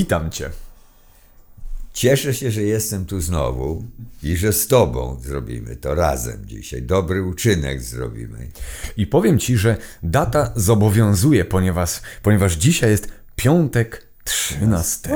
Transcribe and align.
Witam 0.00 0.30
Cię. 0.30 0.50
Cieszę 1.92 2.34
się, 2.34 2.50
że 2.50 2.62
jestem 2.62 3.06
tu 3.06 3.20
znowu 3.20 3.84
i 4.22 4.36
że 4.36 4.52
z 4.52 4.66
Tobą 4.66 5.20
zrobimy 5.22 5.76
to 5.76 5.94
razem 5.94 6.46
dzisiaj. 6.46 6.82
Dobry 6.82 7.22
uczynek 7.22 7.82
zrobimy. 7.82 8.50
I 8.96 9.06
powiem 9.06 9.38
Ci, 9.38 9.56
że 9.56 9.76
data 10.02 10.52
zobowiązuje, 10.56 11.44
ponieważ, 11.44 12.00
ponieważ 12.22 12.54
dzisiaj 12.56 12.90
jest 12.90 13.08
piątek 13.36 14.06
13. 14.24 15.10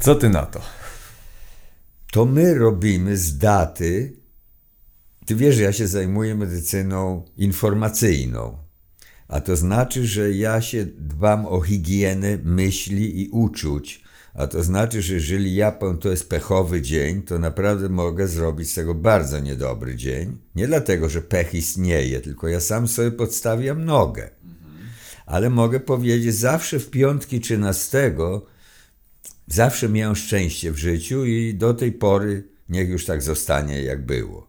Co 0.00 0.14
Ty 0.14 0.28
na 0.28 0.46
to? 0.46 0.60
To 2.12 2.24
my 2.24 2.54
robimy 2.54 3.16
z 3.16 3.38
daty. 3.38 4.12
Ty 5.26 5.36
wiesz, 5.36 5.54
że 5.56 5.62
ja 5.62 5.72
się 5.72 5.86
zajmuję 5.86 6.34
medycyną 6.34 7.24
informacyjną. 7.36 8.58
A 9.32 9.40
to 9.40 9.56
znaczy, 9.56 10.06
że 10.06 10.32
ja 10.32 10.60
się 10.60 10.84
dbam 10.84 11.46
o 11.46 11.60
higienę 11.60 12.38
myśli 12.44 13.22
i 13.22 13.28
uczuć. 13.28 14.04
A 14.34 14.46
to 14.46 14.62
znaczy, 14.62 15.02
że 15.02 15.14
jeżeli 15.14 15.54
ja 15.54 15.72
powiem, 15.72 15.98
to 15.98 16.08
jest 16.08 16.28
pechowy 16.28 16.82
dzień, 16.82 17.22
to 17.22 17.38
naprawdę 17.38 17.88
mogę 17.88 18.28
zrobić 18.28 18.70
z 18.70 18.74
tego 18.74 18.94
bardzo 18.94 19.40
niedobry 19.40 19.96
dzień. 19.96 20.38
Nie 20.54 20.66
dlatego, 20.66 21.08
że 21.08 21.22
pech 21.22 21.54
istnieje, 21.54 22.20
tylko 22.20 22.48
ja 22.48 22.60
sam 22.60 22.88
sobie 22.88 23.10
podstawiam 23.10 23.84
nogę. 23.84 24.30
Ale 25.26 25.50
mogę 25.50 25.80
powiedzieć, 25.80 26.34
zawsze 26.34 26.78
w 26.78 26.90
piątki 26.90 27.40
13 27.40 28.14
zawsze 29.46 29.88
miałem 29.88 30.16
szczęście 30.16 30.72
w 30.72 30.78
życiu 30.78 31.24
i 31.24 31.54
do 31.54 31.74
tej 31.74 31.92
pory 31.92 32.48
niech 32.68 32.88
już 32.88 33.06
tak 33.06 33.22
zostanie, 33.22 33.82
jak 33.82 34.06
było. 34.06 34.48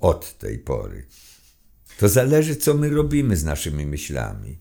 Od 0.00 0.38
tej 0.38 0.58
pory. 0.58 1.04
To 2.02 2.08
zależy, 2.08 2.56
co 2.56 2.74
my 2.74 2.90
robimy 2.90 3.36
z 3.36 3.44
naszymi 3.44 3.86
myślami. 3.86 4.58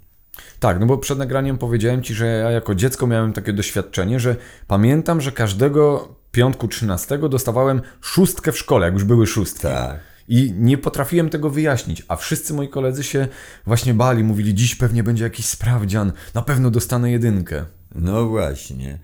Tak, 0.60 0.80
no 0.80 0.86
bo 0.86 0.98
przed 0.98 1.18
nagraniem 1.18 1.58
powiedziałem 1.58 2.04
Ci, 2.04 2.14
że 2.14 2.26
ja 2.26 2.52
jako 2.52 2.76
dziecko 2.76 3.08
miałem 3.08 3.34
takie 3.34 3.54
doświadczenie, 3.54 4.20
że 4.20 4.36
pamiętam, 4.68 5.22
że 5.22 5.32
każdego 5.32 6.16
piątku 6.32 6.68
13 6.68 7.18
dostawałem 7.30 7.82
szóstkę 8.02 8.52
w 8.52 8.58
szkole, 8.58 8.86
jak 8.86 8.94
już 8.94 9.04
były 9.04 9.28
szóstki. 9.28 9.62
Tak. 9.62 10.00
I 10.28 10.54
nie 10.58 10.78
potrafiłem 10.78 11.30
tego 11.30 11.50
wyjaśnić, 11.50 12.04
a 12.08 12.16
wszyscy 12.16 12.54
moi 12.54 12.70
koledzy 12.70 13.04
się 13.04 13.28
właśnie 13.66 13.94
bali, 13.94 14.24
mówili, 14.24 14.54
dziś 14.56 14.76
pewnie 14.76 15.04
będzie 15.04 15.24
jakiś 15.24 15.46
sprawdzian, 15.46 16.12
na 16.34 16.42
pewno 16.42 16.72
dostanę 16.72 17.12
jedynkę. 17.12 17.66
No 17.96 18.26
właśnie. 18.28 19.00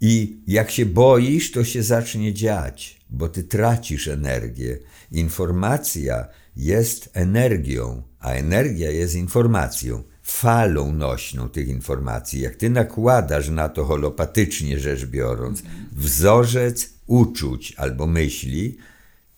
I 0.00 0.40
jak 0.46 0.70
się 0.70 0.86
boisz, 0.86 1.52
to 1.52 1.64
się 1.64 1.82
zacznie 1.82 2.34
dziać, 2.34 3.00
bo 3.10 3.28
ty 3.28 3.44
tracisz 3.44 4.08
energię. 4.08 4.78
Informacja 5.12 6.28
jest 6.56 7.10
energią, 7.12 8.02
a 8.20 8.30
energia 8.30 8.90
jest 8.90 9.14
informacją, 9.14 10.02
falą 10.22 10.92
nośną 10.92 11.48
tych 11.48 11.68
informacji. 11.68 12.40
Jak 12.40 12.56
ty 12.56 12.70
nakładasz 12.70 13.48
na 13.48 13.68
to 13.68 13.84
holopatycznie 13.84 14.78
rzecz 14.78 15.06
biorąc, 15.06 15.62
wzorzec 15.92 16.90
uczuć 17.06 17.74
albo 17.76 18.06
myśli, 18.06 18.78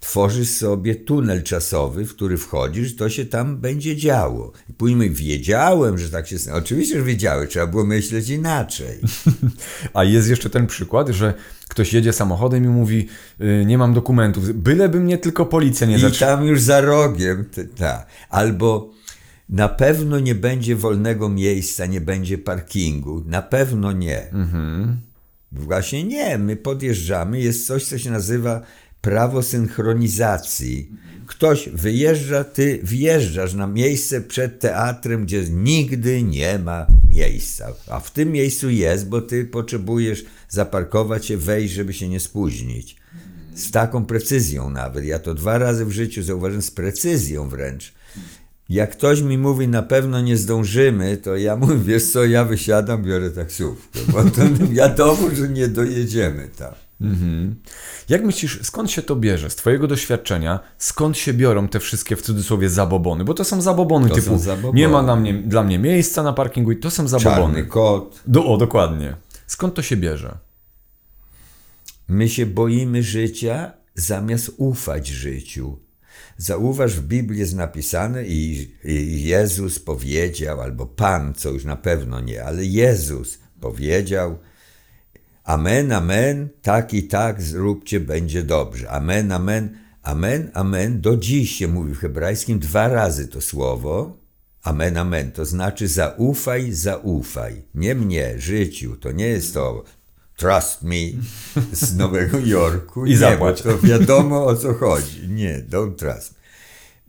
tworzysz 0.00 0.50
sobie 0.50 0.94
tunel 0.94 1.42
czasowy, 1.42 2.04
w 2.06 2.14
który 2.14 2.36
wchodzisz, 2.36 2.96
to 2.96 3.08
się 3.10 3.24
tam 3.26 3.56
będzie 3.56 3.96
działo. 3.96 4.52
I 4.70 4.72
później 4.72 5.10
wiedziałem, 5.10 5.98
że 5.98 6.10
tak 6.10 6.28
się 6.28 6.38
stanie. 6.38 6.56
Oczywiście, 6.56 6.98
że 6.98 7.02
wiedziałem, 7.04 7.48
trzeba 7.48 7.66
było 7.66 7.84
myśleć 7.84 8.28
inaczej. 8.28 8.98
A 9.94 10.04
jest 10.04 10.28
jeszcze 10.28 10.50
ten 10.50 10.66
przykład, 10.66 11.08
że 11.08 11.34
ktoś 11.68 11.92
jedzie 11.92 12.12
samochodem 12.12 12.64
i 12.64 12.68
mówi, 12.68 13.08
y, 13.40 13.64
nie 13.66 13.78
mam 13.78 13.94
dokumentów, 13.94 14.52
byleby 14.52 15.00
mnie 15.00 15.18
tylko 15.18 15.46
policja 15.46 15.86
nie 15.86 15.96
I 15.96 16.00
zatrzymała. 16.00 16.36
tam 16.36 16.46
już 16.46 16.60
za 16.60 16.80
rogiem, 16.80 17.44
t- 17.44 17.64
ta. 17.64 18.06
Albo 18.28 18.90
na 19.48 19.68
pewno 19.68 20.20
nie 20.20 20.34
będzie 20.34 20.76
wolnego 20.76 21.28
miejsca, 21.28 21.86
nie 21.86 22.00
będzie 22.00 22.38
parkingu. 22.38 23.22
Na 23.26 23.42
pewno 23.42 23.92
nie. 23.92 24.30
Właśnie 25.52 26.04
nie. 26.04 26.38
My 26.38 26.56
podjeżdżamy, 26.56 27.40
jest 27.40 27.66
coś, 27.66 27.84
co 27.84 27.98
się 27.98 28.10
nazywa 28.10 28.60
prawo 29.00 29.42
synchronizacji. 29.42 30.90
Ktoś 31.26 31.68
wyjeżdża, 31.68 32.44
ty 32.44 32.80
wjeżdżasz 32.82 33.54
na 33.54 33.66
miejsce 33.66 34.20
przed 34.20 34.60
teatrem, 34.60 35.24
gdzie 35.24 35.44
nigdy 35.50 36.22
nie 36.22 36.58
ma 36.58 36.86
miejsca. 37.08 37.72
A 37.90 38.00
w 38.00 38.10
tym 38.10 38.32
miejscu 38.32 38.70
jest, 38.70 39.08
bo 39.08 39.20
ty 39.20 39.44
potrzebujesz 39.44 40.24
zaparkować 40.48 41.26
się, 41.26 41.36
wejść, 41.36 41.74
żeby 41.74 41.92
się 41.92 42.08
nie 42.08 42.20
spóźnić. 42.20 42.96
Z 43.54 43.70
taką 43.70 44.04
precyzją 44.04 44.70
nawet. 44.70 45.04
Ja 45.04 45.18
to 45.18 45.34
dwa 45.34 45.58
razy 45.58 45.84
w 45.84 45.90
życiu 45.90 46.22
zauważyłem, 46.22 46.62
z 46.62 46.70
precyzją 46.70 47.48
wręcz. 47.48 47.97
Jak 48.68 48.90
ktoś 48.92 49.22
mi 49.22 49.38
mówi, 49.38 49.68
na 49.68 49.82
pewno 49.82 50.20
nie 50.20 50.36
zdążymy, 50.36 51.16
to 51.16 51.36
ja 51.36 51.56
mówię, 51.56 51.76
wiesz 51.76 52.10
co, 52.12 52.24
ja 52.24 52.44
wysiadam, 52.44 53.02
biorę 53.02 53.30
taksówkę, 53.30 53.98
bo 54.12 54.24
to 54.24 54.40
wiadomo, 54.70 55.30
że 55.34 55.48
nie 55.48 55.68
dojedziemy 55.68 56.48
tam. 56.58 56.72
Jak 58.08 58.24
myślisz, 58.24 58.58
skąd 58.62 58.90
się 58.90 59.02
to 59.02 59.16
bierze? 59.16 59.50
Z 59.50 59.56
Twojego 59.56 59.86
doświadczenia, 59.86 60.60
skąd 60.78 61.16
się 61.18 61.34
biorą 61.34 61.68
te 61.68 61.80
wszystkie 61.80 62.16
w 62.16 62.22
cudzysłowie 62.22 62.70
zabobony? 62.70 63.24
Bo 63.24 63.34
to 63.34 63.44
są 63.44 63.60
zabobony 63.62 64.08
To 64.08 64.14
typu 64.14 64.26
są 64.28 64.38
zabobony. 64.38 64.78
nie 64.80 64.88
ma 64.88 65.02
dla 65.02 65.16
mnie, 65.16 65.34
dla 65.34 65.62
mnie 65.62 65.78
miejsca 65.78 66.22
na 66.22 66.32
parkingu 66.32 66.72
i 66.72 66.76
to 66.76 66.90
są 66.90 66.96
Czarny 67.08 67.20
zabobony. 67.20 67.66
kot. 67.66 68.22
Do, 68.26 68.44
o, 68.46 68.56
dokładnie. 68.56 69.16
Skąd 69.46 69.74
to 69.74 69.82
się 69.82 69.96
bierze? 69.96 70.38
My 72.08 72.28
się 72.28 72.46
boimy 72.46 73.02
życia 73.02 73.72
zamiast 73.94 74.50
ufać 74.56 75.06
życiu. 75.08 75.78
Zauważ, 76.36 76.94
w 76.94 77.06
Biblii 77.06 77.40
jest 77.40 77.54
napisane 77.54 78.24
i, 78.26 78.70
i 78.84 79.22
Jezus 79.22 79.78
powiedział, 79.78 80.60
albo 80.60 80.86
Pan, 80.86 81.34
co 81.34 81.50
już 81.50 81.64
na 81.64 81.76
pewno 81.76 82.20
nie, 82.20 82.44
ale 82.44 82.64
Jezus 82.64 83.38
powiedział, 83.60 84.38
Amen, 85.48 85.92
amen, 85.92 86.48
tak 86.62 86.94
i 86.94 87.02
tak 87.02 87.42
zróbcie, 87.42 88.00
będzie 88.00 88.42
dobrze. 88.42 88.90
Amen, 88.90 89.32
amen, 89.32 89.78
amen, 90.02 90.50
amen. 90.54 91.00
Do 91.00 91.16
dziś 91.16 91.56
się 91.56 91.68
mówi 91.68 91.94
w 91.94 91.98
hebrajskim 91.98 92.58
dwa 92.58 92.88
razy 92.88 93.28
to 93.28 93.40
słowo. 93.40 94.18
Amen, 94.62 94.96
amen. 94.96 95.32
To 95.32 95.44
znaczy 95.44 95.88
zaufaj, 95.88 96.72
zaufaj. 96.72 97.62
Nie 97.74 97.94
mnie, 97.94 98.34
życiu. 98.38 98.96
To 98.96 99.12
nie 99.12 99.26
jest 99.26 99.54
to 99.54 99.84
trust 100.38 100.82
me 100.82 100.96
z 101.72 101.96
Nowego 101.96 102.38
Jorku. 102.54 103.06
I 103.06 103.10
nie, 103.10 103.18
zapłać. 103.18 103.62
to 103.62 103.78
wiadomo 103.78 104.44
o 104.44 104.56
co 104.56 104.74
chodzi. 104.84 105.28
Nie, 105.28 105.64
don't 105.70 105.94
trust 105.94 106.32
me. 106.32 106.38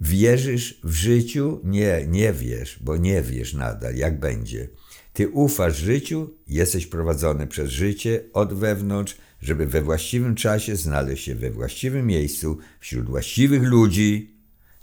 Wierzysz 0.02 0.80
w 0.84 0.94
życiu? 0.94 1.60
Nie, 1.64 2.06
nie 2.08 2.34
wiesz, 2.34 2.80
bo 2.82 2.98
nie 2.98 3.22
wiesz 3.22 3.54
nadal, 3.54 3.96
jak 3.96 4.20
będzie. 4.20 4.68
Ty 5.14 5.30
ufasz 5.30 5.78
życiu, 5.78 6.30
jesteś 6.48 6.88
prowadzony 6.88 7.48
przez 7.48 7.70
życie 7.70 8.24
od 8.34 8.54
wewnątrz, 8.54 9.18
żeby 9.42 9.66
we 9.66 9.82
właściwym 9.82 10.36
czasie 10.36 10.76
znaleźć 10.76 11.24
się 11.26 11.36
we 11.36 11.52
właściwym 11.52 12.08
miejscu, 12.08 12.58
wśród 12.80 13.06
właściwych 13.06 13.64
ludzi. 13.64 14.36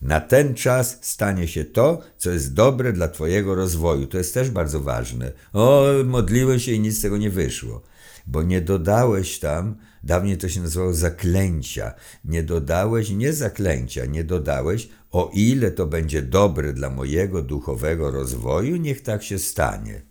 Na 0.03 0.21
ten 0.21 0.55
czas 0.55 0.99
stanie 1.03 1.49
się 1.49 1.65
to, 1.65 2.03
co 2.19 2.31
jest 2.31 2.55
dobre 2.55 2.93
dla 2.93 3.09
Twojego 3.09 3.55
rozwoju. 3.55 4.07
To 4.07 4.19
jest 4.19 4.35
też 4.35 4.51
bardzo 4.51 4.81
ważne. 4.81 5.33
O, 5.53 5.87
modliłeś 6.05 6.65
się 6.65 6.73
i 6.73 6.81
nic 6.81 6.99
z 6.99 7.03
tego 7.03 7.17
nie 7.17 7.31
wyszło 7.31 7.83
bo 8.27 8.43
nie 8.43 8.61
dodałeś 8.61 9.39
tam, 9.39 9.77
dawniej 10.03 10.39
to 10.39 10.49
się 10.49 10.61
nazywało 10.61 10.95
zaklęcia, 10.95 11.95
nie 12.25 12.43
dodałeś, 12.43 13.11
nie 13.11 13.33
zaklęcia, 13.33 14.07
nie 14.07 14.25
dodałeś, 14.25 14.89
o 15.11 15.31
ile 15.35 15.71
to 15.71 15.87
będzie 15.87 16.23
dobre 16.23 16.73
dla 16.73 16.91
mojego 16.91 17.43
duchowego 17.43 18.11
rozwoju, 18.11 18.77
niech 18.77 19.03
tak 19.03 19.23
się 19.23 19.39
stanie. 19.39 20.03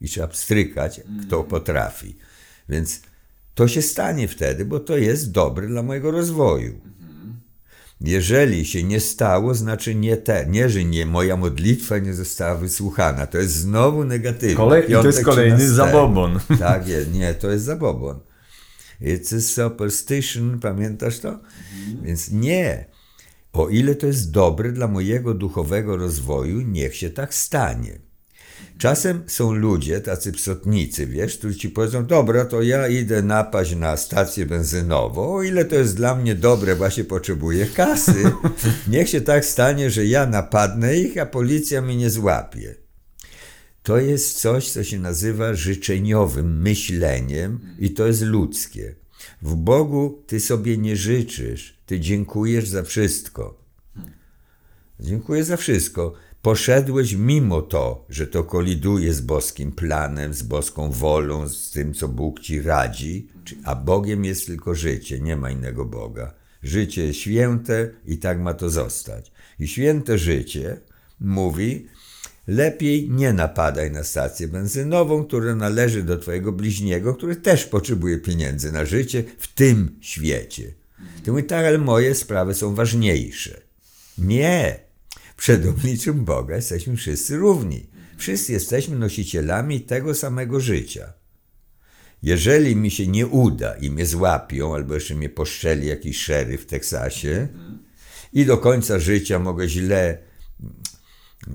I 0.00 0.08
trzeba 0.08 0.28
pstrykać, 0.28 1.00
kto 1.26 1.44
potrafi. 1.44 2.16
Więc 2.68 3.00
to 3.54 3.68
się 3.68 3.82
stanie 3.82 4.28
wtedy, 4.28 4.64
bo 4.64 4.80
to 4.80 4.96
jest 4.96 5.30
dobre 5.30 5.66
dla 5.66 5.82
mojego 5.82 6.10
rozwoju. 6.10 6.80
Jeżeli 8.00 8.64
się 8.64 8.82
nie 8.82 9.00
stało, 9.00 9.54
znaczy 9.54 9.94
nie 9.94 10.16
te, 10.16 10.46
nie, 10.48 10.68
że 10.68 10.84
nie, 10.84 11.06
moja 11.06 11.36
modlitwa 11.36 11.98
nie 11.98 12.14
została 12.14 12.54
wysłuchana. 12.54 13.26
To 13.26 13.38
jest 13.38 13.54
znowu 13.54 14.04
negatywne. 14.04 14.56
Kolej, 14.56 14.84
I 14.90 14.92
to 14.92 15.06
jest 15.06 15.24
kolejny 15.24 15.56
13. 15.56 15.76
zabobon. 15.76 16.40
Tak 16.58 16.88
jest, 16.88 17.12
nie, 17.12 17.34
to 17.34 17.50
jest 17.50 17.64
zabobon. 17.64 18.20
It's 19.00 19.36
a 19.36 19.40
superstition, 19.40 20.60
pamiętasz 20.60 21.18
to? 21.18 21.38
Więc 22.02 22.30
nie. 22.30 22.84
O 23.52 23.68
ile 23.68 23.94
to 23.94 24.06
jest 24.06 24.30
dobre 24.30 24.72
dla 24.72 24.88
mojego 24.88 25.34
duchowego 25.34 25.96
rozwoju, 25.96 26.60
niech 26.60 26.96
się 26.96 27.10
tak 27.10 27.34
stanie. 27.34 28.07
Czasem 28.78 29.22
są 29.26 29.52
ludzie, 29.52 30.00
tacy 30.00 30.32
psotnicy, 30.32 31.06
wiesz, 31.06 31.38
którzy 31.38 31.58
ci 31.58 31.70
powiedzą, 31.70 32.06
dobra, 32.06 32.44
to 32.44 32.62
ja 32.62 32.88
idę 32.88 33.22
napaść 33.22 33.76
na 33.76 33.96
stację 33.96 34.46
benzynową, 34.46 35.34
o 35.34 35.42
ile 35.42 35.64
to 35.64 35.74
jest 35.74 35.96
dla 35.96 36.14
mnie 36.14 36.34
dobre, 36.34 36.76
właśnie 36.76 37.04
potrzebuję 37.04 37.66
kasy. 37.66 38.24
Niech 38.88 39.08
się 39.08 39.20
tak 39.20 39.44
stanie, 39.44 39.90
że 39.90 40.06
ja 40.06 40.26
napadnę 40.26 40.96
ich, 40.96 41.18
a 41.18 41.26
policja 41.26 41.82
mnie 41.82 41.96
nie 41.96 42.10
złapie. 42.10 42.74
To 43.82 43.98
jest 43.98 44.40
coś, 44.40 44.70
co 44.70 44.84
się 44.84 44.98
nazywa 44.98 45.54
życzeniowym 45.54 46.62
myśleniem 46.62 47.60
i 47.78 47.90
to 47.90 48.06
jest 48.06 48.22
ludzkie. 48.22 48.94
W 49.42 49.54
Bogu 49.54 50.22
ty 50.26 50.40
sobie 50.40 50.78
nie 50.78 50.96
życzysz, 50.96 51.78
ty 51.86 52.00
dziękujesz 52.00 52.68
za 52.68 52.82
wszystko. 52.82 53.64
Dziękuję 55.00 55.44
za 55.44 55.56
wszystko. 55.56 56.12
Poszedłeś 56.42 57.14
mimo 57.14 57.62
to, 57.62 58.06
że 58.08 58.26
to 58.26 58.44
koliduje 58.44 59.12
z 59.12 59.20
boskim 59.20 59.72
planem, 59.72 60.34
z 60.34 60.42
boską 60.42 60.90
wolą, 60.90 61.48
z 61.48 61.70
tym, 61.70 61.94
co 61.94 62.08
Bóg 62.08 62.40
ci 62.40 62.62
radzi, 62.62 63.28
a 63.64 63.74
Bogiem 63.74 64.24
jest 64.24 64.46
tylko 64.46 64.74
życie, 64.74 65.20
nie 65.20 65.36
ma 65.36 65.50
innego 65.50 65.84
Boga. 65.84 66.34
Życie 66.62 67.06
jest 67.06 67.18
święte 67.18 67.90
i 68.06 68.18
tak 68.18 68.40
ma 68.40 68.54
to 68.54 68.70
zostać. 68.70 69.32
I 69.58 69.68
święte 69.68 70.18
życie 70.18 70.80
mówi, 71.20 71.86
lepiej 72.46 73.10
nie 73.10 73.32
napadaj 73.32 73.90
na 73.90 74.04
stację 74.04 74.48
benzynową, 74.48 75.24
która 75.24 75.54
należy 75.54 76.02
do 76.02 76.18
twojego 76.18 76.52
bliźniego, 76.52 77.14
który 77.14 77.36
też 77.36 77.64
potrzebuje 77.64 78.18
pieniędzy 78.18 78.72
na 78.72 78.84
życie 78.84 79.24
w 79.38 79.54
tym 79.54 79.96
świecie. 80.00 80.72
Ty 81.24 81.30
mówisz, 81.30 81.48
tak, 81.48 81.66
ale 81.66 81.78
moje 81.78 82.14
sprawy 82.14 82.54
są 82.54 82.74
ważniejsze. 82.74 83.60
Nie. 84.18 84.87
Przed 85.38 85.66
obliczem 85.66 86.24
Boga 86.24 86.56
jesteśmy 86.56 86.96
wszyscy 86.96 87.36
równi. 87.36 87.86
Wszyscy 88.16 88.52
jesteśmy 88.52 88.96
nosicielami 88.96 89.80
tego 89.80 90.14
samego 90.14 90.60
życia. 90.60 91.12
Jeżeli 92.22 92.76
mi 92.76 92.90
się 92.90 93.06
nie 93.06 93.26
uda 93.26 93.74
i 93.74 93.90
mnie 93.90 94.06
złapią, 94.06 94.74
albo 94.74 94.94
jeszcze 94.94 95.14
mnie 95.14 95.28
poszczeli 95.28 95.86
jakiś 95.86 96.18
szeryf 96.18 96.62
w 96.62 96.66
Teksasie 96.66 97.48
i 98.32 98.46
do 98.46 98.58
końca 98.58 98.98
życia 98.98 99.38
mogę 99.38 99.68
źle 99.68 100.18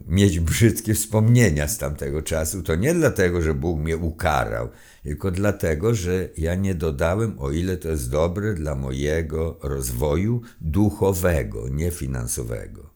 mieć 0.07 0.39
brzydkie 0.39 0.94
wspomnienia 0.94 1.68
z 1.68 1.77
tamtego 1.77 2.21
czasu, 2.21 2.63
to 2.63 2.75
nie 2.75 2.94
dlatego, 2.94 3.41
że 3.41 3.53
Bóg 3.53 3.79
mnie 3.79 3.97
ukarał, 3.97 4.69
tylko 5.03 5.31
dlatego, 5.31 5.95
że 5.95 6.29
ja 6.38 6.56
nie 6.56 6.75
dodałem, 6.75 7.39
o 7.39 7.51
ile 7.51 7.77
to 7.77 7.89
jest 7.89 8.09
dobre 8.09 8.53
dla 8.53 8.75
mojego 8.75 9.59
rozwoju 9.63 10.41
duchowego, 10.62 11.69
nie 11.69 11.91
finansowego. 11.91 12.94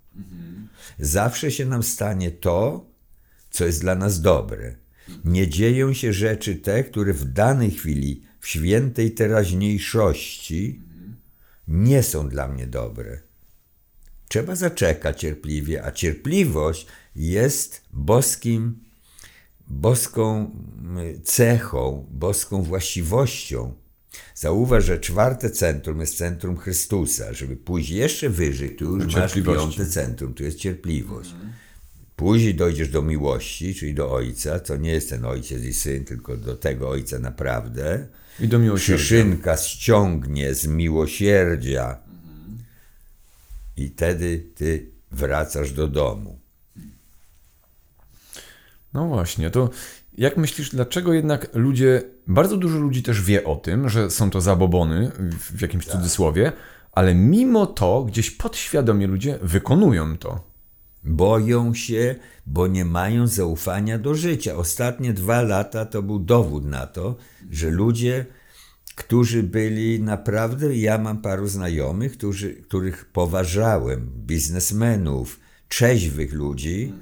Zawsze 1.00 1.52
się 1.52 1.66
nam 1.66 1.84
stanie 1.84 2.32
to, 2.32 2.86
co 3.50 3.66
jest 3.66 3.82
dla 3.82 3.96
nas 3.96 4.22
dobre. 4.22 4.76
Nie 5.26 5.48
dzieją 5.48 5.94
się 5.94 6.14
rzeczy 6.14 6.56
te, 6.56 6.84
które 6.84 7.14
w 7.14 7.26
danej 7.26 7.72
chwili, 7.72 8.24
w 8.40 8.48
świętej 8.48 9.12
teraźniejszości, 9.12 10.82
nie 11.68 12.04
są 12.04 12.30
dla 12.30 12.48
mnie 12.48 12.68
dobre. 12.68 13.20
Trzeba 14.28 14.56
zaczekać 14.56 15.20
cierpliwie, 15.20 15.86
a 15.86 15.92
cierpliwość 15.92 16.88
jest 17.16 17.82
boskim, 17.94 18.84
boską 19.68 20.52
mm, 20.80 21.22
cechą, 21.24 22.08
boską 22.12 22.64
właściwością. 22.64 23.74
Zauważ, 24.36 24.86
że 24.86 25.00
czwarte 25.00 25.50
centrum 25.50 26.00
jest 26.00 26.18
centrum 26.18 26.58
Chrystusa. 26.58 27.34
Żeby 27.34 27.56
pójść 27.56 27.90
jeszcze 27.90 28.30
wyżej, 28.30 28.76
tu 28.76 28.98
już 28.98 29.16
masz 29.16 29.34
piąte 29.34 29.86
centrum, 29.86 30.34
tu 30.34 30.44
jest 30.44 30.58
cierpliwość. 30.58 31.34
Później 32.16 32.56
dojdziesz 32.56 32.90
do 32.90 33.02
miłości, 33.02 33.76
czyli 33.76 33.94
do 33.94 34.12
Ojca, 34.12 34.60
to 34.60 34.76
nie 34.76 34.92
jest 34.92 35.10
ten 35.10 35.26
Ojciec 35.26 35.64
i 35.64 35.74
Syn, 35.74 36.06
tylko 36.06 36.38
do 36.38 36.56
tego 36.56 36.90
Ojca 36.90 37.20
naprawdę. 37.20 38.08
I 38.40 38.48
do 38.48 38.60
miłosierdzia. 38.60 38.96
Przyszynka 38.96 39.58
ściągnie 39.58 40.54
z 40.54 40.68
miłosierdzia 40.68 41.98
i 43.78 43.90
wtedy 43.90 44.44
ty 44.56 44.86
wracasz 45.12 45.72
do 45.72 45.88
domu. 45.88 46.40
No 48.94 49.08
właśnie, 49.08 49.52
to 49.52 49.70
jak 50.18 50.38
myślisz, 50.38 50.70
dlaczego 50.70 51.14
jednak 51.14 51.50
ludzie, 51.54 52.02
bardzo 52.28 52.58
dużo 52.58 52.78
ludzi 52.78 53.04
też 53.04 53.22
wie 53.22 53.44
o 53.44 53.56
tym, 53.56 53.90
że 53.90 54.12
są 54.12 54.30
to 54.30 54.42
zabobony 54.42 55.12
w 55.40 55.62
jakimś 55.62 55.86
cudzysłowie, 55.86 56.52
ale 56.92 57.16
mimo 57.16 57.66
to 57.66 58.04
gdzieś 58.04 58.32
podświadomie 58.32 59.08
ludzie 59.08 59.40
wykonują 59.42 60.18
to. 60.18 60.48
Boją 61.04 61.74
się, 61.74 62.16
bo 62.46 62.68
nie 62.68 62.86
mają 62.86 63.28
zaufania 63.28 64.00
do 64.00 64.16
życia. 64.16 64.56
Ostatnie 64.56 65.14
dwa 65.14 65.42
lata 65.42 65.86
to 65.86 66.02
był 66.02 66.20
dowód 66.20 66.66
na 66.66 66.88
to, 66.88 67.16
że 67.52 67.70
ludzie, 67.70 68.26
którzy 68.96 69.44
byli 69.44 70.02
naprawdę, 70.02 70.76
ja 70.76 70.98
mam 70.98 71.22
paru 71.22 71.48
znajomych, 71.48 72.18
którzy, 72.18 72.54
których 72.54 73.06
poważałem, 73.06 74.12
biznesmenów, 74.26 75.40
trzeźwych 75.68 76.34
ludzi 76.34 76.94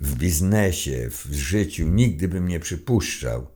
w 0.00 0.14
biznesie, 0.14 1.10
w 1.10 1.34
życiu, 1.34 1.88
nigdy 1.88 2.28
bym 2.28 2.48
nie 2.48 2.60
przypuszczał. 2.60 3.46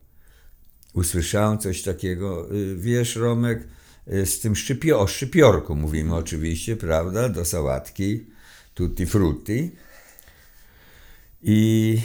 Usłyszałem 0.95 1.59
coś 1.59 1.83
takiego, 1.83 2.55
y, 2.55 2.77
wiesz 2.77 3.17
Romek, 3.17 3.69
y, 4.13 4.27
z 4.27 4.41
tym 4.41 4.57
szczypio, 4.57 5.01
o 5.01 5.07
szczypiorku 5.07 5.77
mówimy 5.77 6.15
oczywiście, 6.15 6.77
prawda, 6.77 7.29
do 7.29 7.45
sałatki, 7.45 8.27
tutti 8.75 9.07
frutti. 9.07 9.71
I 11.43 12.01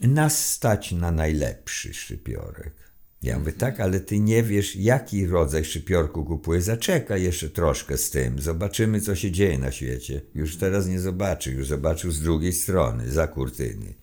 nas 0.00 0.48
stać 0.48 0.92
na 0.92 1.10
najlepszy 1.10 1.94
szczypiorek. 1.94 2.83
Ja 3.24 3.38
mówię, 3.38 3.52
tak, 3.52 3.80
ale 3.80 4.00
ty 4.00 4.20
nie 4.20 4.42
wiesz, 4.42 4.76
jaki 4.76 5.26
rodzaj 5.26 5.64
szczypiorku 5.64 6.24
kupujesz. 6.24 6.64
Zaczekaj 6.64 7.22
jeszcze 7.22 7.50
troszkę 7.50 7.96
z 7.96 8.10
tym. 8.10 8.38
Zobaczymy, 8.38 9.00
co 9.00 9.14
się 9.14 9.30
dzieje 9.30 9.58
na 9.58 9.72
świecie. 9.72 10.20
Już 10.34 10.56
teraz 10.56 10.86
nie 10.86 11.00
zobaczy, 11.00 11.52
już 11.52 11.66
zobaczył 11.66 12.10
z 12.10 12.20
drugiej 12.20 12.52
strony, 12.52 13.10
za 13.10 13.26
kurtyny. 13.26 13.94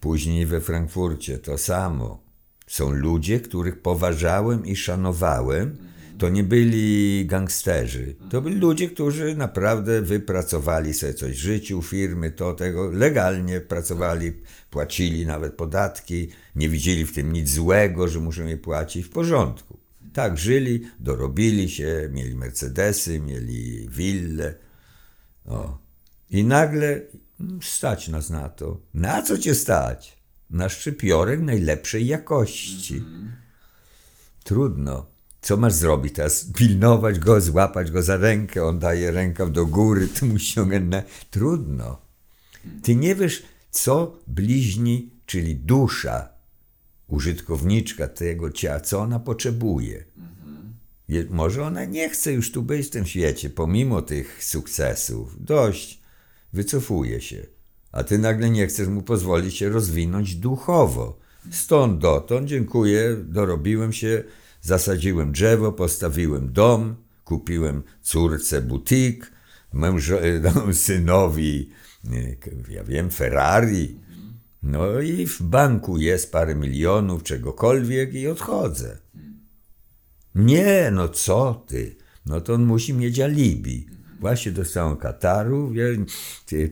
Później 0.00 0.46
we 0.46 0.60
Frankfurcie 0.60 1.38
to 1.38 1.58
samo. 1.58 2.22
Są 2.66 2.90
ludzie, 2.90 3.40
których 3.40 3.82
poważałem 3.82 4.66
i 4.66 4.76
szanowałem. 4.76 5.76
To 6.18 6.28
nie 6.28 6.44
byli 6.44 7.26
gangsterzy. 7.26 8.14
To 8.30 8.42
byli 8.42 8.56
ludzie, 8.56 8.90
którzy 8.90 9.36
naprawdę 9.36 10.02
wypracowali 10.02 10.94
sobie 10.94 11.14
coś 11.14 11.32
w 11.32 11.40
życiu, 11.40 11.82
firmy, 11.82 12.30
to, 12.30 12.54
tego. 12.54 12.90
Legalnie 12.90 13.60
pracowali, 13.60 14.32
płacili 14.70 15.26
nawet 15.26 15.54
podatki. 15.54 16.28
Nie 16.56 16.68
widzieli 16.68 17.06
w 17.06 17.14
tym 17.14 17.32
nic 17.32 17.50
złego, 17.50 18.08
że 18.08 18.20
muszą 18.20 18.46
je 18.46 18.56
płacić. 18.56 19.06
W 19.06 19.10
porządku. 19.10 19.78
Tak 20.12 20.38
żyli, 20.38 20.82
dorobili 21.00 21.70
się, 21.70 22.08
mieli 22.12 22.36
Mercedesy, 22.36 23.20
mieli 23.20 23.88
wille. 23.88 24.54
O. 25.44 25.78
I 26.30 26.44
nagle 26.44 27.00
mm, 27.40 27.62
stać 27.62 28.08
nas 28.08 28.30
na 28.30 28.48
to. 28.48 28.80
Na 28.94 29.22
co 29.22 29.38
cię 29.38 29.54
stać? 29.54 30.22
Na 30.50 30.68
szczypiorek 30.68 31.40
najlepszej 31.40 32.06
jakości. 32.06 33.02
Trudno. 34.44 35.11
Co 35.42 35.56
masz 35.56 35.72
zrobić 35.72 36.14
teraz? 36.14 36.44
Pilnować 36.56 37.18
go, 37.18 37.40
złapać 37.40 37.90
go 37.90 38.02
za 38.02 38.16
rękę, 38.16 38.64
on 38.64 38.78
daje 38.78 39.10
rękaw 39.10 39.52
do 39.52 39.66
góry, 39.66 40.08
ty 40.08 40.26
mu 40.26 40.38
ściągać 40.38 40.82
na... 40.86 41.02
Trudno. 41.30 41.98
Ty 42.82 42.94
nie 42.96 43.14
wiesz, 43.14 43.42
co 43.70 44.18
bliźni, 44.26 45.10
czyli 45.26 45.56
dusza, 45.56 46.28
użytkowniczka 47.08 48.08
tego 48.08 48.50
ciała, 48.50 48.80
co 48.80 49.00
ona 49.00 49.20
potrzebuje. 49.20 50.04
Je- 51.08 51.26
Może 51.30 51.64
ona 51.66 51.84
nie 51.84 52.08
chce 52.10 52.32
już 52.32 52.52
tu 52.52 52.62
być 52.62 52.86
w 52.86 52.90
tym 52.90 53.06
świecie, 53.06 53.50
pomimo 53.50 54.02
tych 54.02 54.44
sukcesów. 54.44 55.44
Dość, 55.44 56.00
wycofuje 56.52 57.20
się. 57.20 57.46
A 57.92 58.04
ty 58.04 58.18
nagle 58.18 58.50
nie 58.50 58.66
chcesz 58.66 58.88
mu 58.88 59.02
pozwolić 59.02 59.56
się 59.56 59.68
rozwinąć 59.68 60.34
duchowo. 60.34 61.18
Stąd 61.50 61.98
dotąd, 61.98 62.48
dziękuję, 62.48 63.16
dorobiłem 63.24 63.92
się, 63.92 64.24
zasadziłem 64.62 65.32
drzewo, 65.32 65.72
postawiłem 65.72 66.52
dom, 66.52 66.96
kupiłem 67.24 67.82
córce 68.02 68.62
butik, 68.62 69.32
mężo, 69.72 70.18
no, 70.54 70.72
synowi, 70.72 71.70
nie, 72.04 72.36
ja 72.68 72.84
wiem, 72.84 73.10
Ferrari. 73.10 74.02
No 74.62 75.00
i 75.00 75.26
w 75.26 75.42
banku 75.42 75.98
jest 75.98 76.32
parę 76.32 76.54
milionów, 76.54 77.22
czegokolwiek 77.22 78.14
i 78.14 78.28
odchodzę. 78.28 78.98
Nie, 80.34 80.90
no 80.92 81.08
co 81.08 81.64
ty? 81.66 81.96
No 82.26 82.40
to 82.40 82.54
on 82.54 82.64
musi 82.64 82.94
mieć 82.94 83.20
alibi. 83.20 83.86
Właśnie 84.20 84.52
dostałem 84.52 84.96
Kataru, 84.96 85.72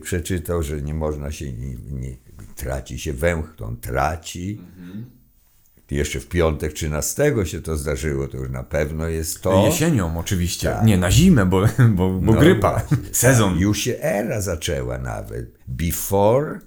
przeczytał, 0.01 0.63
że 0.63 0.81
nie 0.81 0.93
można 0.93 1.31
się, 1.31 1.53
nie, 1.53 1.75
nie, 1.75 2.17
traci 2.55 2.99
się 2.99 3.13
węch, 3.13 3.55
on 3.61 3.77
traci. 3.77 4.61
Jeszcze 5.91 6.19
w 6.19 6.27
piątek 6.27 6.73
13 6.73 7.33
się 7.43 7.61
to 7.61 7.77
zdarzyło, 7.77 8.27
to 8.27 8.37
już 8.37 8.49
na 8.49 8.63
pewno 8.63 9.07
jest 9.07 9.41
to. 9.41 9.65
Jesienią 9.65 10.19
oczywiście. 10.19 10.75
Nie, 10.85 10.97
na 10.97 11.11
zimę, 11.11 11.45
bo, 11.45 11.61
bo, 11.89 12.09
bo 12.09 12.33
No 12.33 12.39
grypa. 12.39 12.71
właśnie, 12.71 12.97
Sezon. 13.11 13.51
tak. 13.53 13.61
Już 13.61 13.79
się 13.79 13.99
era 13.99 14.41
zaczęła 14.41 14.97
nawet. 14.97 15.45
Before 15.67 16.59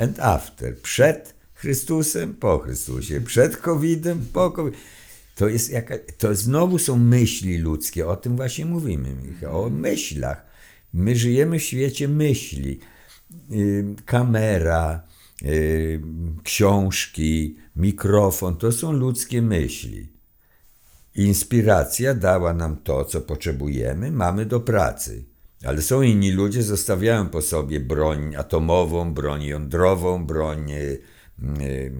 and 0.00 0.20
after. 0.20 0.78
Przed 0.80 1.34
Chrystusem, 1.54 2.34
po 2.34 2.58
Chrystusie. 2.58 3.20
Przed 3.20 3.56
COVID-em, 3.56 4.26
po 4.32 4.50
COVID. 4.50 4.74
To 5.34 5.48
jest 5.48 5.70
jaka, 5.70 5.94
to 6.18 6.34
znowu 6.34 6.78
są 6.78 6.98
myśli 6.98 7.58
ludzkie. 7.58 8.06
O 8.08 8.16
tym 8.16 8.36
właśnie 8.36 8.64
mówimy, 8.66 9.08
Michał. 9.14 9.64
O 9.64 9.70
myślach. 9.70 10.46
My 10.94 11.16
żyjemy 11.16 11.58
w 11.58 11.62
świecie 11.62 12.08
myśli. 12.08 12.80
Kamera, 14.04 15.02
książki, 16.42 17.56
mikrofon 17.76 18.56
to 18.56 18.72
są 18.72 18.92
ludzkie 18.92 19.42
myśli. 19.42 20.08
Inspiracja 21.14 22.14
dała 22.14 22.54
nam 22.54 22.76
to, 22.76 23.04
co 23.04 23.20
potrzebujemy, 23.20 24.12
mamy 24.12 24.46
do 24.46 24.60
pracy. 24.60 25.24
Ale 25.64 25.82
są 25.82 26.02
inni 26.02 26.30
ludzie, 26.30 26.62
zostawiają 26.62 27.28
po 27.28 27.42
sobie 27.42 27.80
broń 27.80 28.36
atomową, 28.36 29.14
broń 29.14 29.42
jądrową, 29.42 30.26
broń 30.26 30.72
y, 30.72 30.98
y, 31.60 31.92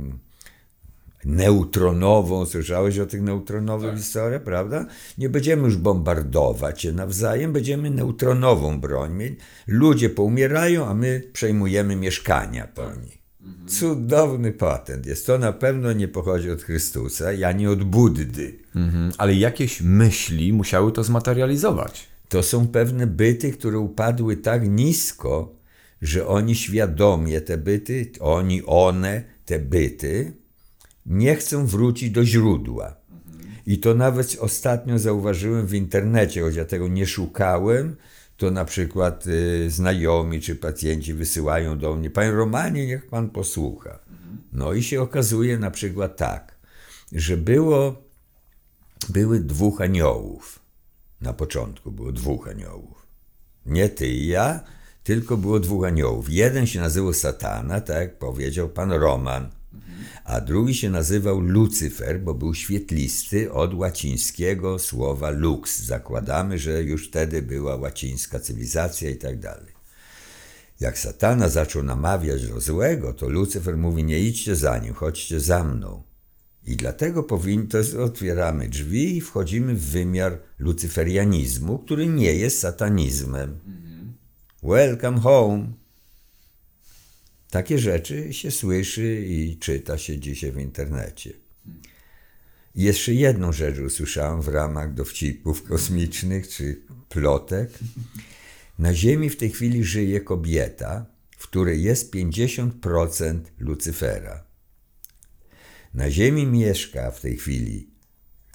neutronową. 1.24 2.46
Słyszałeś 2.46 2.98
o 2.98 3.06
tych 3.06 3.22
neutronowych 3.22 3.90
Tak. 3.90 3.98
historiach, 3.98 4.42
prawda? 4.42 4.86
Nie 5.18 5.28
będziemy 5.28 5.62
już 5.62 5.76
bombardować 5.76 6.82
się 6.82 6.92
nawzajem, 6.92 7.52
będziemy 7.52 7.90
neutronową 7.90 8.80
broń 8.80 9.14
mieć. 9.14 9.38
Ludzie 9.66 10.10
poumierają, 10.10 10.86
a 10.86 10.94
my 10.94 11.22
przejmujemy 11.32 11.96
mieszkania 11.96 12.68
po 12.74 12.82
nich. 12.94 13.15
Mhm. 13.46 13.68
Cudowny 13.68 14.52
patent 14.52 15.06
jest. 15.06 15.26
To 15.26 15.38
na 15.38 15.52
pewno 15.52 15.92
nie 15.92 16.08
pochodzi 16.08 16.50
od 16.50 16.62
Chrystusa, 16.62 17.24
ani 17.46 17.66
od 17.66 17.84
Buddy. 17.84 18.58
Mhm. 18.74 19.12
Ale 19.18 19.34
jakieś 19.34 19.80
myśli 19.80 20.52
musiały 20.52 20.92
to 20.92 21.04
zmaterializować. 21.04 22.08
To 22.28 22.42
są 22.42 22.68
pewne 22.68 23.06
byty, 23.06 23.52
które 23.52 23.78
upadły 23.78 24.36
tak 24.36 24.68
nisko, 24.68 25.54
że 26.02 26.26
oni 26.26 26.54
świadomie 26.54 27.40
te 27.40 27.58
byty, 27.58 28.10
oni, 28.20 28.62
one, 28.66 29.24
te 29.44 29.58
byty, 29.58 30.32
nie 31.06 31.36
chcą 31.36 31.66
wrócić 31.66 32.10
do 32.10 32.24
źródła. 32.24 32.96
I 33.66 33.78
to 33.78 33.94
nawet 33.94 34.36
ostatnio 34.40 34.98
zauważyłem 34.98 35.66
w 35.66 35.74
internecie, 35.74 36.42
choć 36.42 36.56
ja 36.56 36.64
tego 36.64 36.88
nie 36.88 37.06
szukałem, 37.06 37.96
to 38.36 38.50
na 38.50 38.64
przykład 38.64 39.26
y, 39.26 39.70
znajomi 39.70 40.40
czy 40.40 40.56
pacjenci 40.56 41.14
wysyłają 41.14 41.78
do 41.78 41.94
mnie, 41.94 42.10
panie 42.10 42.30
Romanie, 42.30 42.86
niech 42.86 43.06
pan 43.06 43.30
posłucha. 43.30 43.98
No 44.52 44.72
i 44.72 44.82
się 44.82 45.02
okazuje 45.02 45.58
na 45.58 45.70
przykład 45.70 46.16
tak, 46.16 46.56
że 47.12 47.36
było, 47.36 48.02
były 49.08 49.40
dwóch 49.40 49.80
aniołów. 49.80 50.58
Na 51.20 51.32
początku 51.32 51.92
było 51.92 52.12
dwóch 52.12 52.48
aniołów. 52.48 53.06
Nie 53.66 53.88
ty 53.88 54.08
i 54.08 54.26
ja, 54.26 54.60
tylko 55.04 55.36
było 55.36 55.60
dwóch 55.60 55.84
aniołów. 55.84 56.30
Jeden 56.30 56.66
się 56.66 56.80
nazywał 56.80 57.12
Satana, 57.12 57.80
tak 57.80 57.96
jak 57.96 58.18
powiedział 58.18 58.68
pan 58.68 58.92
Roman, 58.92 59.50
a 60.26 60.40
drugi 60.40 60.74
się 60.74 60.90
nazywał 60.90 61.40
Lucyfer, 61.40 62.20
bo 62.20 62.34
był 62.34 62.54
świetlisty 62.54 63.52
od 63.52 63.74
łacińskiego 63.74 64.78
słowa 64.78 65.30
lux. 65.30 65.82
Zakładamy, 65.82 66.58
że 66.58 66.82
już 66.82 67.08
wtedy 67.08 67.42
była 67.42 67.76
łacińska 67.76 68.40
cywilizacja 68.40 69.10
i 69.10 69.16
tak 69.16 69.38
dalej. 69.38 69.72
Jak 70.80 70.98
satana 70.98 71.48
zaczął 71.48 71.82
namawiać 71.82 72.48
do 72.48 72.60
złego, 72.60 73.12
to 73.12 73.28
Lucyfer 73.28 73.76
mówi: 73.76 74.04
Nie 74.04 74.20
idźcie 74.20 74.56
za 74.56 74.78
nim, 74.78 74.94
chodźcie 74.94 75.40
za 75.40 75.64
mną. 75.64 76.02
I 76.66 76.76
dlatego 76.76 77.22
powinni, 77.22 77.68
to 77.68 77.78
jest, 77.78 77.94
otwieramy 77.94 78.68
drzwi 78.68 79.16
i 79.16 79.20
wchodzimy 79.20 79.74
w 79.74 79.84
wymiar 79.90 80.38
lucyferianizmu, 80.58 81.78
który 81.78 82.06
nie 82.06 82.34
jest 82.34 82.58
satanizmem. 82.58 83.58
Welcome 84.62 85.20
home. 85.20 85.85
Takie 87.56 87.78
rzeczy 87.78 88.32
się 88.32 88.50
słyszy 88.50 89.24
i 89.28 89.58
czyta 89.58 89.98
się 89.98 90.18
dzisiaj 90.18 90.52
w 90.52 90.58
internecie. 90.58 91.32
Jeszcze 92.74 93.14
jedną 93.14 93.52
rzecz 93.52 93.78
usłyszałem 93.78 94.42
w 94.42 94.48
ramach 94.48 94.94
dowcipów 94.94 95.62
kosmicznych 95.62 96.48
czy 96.48 96.82
plotek. 97.08 97.70
Na 98.78 98.94
Ziemi 98.94 99.30
w 99.30 99.36
tej 99.36 99.50
chwili 99.50 99.84
żyje 99.84 100.20
kobieta, 100.20 101.06
w 101.38 101.48
której 101.48 101.82
jest 101.82 102.14
50% 102.14 103.40
Lucyfera. 103.58 104.44
Na 105.94 106.10
Ziemi 106.10 106.46
mieszka 106.46 107.10
w 107.10 107.20
tej 107.20 107.36
chwili 107.36 107.90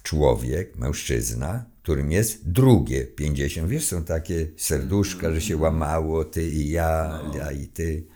człowiek, 0.02 0.76
mężczyzna, 0.76 1.64
którym 1.82 2.12
jest 2.12 2.50
drugie 2.50 3.04
50. 3.04 3.68
Wiesz, 3.68 3.84
są 3.84 4.04
takie 4.04 4.46
serduszka, 4.56 5.32
że 5.32 5.40
się 5.40 5.56
łamało, 5.56 6.24
ty 6.24 6.48
i 6.48 6.70
ja, 6.70 7.20
ja 7.34 7.52
i 7.52 7.66
ty. 7.66 8.11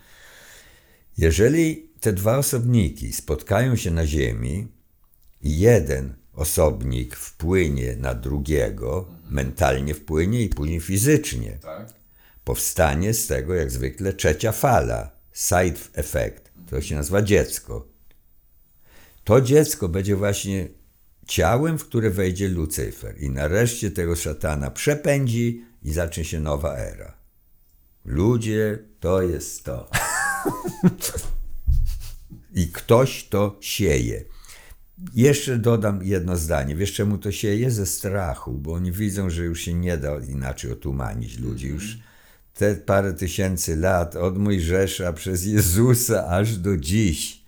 Jeżeli 1.19 1.91
te 2.01 2.13
dwa 2.13 2.39
osobniki 2.39 3.13
spotkają 3.13 3.77
się 3.77 3.91
na 3.91 4.07
Ziemi 4.07 4.69
i 5.43 5.59
jeden 5.59 6.15
osobnik 6.35 7.17
wpłynie 7.17 7.97
na 7.97 8.15
drugiego, 8.15 9.09
mentalnie 9.31 9.95
wpłynie 9.95 10.43
i 10.43 10.49
później 10.49 10.81
fizycznie, 10.81 11.59
Tak? 11.63 11.93
powstanie 12.45 13.15
z 13.15 13.27
tego 13.27 13.55
jak 13.55 13.71
zwykle 13.71 14.13
trzecia 14.13 14.53
fala, 14.53 15.11
side 15.33 15.81
effect. 15.95 16.51
To 16.71 16.81
się 16.81 16.95
nazywa 16.95 17.23
dziecko. 17.23 17.89
To 19.25 19.41
dziecko 19.41 19.89
będzie 19.89 20.17
właśnie 20.17 20.69
ciałem, 21.27 21.79
w 21.79 21.85
które 21.85 22.11
wejdzie 22.11 22.49
Lucyfer 22.49 23.23
i 23.23 23.31
nareszcie 23.31 23.91
tego 23.91 24.17
szatana 24.17 24.71
przepędzi 24.71 25.65
i 25.83 25.93
zacznie 25.93 26.25
się 26.25 26.41
nowa 26.41 26.77
era. 26.77 27.17
Ludzie, 28.05 28.79
to 29.01 29.23
jest 29.23 29.65
to. 29.65 29.91
I 32.55 32.69
ktoś 32.69 33.25
to 33.25 33.57
sieje. 33.61 34.25
Jeszcze 35.15 35.59
dodam 35.59 36.05
jedno 36.05 36.37
zdanie. 36.37 36.77
Wiesz 36.77 36.93
czemu 36.93 37.19
to 37.19 37.33
sieje? 37.33 37.71
Ze 37.71 37.87
strachu, 37.87 38.53
bo 38.53 38.73
oni 38.73 38.93
widzą, 38.93 39.31
że 39.31 39.45
już 39.45 39.61
się 39.61 39.75
nie 39.75 39.97
da 39.97 40.19
inaczej 40.19 40.73
otumanić 40.73 41.39
ludzi. 41.39 41.69
Już 41.69 41.99
te 42.55 42.75
parę 42.75 43.13
tysięcy 43.15 43.77
lat 43.77 44.17
od 44.17 44.39
Mojżesza 44.39 45.13
przez 45.13 45.47
Jezusa 45.47 46.27
aż 46.27 46.57
do 46.57 46.77
dziś 46.77 47.47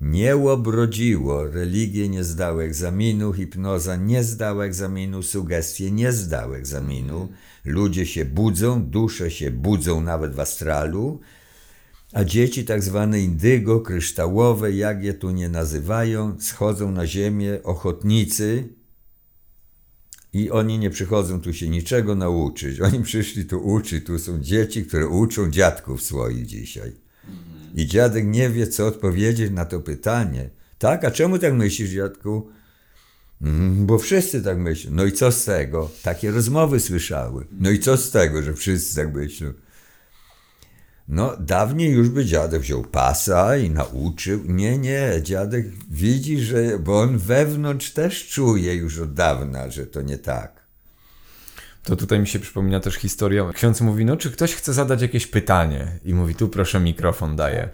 nie 0.00 0.36
łobrodziło. 0.36 1.46
Religie 1.46 2.08
nie 2.08 2.24
zdały 2.24 2.64
egzaminu, 2.64 3.32
hipnoza 3.32 3.96
nie 3.96 4.24
zdała 4.24 4.64
egzaminu, 4.64 5.22
sugestie 5.22 5.90
nie 5.90 6.12
zdały 6.12 6.56
egzaminu. 6.56 7.28
Ludzie 7.64 8.06
się 8.06 8.24
budzą, 8.24 8.84
dusze 8.84 9.30
się 9.30 9.50
budzą 9.50 10.00
nawet 10.00 10.34
w 10.34 10.40
astralu, 10.40 11.20
a 12.16 12.24
dzieci 12.24 12.64
tak 12.64 12.82
zwane 12.82 13.20
indygo, 13.20 13.80
kryształowe, 13.80 14.72
jak 14.72 15.04
je 15.04 15.14
tu 15.14 15.30
nie 15.30 15.48
nazywają, 15.48 16.36
schodzą 16.40 16.92
na 16.92 17.06
ziemię, 17.06 17.62
ochotnicy 17.62 18.68
i 20.32 20.50
oni 20.50 20.78
nie 20.78 20.90
przychodzą 20.90 21.40
tu 21.40 21.52
się 21.52 21.68
niczego 21.68 22.14
nauczyć. 22.14 22.80
Oni 22.80 23.02
przyszli 23.02 23.44
tu 23.44 23.58
uczyć, 23.58 24.06
tu 24.06 24.18
są 24.18 24.40
dzieci, 24.40 24.84
które 24.84 25.08
uczą 25.08 25.50
dziadków 25.50 26.02
swoich 26.02 26.46
dzisiaj. 26.46 26.92
I 27.74 27.86
dziadek 27.86 28.26
nie 28.26 28.50
wie, 28.50 28.66
co 28.66 28.86
odpowiedzieć 28.86 29.50
na 29.50 29.64
to 29.64 29.80
pytanie. 29.80 30.50
Tak, 30.78 31.04
a 31.04 31.10
czemu 31.10 31.38
tak 31.38 31.54
myślisz, 31.54 31.90
dziadku? 31.90 32.50
Mm, 33.42 33.86
bo 33.86 33.98
wszyscy 33.98 34.42
tak 34.42 34.58
myślą. 34.58 34.90
No 34.94 35.04
i 35.04 35.12
co 35.12 35.32
z 35.32 35.44
tego? 35.44 35.90
Takie 36.02 36.30
rozmowy 36.30 36.80
słyszały. 36.80 37.46
No 37.52 37.70
i 37.70 37.78
co 37.78 37.96
z 37.96 38.10
tego, 38.10 38.42
że 38.42 38.54
wszyscy 38.54 38.96
tak 38.96 39.14
myślą? 39.14 39.52
No, 41.08 41.36
dawniej 41.40 41.92
już 41.92 42.08
by 42.08 42.24
dziadek 42.24 42.60
wziął 42.60 42.82
pasa 42.82 43.56
i 43.56 43.70
nauczył. 43.70 44.40
Nie, 44.44 44.78
nie, 44.78 45.10
dziadek 45.22 45.66
widzi, 45.90 46.40
że, 46.40 46.78
bo 46.78 47.00
on 47.00 47.18
wewnątrz 47.18 47.90
też 47.90 48.28
czuje 48.28 48.74
już 48.74 48.98
od 48.98 49.14
dawna, 49.14 49.70
że 49.70 49.86
to 49.86 50.02
nie 50.02 50.18
tak. 50.18 50.66
To 51.82 51.96
tutaj 51.96 52.20
mi 52.20 52.26
się 52.26 52.38
przypomina 52.38 52.80
też 52.80 52.94
historia. 52.94 53.52
Ksiądz 53.52 53.80
mówi, 53.80 54.04
no 54.04 54.16
czy 54.16 54.30
ktoś 54.30 54.54
chce 54.54 54.72
zadać 54.72 55.02
jakieś 55.02 55.26
pytanie? 55.26 55.98
I 56.04 56.14
mówi, 56.14 56.34
tu 56.34 56.48
proszę 56.48 56.80
mikrofon 56.80 57.36
daję. 57.36 57.68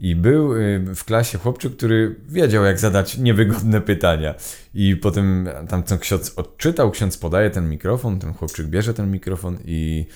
I 0.00 0.16
był 0.16 0.56
y, 0.56 0.94
w 0.94 1.04
klasie 1.04 1.38
chłopczyk, 1.38 1.76
który 1.76 2.16
wiedział, 2.28 2.64
jak 2.64 2.78
zadać 2.78 3.18
niewygodne 3.18 3.80
pytania. 3.80 4.34
I 4.74 4.96
potem 4.96 5.48
tam 5.68 5.82
ten 5.82 5.98
ksiądz 5.98 6.32
odczytał, 6.36 6.90
ksiądz 6.90 7.18
podaje 7.18 7.50
ten 7.50 7.68
mikrofon, 7.68 8.18
ten 8.18 8.34
chłopczyk 8.34 8.66
bierze 8.66 8.94
ten 8.94 9.10
mikrofon 9.10 9.58
i 9.64 10.06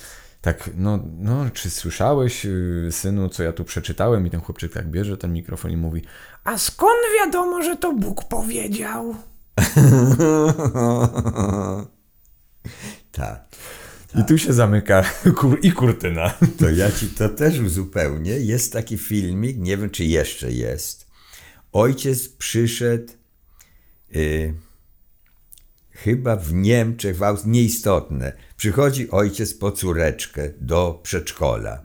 tak, 0.45 0.71
no, 0.77 0.99
no 1.19 1.51
czy 1.51 1.71
słyszałeś, 1.71 2.47
y, 2.47 2.89
synu, 2.91 3.29
co 3.29 3.43
ja 3.43 3.53
tu 3.53 3.65
przeczytałem? 3.65 4.27
I 4.27 4.31
ten 4.31 4.41
chłopczyk 4.41 4.73
tak 4.73 4.91
bierze 4.91 5.17
ten 5.17 5.33
mikrofon 5.33 5.71
i 5.71 5.77
mówi, 5.77 6.03
a 6.45 6.59
skąd 6.59 6.99
wiadomo, 7.21 7.63
że 7.63 7.77
to 7.77 7.93
Bóg 7.93 8.25
powiedział? 8.25 9.15
tak. 13.13 13.45
I 14.21 14.25
tu 14.25 14.39
się 14.39 14.53
zamyka 14.53 15.05
kur 15.37 15.59
i 15.63 15.73
kurtyna. 15.73 16.35
To 16.59 16.71
ja 16.71 16.93
ci 16.93 17.09
to 17.09 17.29
też 17.29 17.61
uzupełnię. 17.61 18.33
Jest 18.33 18.73
taki 18.73 18.99
filmik, 18.99 19.59
nie 19.59 19.77
wiem 19.77 19.91
czy 19.91 20.05
jeszcze 20.05 20.53
jest. 20.53 21.07
Ojciec 21.73 22.29
przyszedł 22.29 23.13
y, 24.17 24.55
chyba 25.95 26.37
w 26.37 26.55
Niemczech, 26.55 27.17
w 27.17 27.23
Austrii, 27.23 27.53
nieistotne. 27.53 28.33
Przychodzi 28.57 29.11
ojciec 29.11 29.55
po 29.55 29.73
córeczkę 29.73 30.51
do 30.61 31.01
przedszkola. 31.03 31.83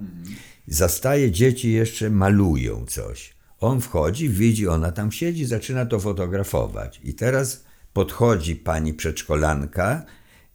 Zastaje 0.68 1.32
dzieci 1.32 1.72
jeszcze 1.72 2.10
malują 2.10 2.86
coś. 2.86 3.36
On 3.60 3.82
wchodzi, 3.82 4.30
widzi, 4.30 4.68
ona 4.68 4.92
tam 4.92 5.12
siedzi, 5.12 5.46
zaczyna 5.46 5.86
to 5.86 6.00
fotografować. 6.00 7.01
I 7.04 7.13
teraz 7.13 7.63
podchodzi 7.94 8.56
pani 8.56 8.94
przedszkolanka 8.94 10.06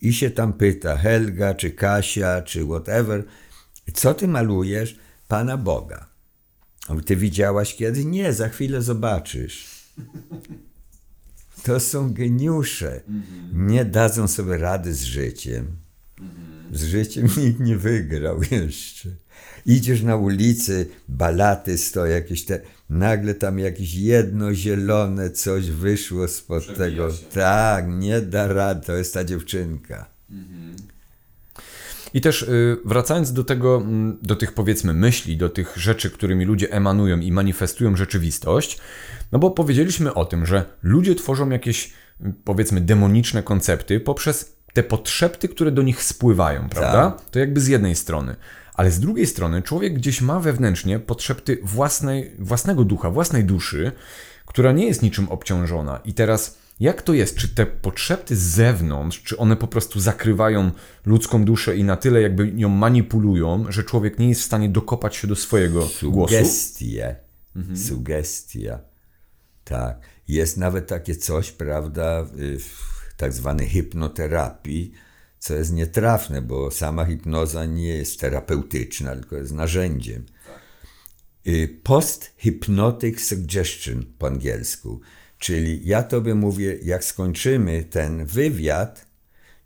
i 0.00 0.12
się 0.12 0.30
tam 0.30 0.52
pyta, 0.52 0.96
Helga, 0.96 1.54
czy 1.54 1.70
Kasia, 1.70 2.42
czy 2.42 2.64
whatever, 2.64 3.24
co 3.94 4.14
ty 4.14 4.28
malujesz? 4.28 4.98
Pana 5.28 5.56
Boga. 5.56 6.06
Ty 7.06 7.16
widziałaś 7.16 7.74
kiedy? 7.74 8.04
Nie, 8.04 8.32
za 8.32 8.48
chwilę 8.48 8.82
zobaczysz. 8.82 9.66
To 11.64 11.80
są 11.80 12.12
geniusze. 12.14 13.00
Nie 13.52 13.84
dadzą 13.84 14.28
sobie 14.28 14.56
rady 14.58 14.94
z 14.94 15.02
życiem. 15.02 15.66
z 16.72 16.84
życiem 16.84 17.28
nikt 17.44 17.60
nie 17.60 17.76
wygrał 17.76 18.40
jeszcze. 18.50 19.08
Idziesz 19.66 20.02
na 20.02 20.16
ulicy, 20.16 20.86
balaty 21.08 21.78
stoją 21.78 22.12
jakieś 22.14 22.44
te, 22.44 22.60
nagle 22.90 23.34
tam 23.34 23.58
jakieś 23.58 23.94
jedno 23.94 24.54
zielone 24.54 25.30
coś 25.30 25.70
wyszło 25.70 26.28
spod 26.28 26.62
Przebija 26.62 26.84
tego. 26.86 27.12
się. 27.12 27.24
Tak, 27.24 27.84
nie 27.88 28.20
da 28.20 28.46
rady, 28.46 28.86
to 28.86 28.96
jest 28.96 29.14
ta 29.14 29.24
dziewczynka. 29.24 30.10
I 32.14 32.20
też 32.20 32.42
y, 32.42 32.76
wracając 32.84 33.32
do 33.32 33.44
tego, 33.44 33.76
mm, 33.76 34.18
do 34.22 34.36
tych 34.36 34.52
powiedzmy 34.52 34.92
myśli, 34.92 35.36
do 35.36 35.48
tych 35.48 35.76
rzeczy, 35.76 36.10
którymi 36.10 36.44
ludzie 36.44 36.72
emanują 36.72 37.20
i 37.20 37.32
manifestują 37.32 37.96
rzeczywistość, 37.96 38.78
no 39.32 39.38
bo 39.38 39.50
powiedzieliśmy 39.50 40.14
o 40.14 40.24
tym, 40.24 40.46
że 40.46 40.64
ludzie 40.82 41.14
tworzą 41.14 41.50
jakieś 41.50 41.92
y, 42.20 42.34
powiedzmy 42.44 42.80
demoniczne 42.80 43.42
koncepty 43.42 44.00
poprzez 44.00 44.56
te 44.72 44.82
podszepty, 44.82 45.48
które 45.48 45.72
do 45.72 45.82
nich 45.82 46.02
spływają, 46.02 46.68
prawda? 46.68 47.16
To 47.30 47.38
jakby 47.38 47.60
z 47.60 47.66
jednej 47.66 47.96
strony. 47.96 48.36
Ale 48.74 48.90
z 48.90 49.00
drugiej 49.00 49.26
strony 49.26 49.62
człowiek 49.62 49.94
gdzieś 49.94 50.20
ma 50.20 50.40
wewnętrznie 50.40 50.98
podszepty 50.98 51.58
własnej, 51.62 52.36
własnego 52.38 52.84
ducha, 52.84 53.10
własnej 53.10 53.44
duszy, 53.44 53.92
która 54.46 54.72
nie 54.72 54.86
jest 54.86 55.02
niczym 55.02 55.28
obciążona. 55.28 56.00
I 56.04 56.14
teraz 56.14 56.58
jak 56.80 57.02
to 57.02 57.12
jest? 57.12 57.36
Czy 57.36 57.48
te 57.48 57.66
podszepty 57.66 58.36
z 58.36 58.40
zewnątrz, 58.40 59.22
czy 59.22 59.36
one 59.36 59.56
po 59.56 59.68
prostu 59.68 60.00
zakrywają 60.00 60.70
ludzką 61.06 61.44
duszę 61.44 61.76
i 61.76 61.84
na 61.84 61.96
tyle 61.96 62.20
jakby 62.20 62.52
ją 62.56 62.68
manipulują, 62.68 63.64
że 63.68 63.84
człowiek 63.84 64.18
nie 64.18 64.28
jest 64.28 64.40
w 64.40 64.44
stanie 64.44 64.68
dokopać 64.68 65.16
się 65.16 65.28
do 65.28 65.36
swojego 65.36 65.88
głosu? 66.02 66.34
Sugestie. 66.34 67.16
Sugestia. 67.74 68.80
Tak. 69.64 70.00
Jest 70.28 70.56
nawet 70.56 70.86
takie 70.86 71.16
coś, 71.16 71.52
prawda, 71.52 72.26
y, 72.38 72.58
w 72.58 72.94
tak 73.16 73.32
zwanej 73.32 73.68
hipnoterapii, 73.68 74.92
co 75.38 75.54
jest 75.54 75.72
nietrafne, 75.72 76.42
bo 76.42 76.70
sama 76.70 77.04
hipnoza 77.04 77.66
nie 77.66 77.88
jest 77.88 78.20
terapeutyczna, 78.20 79.14
tylko 79.14 79.36
jest 79.36 79.52
narzędziem. 79.52 80.26
Y, 81.46 81.80
Post-hypnotic 81.82 83.20
suggestion 83.20 84.04
po 84.18 84.26
angielsku. 84.26 85.00
Czyli 85.44 85.80
ja 85.84 86.02
tobie 86.02 86.34
mówię, 86.34 86.78
jak 86.82 87.04
skończymy 87.04 87.84
ten 87.84 88.26
wywiad, 88.26 89.06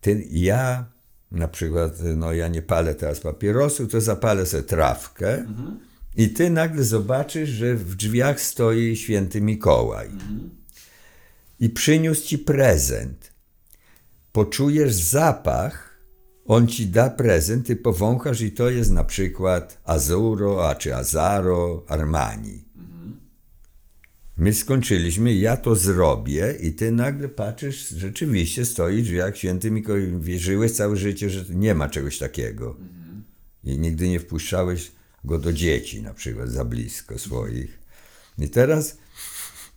ty, 0.01 0.27
ja 0.31 0.87
na 1.33 1.49
przykład, 1.49 1.93
no 2.17 2.33
ja 2.33 2.49
nie 2.49 2.63
palę 2.63 2.95
teraz 2.95 3.21
papierosu, 3.21 3.87
to 3.87 4.01
zapalę 4.01 4.47
sobie 4.47 4.63
trawkę 4.63 5.47
i 6.17 6.31
ty 6.31 6.51
nagle 6.51 6.85
zobaczysz, 6.85 7.51
że 7.51 7.75
w 7.75 7.95
drzwiach 7.95 8.41
stoi 8.41 8.97
święty 8.97 9.41
Mikołaj 9.41 10.09
i 11.61 11.71
przyniósł 11.71 12.27
ci 12.27 12.39
prezent. 12.39 13.33
Poczujesz 14.33 14.95
zapach, 14.95 15.99
on 16.47 16.69
ci 16.69 16.87
da 16.87 17.11
prezent, 17.11 17.67
ty 17.67 17.77
powąchasz 17.77 18.41
i 18.41 18.53
to 18.53 18.71
jest 18.71 18.91
na 18.91 19.05
przykład 19.05 19.81
Azuro, 19.85 20.69
a 20.69 20.75
czy 20.75 20.97
Azaro, 20.97 21.85
Armani. 21.89 22.68
My 24.39 24.55
skończyliśmy, 24.55 25.35
ja 25.35 25.57
to 25.57 25.77
zrobię 25.77 26.55
i 26.61 26.73
ty 26.73 26.93
nagle 26.93 27.29
patrzysz, 27.29 27.89
rzeczywiście 27.89 28.65
stoi 28.65 29.03
w 29.03 29.05
drzwiach 29.05 29.37
święty 29.37 29.71
Mikołaj. 29.71 30.21
Wierzyłeś 30.21 30.73
całe 30.73 30.97
życie, 30.97 31.31
że 31.31 31.45
nie 31.55 31.75
ma 31.75 31.89
czegoś 31.89 32.19
takiego. 32.19 32.77
I 33.65 33.79
nigdy 33.79 34.09
nie 34.09 34.21
wpuszczałeś 34.21 34.93
go 35.25 35.39
do 35.39 35.53
dzieci, 35.53 36.03
na 36.03 36.15
przykład, 36.15 36.49
za 36.49 36.65
blisko 36.65 37.19
swoich. 37.19 37.79
I 38.39 38.49
teraz 38.49 38.99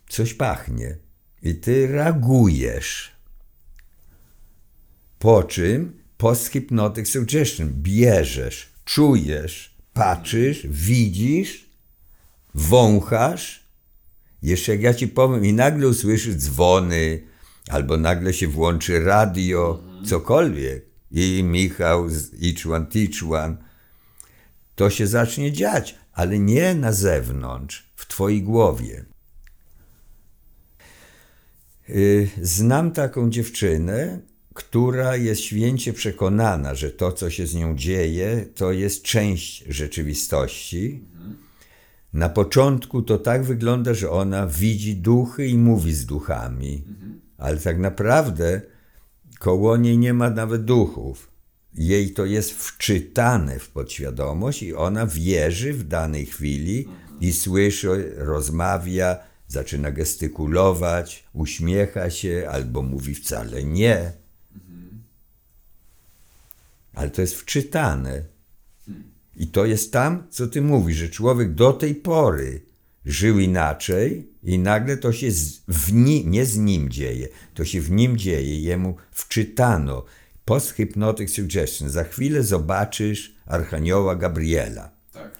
coś 0.08 0.34
pachnie 0.34 0.96
i 1.42 1.54
ty 1.54 1.86
reagujesz. 1.86 3.12
Po 5.18 5.42
czym 5.42 6.02
post-hypnotic 6.18 7.08
suggestion 7.08 7.72
bierzesz, 7.72 8.72
czujesz, 8.84 9.76
patrzysz, 9.92 10.66
widzisz, 10.66 11.70
wąchasz. 12.54 13.61
Jeszcze 14.42 14.72
jak 14.72 14.82
ja 14.82 14.94
ci 14.94 15.08
powiem 15.08 15.44
i 15.44 15.52
nagle 15.52 15.88
usłyszysz 15.88 16.34
dzwony, 16.34 17.22
albo 17.68 17.96
nagle 17.96 18.32
się 18.32 18.48
włączy 18.48 19.00
radio, 19.00 19.82
cokolwiek. 20.06 20.86
I 21.10 21.42
Michał 21.44 22.08
z 22.08 22.30
Each 22.44 22.66
One 22.66 22.86
Teach 22.86 23.32
One. 23.44 23.56
To 24.74 24.90
się 24.90 25.06
zacznie 25.06 25.52
dziać, 25.52 25.94
ale 26.12 26.38
nie 26.38 26.74
na 26.74 26.92
zewnątrz, 26.92 27.92
w 27.96 28.06
twojej 28.06 28.42
głowie. 28.42 29.04
Y, 31.88 32.28
Znam 32.42 32.92
taką 32.92 33.30
dziewczynę, 33.30 34.20
która 34.54 35.16
jest 35.16 35.40
święcie 35.40 35.92
przekonana, 35.92 36.74
że 36.74 36.90
to, 36.90 37.12
co 37.12 37.30
się 37.30 37.46
z 37.46 37.54
nią 37.54 37.76
dzieje, 37.76 38.46
to 38.54 38.72
jest 38.72 39.02
część 39.02 39.64
rzeczywistości. 39.68 41.04
Na 42.12 42.28
początku 42.28 43.02
to 43.02 43.18
tak 43.18 43.44
wygląda, 43.44 43.94
że 43.94 44.10
ona 44.10 44.46
widzi 44.46 44.96
duchy 44.96 45.46
i 45.46 45.58
mówi 45.58 45.94
z 45.94 46.06
duchami, 46.06 46.84
ale 47.38 47.56
tak 47.56 47.78
naprawdę 47.78 48.60
koło 49.38 49.76
niej 49.76 49.98
nie 49.98 50.14
ma 50.14 50.30
nawet 50.30 50.64
duchów. 50.64 51.32
Jej 51.74 52.10
to 52.10 52.24
jest 52.24 52.52
wczytane 52.52 53.58
w 53.58 53.68
podświadomość 53.68 54.62
i 54.62 54.74
ona 54.74 55.06
wierzy 55.06 55.72
w 55.72 55.84
danej 55.84 56.26
chwili 56.26 56.88
i 57.20 57.32
słyszy, 57.32 58.12
rozmawia, 58.16 59.18
zaczyna 59.48 59.90
gestykulować, 59.90 61.24
uśmiecha 61.32 62.10
się 62.10 62.48
albo 62.50 62.82
mówi 62.82 63.14
wcale 63.14 63.64
nie. 63.64 64.12
Ale 66.94 67.10
to 67.10 67.20
jest 67.20 67.34
wczytane. 67.34 68.31
I 69.36 69.46
to 69.46 69.64
jest 69.64 69.92
tam, 69.92 70.26
co 70.30 70.46
ty 70.46 70.62
mówisz, 70.62 70.96
że 70.96 71.08
człowiek 71.08 71.54
do 71.54 71.72
tej 71.72 71.94
pory 71.94 72.62
żył 73.04 73.38
inaczej 73.38 74.28
i 74.42 74.58
nagle 74.58 74.96
to 74.96 75.12
się 75.12 75.30
z, 75.30 75.62
w 75.68 75.92
ni, 75.92 76.26
nie 76.26 76.46
z 76.46 76.58
nim 76.58 76.90
dzieje, 76.90 77.28
to 77.54 77.64
się 77.64 77.80
w 77.80 77.90
nim 77.90 78.18
dzieje, 78.18 78.60
jemu 78.60 78.96
wczytano. 79.10 80.04
Post-hypnotic 80.44 81.30
suggestion. 81.30 81.90
Za 81.90 82.04
chwilę 82.04 82.42
zobaczysz 82.42 83.34
Archanioła 83.46 84.16
Gabriela. 84.16 84.90
Tak. 85.12 85.38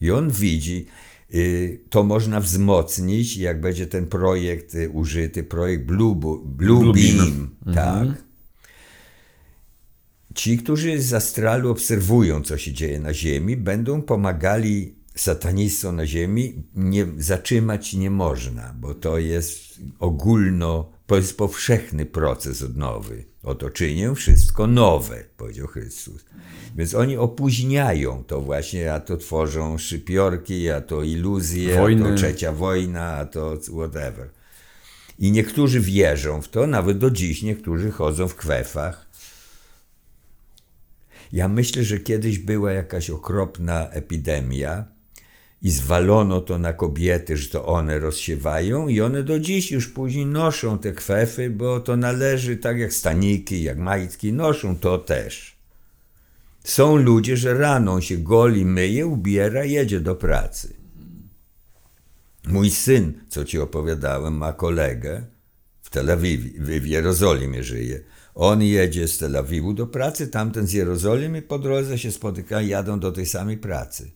I 0.00 0.10
on 0.10 0.30
widzi, 0.30 0.86
y, 1.34 1.80
to 1.90 2.04
można 2.04 2.40
wzmocnić, 2.40 3.36
jak 3.36 3.60
będzie 3.60 3.86
ten 3.86 4.06
projekt 4.06 4.74
y, 4.74 4.90
użyty, 4.90 5.42
projekt 5.42 5.84
Blue, 5.84 6.14
Blue, 6.14 6.40
Blue 6.44 6.92
Beam. 6.92 7.48
Beam. 7.64 7.74
Tak. 7.74 8.29
Ci, 10.40 10.58
którzy 10.58 11.02
z 11.02 11.14
astralu 11.14 11.70
obserwują, 11.70 12.42
co 12.42 12.58
się 12.58 12.72
dzieje 12.72 13.00
na 13.00 13.14
Ziemi, 13.14 13.56
będą 13.56 14.02
pomagali 14.02 14.94
satanistom 15.14 15.96
na 15.96 16.06
Ziemi. 16.06 16.62
Nie, 16.74 17.06
zatrzymać 17.18 17.94
nie 17.94 18.10
można, 18.10 18.74
bo 18.78 18.94
to 18.94 19.18
jest 19.18 19.80
ogólno, 19.98 20.92
to 21.06 21.16
jest 21.16 21.36
powszechny 21.36 22.06
proces 22.06 22.62
odnowy. 22.62 23.24
Oto 23.42 23.70
czynię 23.70 24.14
wszystko 24.14 24.66
nowe, 24.66 25.24
powiedział 25.36 25.66
Chrystus. 25.66 26.24
Więc 26.76 26.94
oni 26.94 27.16
opóźniają 27.16 28.24
to 28.24 28.40
właśnie, 28.40 28.92
a 28.94 29.00
to 29.00 29.16
tworzą 29.16 29.78
szypiorki, 29.78 30.70
a 30.70 30.80
to 30.80 31.02
iluzje, 31.02 31.78
a 31.78 31.80
Wojny. 31.80 32.02
to 32.02 32.14
trzecia 32.14 32.52
wojna, 32.52 33.06
a 33.06 33.26
to 33.26 33.58
whatever. 33.72 34.28
I 35.18 35.32
niektórzy 35.32 35.80
wierzą 35.80 36.42
w 36.42 36.48
to, 36.48 36.66
nawet 36.66 36.98
do 36.98 37.10
dziś 37.10 37.42
niektórzy 37.42 37.90
chodzą 37.90 38.28
w 38.28 38.34
kwefach. 38.34 39.09
Ja 41.32 41.48
myślę, 41.48 41.84
że 41.84 41.98
kiedyś 41.98 42.38
była 42.38 42.72
jakaś 42.72 43.10
okropna 43.10 43.90
epidemia 43.90 44.84
i 45.62 45.70
zwalono 45.70 46.40
to 46.40 46.58
na 46.58 46.72
kobiety, 46.72 47.36
że 47.36 47.48
to 47.48 47.66
one 47.66 47.98
rozsiewają 47.98 48.88
i 48.88 49.00
one 49.00 49.22
do 49.22 49.38
dziś 49.38 49.70
już 49.70 49.88
później 49.88 50.26
noszą 50.26 50.78
te 50.78 50.92
kwefy, 50.92 51.50
bo 51.50 51.80
to 51.80 51.96
należy, 51.96 52.56
tak 52.56 52.78
jak 52.78 52.92
staniki, 52.92 53.62
jak 53.62 53.78
majtki, 53.78 54.32
noszą 54.32 54.76
to 54.76 54.98
też. 54.98 55.56
Są 56.64 56.96
ludzie, 56.96 57.36
że 57.36 57.54
rano 57.54 58.00
się 58.00 58.16
goli, 58.16 58.64
myje, 58.64 59.06
ubiera, 59.06 59.64
jedzie 59.64 60.00
do 60.00 60.14
pracy. 60.14 60.74
Mój 62.46 62.70
syn, 62.70 63.12
co 63.28 63.44
ci 63.44 63.58
opowiadałem, 63.58 64.34
ma 64.36 64.52
kolegę 64.52 65.22
w 65.82 65.90
Tel 65.90 66.10
Awiwie, 66.10 66.80
w 66.80 66.86
Jerozolimie 66.86 67.64
żyje. 67.64 68.00
On 68.34 68.62
jedzie 68.62 69.08
z 69.08 69.18
Tel 69.18 69.36
Awiwu 69.36 69.74
do 69.74 69.86
pracy, 69.86 70.28
tamten 70.28 70.66
z 70.66 70.72
Jerozolimy 70.72 71.42
po 71.42 71.58
drodze 71.58 71.98
się 71.98 72.12
spotykają, 72.12 72.68
jadą 72.68 73.00
do 73.00 73.12
tej 73.12 73.26
samej 73.26 73.58
pracy. 73.58 74.10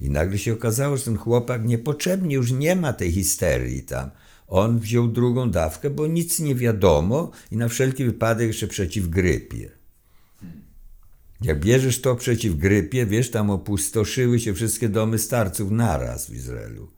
I 0.00 0.10
nagle 0.10 0.38
się 0.38 0.52
okazało, 0.52 0.96
że 0.96 1.04
ten 1.04 1.16
chłopak 1.16 1.64
niepotrzebnie 1.64 2.34
już 2.34 2.52
nie 2.52 2.76
ma 2.76 2.92
tej 2.92 3.12
histerii 3.12 3.82
tam. 3.82 4.10
On 4.48 4.78
wziął 4.78 5.08
drugą 5.08 5.50
dawkę, 5.50 5.90
bo 5.90 6.06
nic 6.06 6.40
nie 6.40 6.54
wiadomo 6.54 7.30
i 7.50 7.56
na 7.56 7.68
wszelki 7.68 8.04
wypadek 8.04 8.46
jeszcze 8.46 8.66
przeciw 8.66 9.08
grypie. 9.08 9.70
Jak 11.40 11.60
bierzesz 11.60 12.00
to 12.00 12.16
przeciw 12.16 12.56
grypie, 12.56 13.06
wiesz, 13.06 13.30
tam 13.30 13.50
opustoszyły 13.50 14.40
się 14.40 14.54
wszystkie 14.54 14.88
domy 14.88 15.18
starców 15.18 15.70
naraz 15.70 16.30
w 16.30 16.34
Izraelu. 16.34 16.88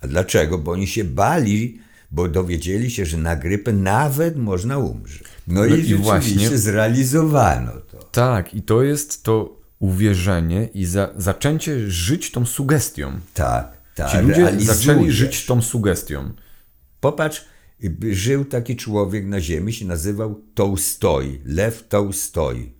A 0.00 0.06
dlaczego? 0.06 0.58
Bo 0.58 0.72
oni 0.72 0.86
się 0.86 1.04
bali, 1.04 1.80
bo 2.10 2.28
dowiedzieli 2.28 2.90
się, 2.90 3.06
że 3.06 3.16
na 3.16 3.36
grypę 3.36 3.72
nawet 3.72 4.36
można 4.36 4.78
umrzeć. 4.78 5.22
No, 5.48 5.60
No 5.60 5.66
i, 5.66 5.80
i 5.88 5.94
właśnie- 5.94 6.58
zrealizowano 6.58 7.72
to. 7.72 7.98
Tak, 7.98 8.54
i 8.54 8.62
to 8.62 8.82
jest 8.82 9.22
to 9.22 9.60
uwierzenie 9.78 10.68
i 10.74 10.84
za, 10.84 11.10
zaczęcie 11.16 11.90
żyć 11.90 12.30
tą 12.30 12.46
sugestią. 12.46 13.20
Tak, 13.34 13.76
tak. 13.94 14.10
Ci 14.10 14.18
ludzie 14.18 14.60
zaczęli 14.60 15.10
żyć 15.10 15.46
tą 15.46 15.62
sugestią. 15.62 16.32
Popatrz, 17.00 17.44
żył 18.10 18.44
taki 18.44 18.76
człowiek 18.76 19.26
na 19.26 19.40
ziemi, 19.40 19.72
się 19.72 19.86
nazywał 19.86 20.42
Tołstoj, 20.54 21.40
Lew 21.44 21.88
Tołstoj, 21.88 22.72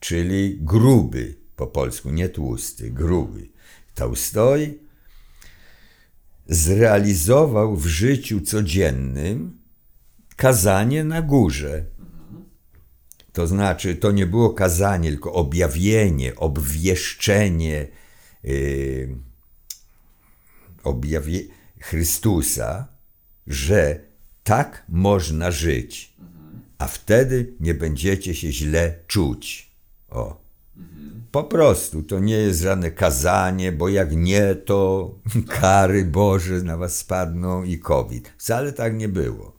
czyli 0.00 0.58
gruby 0.60 1.34
po 1.56 1.66
polsku, 1.66 2.10
nie 2.10 2.28
tłusty, 2.28 2.90
gruby. 2.90 3.48
Tołstoj 3.94 4.78
zrealizował 6.48 7.76
w 7.76 7.86
życiu 7.86 8.40
codziennym 8.40 9.58
kazanie 10.36 11.04
na 11.04 11.22
górze. 11.22 11.84
To 13.32 13.46
znaczy, 13.46 13.96
to 13.96 14.12
nie 14.12 14.26
było 14.26 14.50
kazanie, 14.50 15.10
tylko 15.10 15.32
objawienie, 15.32 16.36
obwieszczenie 16.36 17.88
yy, 18.42 19.16
objawie 20.82 21.40
Chrystusa, 21.80 22.88
że 23.46 24.00
tak 24.44 24.84
można 24.88 25.50
żyć, 25.50 26.12
a 26.78 26.86
wtedy 26.86 27.54
nie 27.60 27.74
będziecie 27.74 28.34
się 28.34 28.52
źle 28.52 28.98
czuć. 29.06 29.70
O. 30.08 30.47
Po 31.30 31.44
prostu 31.44 32.02
to 32.02 32.18
nie 32.18 32.36
jest 32.36 32.60
żadne 32.60 32.90
kazanie, 32.90 33.72
bo 33.72 33.88
jak 33.88 34.16
nie, 34.16 34.54
to 34.54 35.10
kary 35.60 36.04
Boże 36.04 36.62
na 36.62 36.76
was 36.76 36.96
spadną 36.96 37.64
i 37.64 37.78
COVID. 37.78 38.32
Wcale 38.38 38.72
tak 38.72 38.96
nie 38.96 39.08
było. 39.08 39.58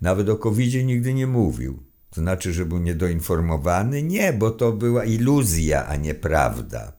Nawet 0.00 0.28
o 0.28 0.36
covid 0.36 0.86
nigdy 0.86 1.14
nie 1.14 1.26
mówił. 1.26 1.82
To 2.10 2.20
znaczy, 2.20 2.52
że 2.52 2.66
był 2.66 2.78
niedoinformowany? 2.78 4.02
Nie, 4.02 4.32
bo 4.32 4.50
to 4.50 4.72
była 4.72 5.04
iluzja, 5.04 5.86
a 5.86 5.96
nie 5.96 6.14
prawda. 6.14 6.92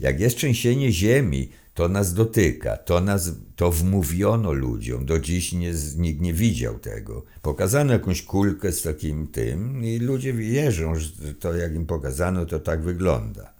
Jak 0.00 0.20
jest 0.20 0.36
trzęsienie 0.36 0.92
ziemi, 0.92 1.50
to 1.76 1.88
nas 1.88 2.14
dotyka, 2.14 2.76
to 2.76 3.00
nas, 3.00 3.32
to 3.56 3.70
wmówiono 3.70 4.52
ludziom. 4.52 5.06
Do 5.06 5.18
dziś 5.18 5.52
nie, 5.52 5.72
nikt 5.96 6.20
nie 6.20 6.34
widział 6.34 6.78
tego. 6.78 7.24
Pokazano 7.42 7.92
jakąś 7.92 8.22
kulkę 8.22 8.72
z 8.72 8.82
takim 8.82 9.26
tym 9.26 9.84
i 9.84 9.98
ludzie 9.98 10.32
wierzą, 10.32 10.94
że 10.94 11.34
to 11.34 11.54
jak 11.54 11.74
im 11.74 11.86
pokazano, 11.86 12.46
to 12.46 12.60
tak 12.60 12.82
wygląda. 12.82 13.52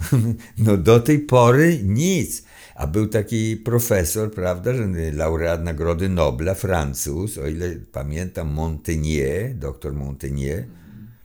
No 0.58 0.76
do 0.76 1.00
tej 1.00 1.18
pory 1.18 1.80
nic. 1.82 2.44
A 2.74 2.86
był 2.86 3.06
taki 3.06 3.56
profesor, 3.56 4.30
prawda, 4.32 4.74
że 4.74 4.88
laureat 5.12 5.64
Nagrody 5.64 6.08
Nobla, 6.08 6.54
Francuz, 6.54 7.38
o 7.38 7.46
ile 7.46 7.76
pamiętam, 7.92 8.48
Montaigne, 8.48 9.54
doktor 9.54 9.92
Montaigne, 9.92 10.64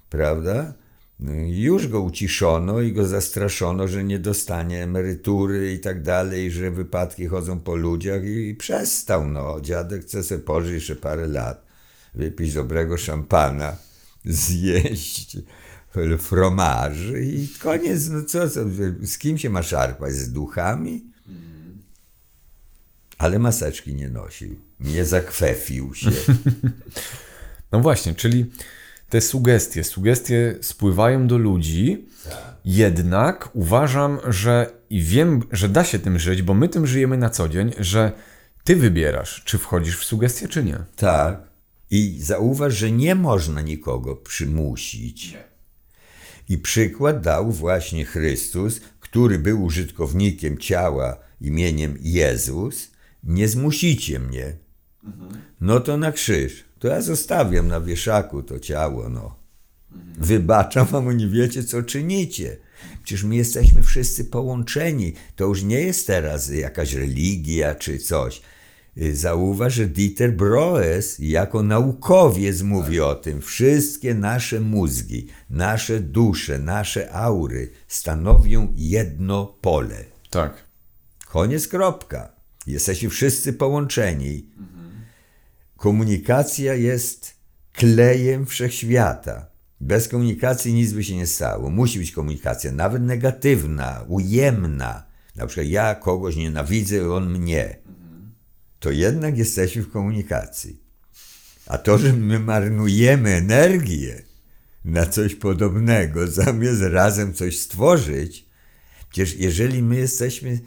prawda? 0.09 0.73
Już 1.47 1.87
go 1.87 2.01
uciszono 2.01 2.81
i 2.81 2.93
go 2.93 3.07
zastraszono, 3.07 3.87
że 3.87 4.03
nie 4.03 4.19
dostanie 4.19 4.83
emerytury 4.83 5.73
i 5.73 5.79
tak 5.79 6.01
dalej, 6.01 6.51
że 6.51 6.71
wypadki 6.71 7.27
chodzą 7.27 7.59
po 7.59 7.75
ludziach 7.75 8.23
i 8.25 8.55
przestał. 8.55 9.27
No, 9.27 9.61
dziadek 9.61 10.01
chce 10.01 10.23
sobie 10.23 10.41
pożyć 10.41 10.73
jeszcze 10.73 10.95
parę 10.95 11.27
lat, 11.27 11.65
wypić 12.15 12.53
dobrego 12.53 12.97
szampana, 12.97 13.75
zjeść 14.25 15.37
fromaż 16.19 16.97
i 17.21 17.49
koniec. 17.59 18.09
No 18.09 18.23
co, 18.23 18.49
co, 18.49 18.59
z 19.01 19.17
kim 19.17 19.37
się 19.37 19.49
ma 19.49 19.63
szarpać? 19.63 20.13
Z 20.13 20.31
duchami? 20.31 21.09
Ale 23.17 23.39
maseczki 23.39 23.95
nie 23.95 24.09
nosił. 24.09 24.55
Nie 24.79 25.05
zakwefił 25.05 25.95
się. 25.95 26.11
No 27.71 27.79
właśnie, 27.79 28.15
czyli 28.15 28.51
te 29.09 29.21
sugestie, 29.21 29.83
sugestie 29.83 30.55
spływają 30.61 31.27
do 31.27 31.37
ludzi, 31.37 32.05
jednak 32.65 33.49
uważam, 33.53 34.19
że 34.27 34.71
i 34.89 35.01
wiem, 35.01 35.43
że 35.51 35.69
da 35.69 35.83
się 35.83 35.99
tym 35.99 36.19
żyć, 36.19 36.41
bo 36.41 36.53
my 36.53 36.69
tym 36.69 36.87
żyjemy 36.87 37.17
na 37.17 37.29
co 37.29 37.49
dzień, 37.49 37.71
że 37.79 38.11
ty 38.63 38.75
wybierasz, 38.75 39.43
czy 39.45 39.57
wchodzisz 39.57 39.99
w 39.99 40.05
sugestie, 40.05 40.47
czy 40.47 40.63
nie. 40.63 40.77
Tak. 40.95 41.49
I 41.91 42.17
zauważ, 42.21 42.73
że 42.73 42.91
nie 42.91 43.15
można 43.15 43.61
nikogo 43.61 44.15
przymusić. 44.15 45.37
I 46.49 46.57
przykład 46.57 47.21
dał 47.21 47.51
właśnie 47.51 48.05
Chrystus, 48.05 48.81
który 48.99 49.39
był 49.39 49.63
użytkownikiem 49.63 50.57
ciała 50.57 51.17
imieniem 51.41 51.97
Jezus. 52.01 52.91
Nie 53.23 53.47
zmusicie 53.47 54.19
mnie. 54.19 54.53
No 55.61 55.79
to 55.79 55.97
na 55.97 56.11
krzyż. 56.11 56.68
To 56.79 56.87
ja 56.87 57.01
zostawiam 57.01 57.67
na 57.67 57.81
wieszaku 57.81 58.43
to 58.43 58.59
ciało, 58.59 59.09
no. 59.09 59.35
Wybaczam 60.17 60.85
wam, 60.85 61.17
nie 61.17 61.27
wiecie, 61.27 61.63
co 61.63 61.83
czynicie. 61.83 62.57
Przecież 63.03 63.23
my 63.23 63.35
jesteśmy 63.35 63.83
wszyscy 63.83 64.25
połączeni. 64.25 65.13
To 65.35 65.45
już 65.45 65.63
nie 65.63 65.81
jest 65.81 66.07
teraz 66.07 66.49
jakaś 66.49 66.93
religia 66.93 67.75
czy 67.75 67.99
coś. 67.99 68.41
Y, 68.97 69.15
Zauważ, 69.15 69.73
że 69.73 69.85
Dieter 69.85 70.33
Broes 70.33 71.19
jako 71.19 71.63
naukowiec 71.63 72.61
mówi 72.61 72.99
o 72.99 73.15
tym. 73.15 73.41
Wszystkie 73.41 74.13
nasze 74.13 74.59
mózgi, 74.59 75.27
nasze 75.49 75.99
dusze, 75.99 76.59
nasze 76.59 77.13
aury 77.13 77.71
stanowią 77.87 78.73
jedno 78.75 79.45
pole. 79.61 80.05
Tak. 80.29 80.63
Koniec, 81.27 81.67
kropka. 81.67 82.31
Jesteśmy 82.67 83.09
wszyscy 83.09 83.53
połączeni. 83.53 84.49
Komunikacja 85.79 86.73
jest 86.73 87.35
klejem 87.73 88.45
wszechświata. 88.45 89.49
Bez 89.81 90.07
komunikacji 90.07 90.73
nic 90.73 90.93
by 90.93 91.03
się 91.03 91.15
nie 91.15 91.27
stało. 91.27 91.69
Musi 91.69 91.99
być 91.99 92.11
komunikacja, 92.11 92.71
nawet 92.71 93.03
negatywna, 93.03 94.05
ujemna. 94.07 95.03
Na 95.35 95.47
przykład 95.47 95.67
ja 95.67 95.95
kogoś 95.95 96.35
nienawidzę, 96.35 97.13
on 97.13 97.29
mnie. 97.29 97.77
To 98.79 98.91
jednak 98.91 99.37
jesteśmy 99.37 99.81
w 99.81 99.91
komunikacji. 99.91 100.83
A 101.67 101.77
to, 101.77 101.97
że 101.97 102.13
my 102.13 102.39
marnujemy 102.39 103.29
energię 103.29 104.21
na 104.85 105.05
coś 105.05 105.35
podobnego, 105.35 106.27
zamiast 106.27 106.81
razem 106.81 107.33
coś 107.33 107.59
stworzyć, 107.59 108.45
przecież 109.09 109.35
jeżeli 109.35 109.83
my 109.83 109.95
jesteśmy 109.95 110.59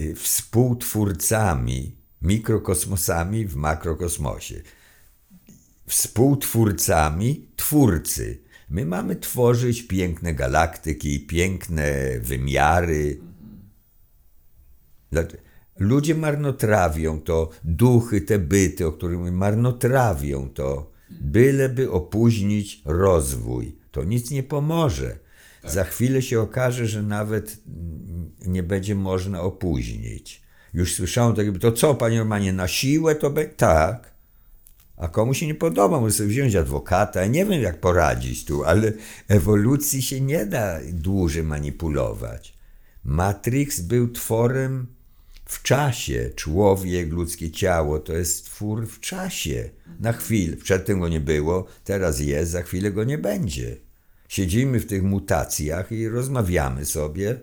y, 0.00 0.14
współtwórcami, 0.14 1.96
mikrokosmosami 2.24 3.46
w 3.46 3.56
makrokosmosie, 3.56 4.62
współtwórcami 5.86 7.48
twórcy. 7.56 8.38
My 8.70 8.86
mamy 8.86 9.16
tworzyć 9.16 9.82
piękne 9.82 10.34
galaktyki, 10.34 11.26
piękne 11.26 12.18
wymiary. 12.20 13.20
Ludzie 15.78 16.14
marnotrawią 16.14 17.20
to, 17.20 17.50
duchy, 17.64 18.20
te 18.20 18.38
byty, 18.38 18.86
o 18.86 18.92
których 18.92 19.32
marnotrawią 19.32 20.50
to, 20.50 20.92
byleby 21.10 21.90
opóźnić 21.90 22.82
rozwój. 22.84 23.78
To 23.90 24.04
nic 24.04 24.30
nie 24.30 24.42
pomoże. 24.42 25.18
Za 25.64 25.84
chwilę 25.84 26.22
się 26.22 26.40
okaże, 26.40 26.86
że 26.86 27.02
nawet 27.02 27.58
nie 28.46 28.62
będzie 28.62 28.94
można 28.94 29.42
opóźnić. 29.42 30.43
Już 30.74 30.94
słyszałem 30.94 31.36
tak, 31.36 31.46
to 31.60 31.72
co, 31.72 31.94
panie 31.94 32.18
Romanie, 32.18 32.52
na 32.52 32.68
siłę 32.68 33.14
to 33.14 33.30
będzie? 33.30 33.54
Tak. 33.54 34.14
A 34.96 35.08
komu 35.08 35.34
się 35.34 35.46
nie 35.46 35.54
podoba, 35.54 36.00
może 36.00 36.14
sobie 36.14 36.28
wziąć 36.28 36.54
adwokata. 36.54 37.20
Ja 37.20 37.26
nie 37.26 37.46
wiem, 37.46 37.62
jak 37.62 37.80
poradzić 37.80 38.44
tu, 38.44 38.64
ale 38.64 38.92
ewolucji 39.28 40.02
się 40.02 40.20
nie 40.20 40.46
da 40.46 40.78
dłużej 40.92 41.42
manipulować. 41.42 42.54
Matrix 43.04 43.80
był 43.80 44.08
tworem 44.08 44.86
w 45.44 45.62
czasie. 45.62 46.30
Człowiek, 46.36 47.12
ludzkie 47.12 47.50
ciało 47.50 47.98
to 47.98 48.12
jest 48.12 48.44
twór 48.44 48.86
w 48.86 49.00
czasie. 49.00 49.70
Na 50.00 50.12
chwilę. 50.12 50.56
Przedtem 50.56 51.00
go 51.00 51.08
nie 51.08 51.20
było, 51.20 51.66
teraz 51.84 52.20
jest, 52.20 52.50
za 52.50 52.62
chwilę 52.62 52.92
go 52.92 53.04
nie 53.04 53.18
będzie. 53.18 53.76
Siedzimy 54.28 54.80
w 54.80 54.86
tych 54.86 55.02
mutacjach 55.02 55.92
i 55.92 56.08
rozmawiamy 56.08 56.84
sobie, 56.84 57.40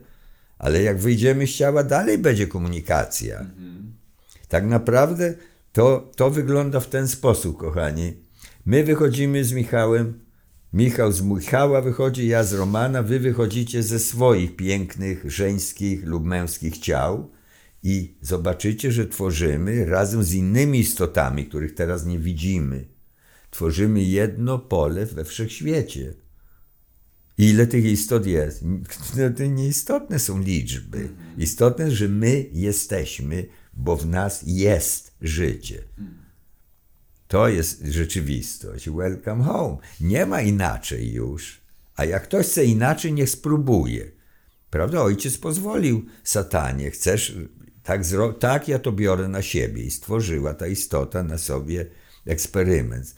ale 0.61 0.83
jak 0.83 0.99
wyjdziemy 0.99 1.47
z 1.47 1.55
ciała, 1.55 1.83
dalej 1.83 2.17
będzie 2.17 2.47
komunikacja. 2.47 3.45
Tak 4.47 4.65
naprawdę 4.65 5.33
to, 5.73 6.11
to 6.15 6.29
wygląda 6.29 6.79
w 6.79 6.89
ten 6.89 7.07
sposób, 7.07 7.57
kochani. 7.57 8.13
My 8.65 8.83
wychodzimy 8.83 9.43
z 9.43 9.53
Michałem, 9.53 10.19
Michał 10.73 11.11
z 11.11 11.21
Michała 11.21 11.81
wychodzi, 11.81 12.27
ja 12.27 12.43
z 12.43 12.53
Romana, 12.53 13.03
wy 13.03 13.19
wychodzicie 13.19 13.83
ze 13.83 13.99
swoich 13.99 14.55
pięknych 14.55 15.31
żeńskich 15.31 16.05
lub 16.05 16.25
męskich 16.25 16.77
ciał 16.77 17.31
i 17.83 18.17
zobaczycie, 18.21 18.91
że 18.91 19.07
tworzymy 19.07 19.85
razem 19.85 20.23
z 20.23 20.33
innymi 20.33 20.79
istotami, 20.79 21.45
których 21.45 21.75
teraz 21.75 22.05
nie 22.05 22.19
widzimy. 22.19 22.85
Tworzymy 23.51 24.03
jedno 24.03 24.59
pole 24.59 25.05
we 25.05 25.25
wszechświecie. 25.25 26.13
Ile 27.41 27.67
tych 27.67 27.85
istot 27.85 28.25
jest? 28.25 28.63
No, 29.17 29.29
to 29.37 29.45
nieistotne 29.45 30.19
są 30.19 30.41
liczby. 30.41 31.09
Istotne, 31.37 31.91
że 31.91 32.07
my 32.07 32.45
jesteśmy, 32.53 33.45
bo 33.73 33.97
w 33.97 34.05
nas 34.05 34.43
jest 34.45 35.11
życie. 35.21 35.83
To 37.27 37.47
jest 37.47 37.85
rzeczywistość. 37.85 38.89
Welcome 38.89 39.43
home. 39.43 39.77
Nie 40.01 40.25
ma 40.25 40.41
inaczej 40.41 41.13
już. 41.13 41.61
A 41.95 42.05
jak 42.05 42.23
ktoś 42.23 42.45
chce 42.45 42.65
inaczej, 42.65 43.13
niech 43.13 43.29
spróbuje. 43.29 44.11
Prawda? 44.69 45.01
Ojciec 45.01 45.37
pozwolił 45.37 46.05
satanie. 46.23 46.91
Chcesz 46.91 47.35
tak. 47.83 48.01
Tak, 48.39 48.67
ja 48.67 48.79
to 48.79 48.91
biorę 48.91 49.27
na 49.27 49.41
siebie. 49.41 49.83
I 49.83 49.91
stworzyła 49.91 50.53
ta 50.53 50.67
istota 50.67 51.23
na 51.23 51.37
sobie 51.37 51.85
eksperyment. 52.25 53.15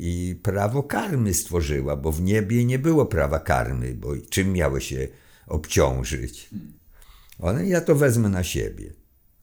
I 0.00 0.40
prawo 0.42 0.82
karmy 0.82 1.34
stworzyła, 1.34 1.96
bo 1.96 2.12
w 2.12 2.22
niebie 2.22 2.64
nie 2.64 2.78
było 2.78 3.06
prawa 3.06 3.40
karmy, 3.40 3.94
bo 3.94 4.08
czym 4.30 4.52
miały 4.52 4.80
się 4.80 5.08
obciążyć? 5.46 6.50
One, 7.38 7.66
ja 7.66 7.80
to 7.80 7.94
wezmę 7.94 8.28
na 8.28 8.42
siebie. 8.42 8.92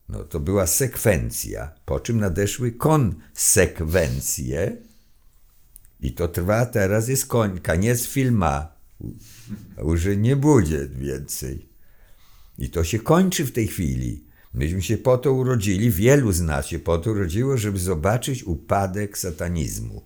No 0.09 0.23
to 0.23 0.39
była 0.39 0.67
sekwencja, 0.67 1.71
po 1.85 1.99
czym 1.99 2.19
nadeszły 2.19 2.71
konsekwencje 2.71 4.77
i 5.99 6.11
to 6.11 6.27
trwa 6.27 6.65
teraz, 6.65 7.07
jest 7.07 7.25
koń, 7.25 7.59
koniec 7.59 8.05
filma. 8.05 8.75
Już 9.77 10.05
nie 10.17 10.35
będzie 10.35 10.87
więcej. 10.87 11.69
I 12.57 12.69
to 12.69 12.83
się 12.83 12.99
kończy 12.99 13.45
w 13.45 13.51
tej 13.51 13.67
chwili. 13.67 14.25
Myśmy 14.55 14.81
się 14.81 14.97
po 14.97 15.17
to 15.17 15.33
urodzili, 15.33 15.91
wielu 15.91 16.31
z 16.31 16.41
nas 16.41 16.67
się 16.67 16.79
po 16.79 16.97
to 16.97 17.11
urodziło, 17.11 17.57
żeby 17.57 17.79
zobaczyć 17.79 18.43
upadek 18.43 19.17
satanizmu. 19.17 20.01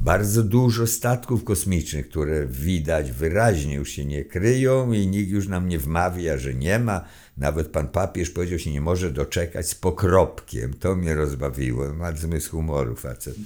Bardzo 0.00 0.42
dużo 0.42 0.86
statków 0.86 1.44
kosmicznych, 1.44 2.08
które 2.08 2.46
widać 2.46 3.12
wyraźnie 3.12 3.74
już 3.74 3.88
się 3.90 4.04
nie 4.04 4.24
kryją 4.24 4.92
i 4.92 5.06
nikt 5.06 5.30
już 5.30 5.48
nam 5.48 5.68
nie 5.68 5.78
wmawia, 5.78 6.38
że 6.38 6.54
nie 6.54 6.78
ma. 6.78 7.04
Nawet 7.36 7.68
pan 7.68 7.88
papież 7.88 8.30
powiedział, 8.30 8.58
że 8.58 8.64
się 8.64 8.72
nie 8.72 8.80
może 8.80 9.10
doczekać 9.10 9.68
z 9.68 9.74
pokropkiem. 9.74 10.74
To 10.74 10.96
mnie 10.96 11.14
rozbawiło. 11.14 11.94
Ma 11.94 12.12
zmysł 12.12 12.50
humoru 12.50 12.96
facet. 12.96 13.36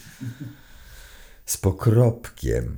Z 1.47 1.57
pokropkiem. 1.57 2.77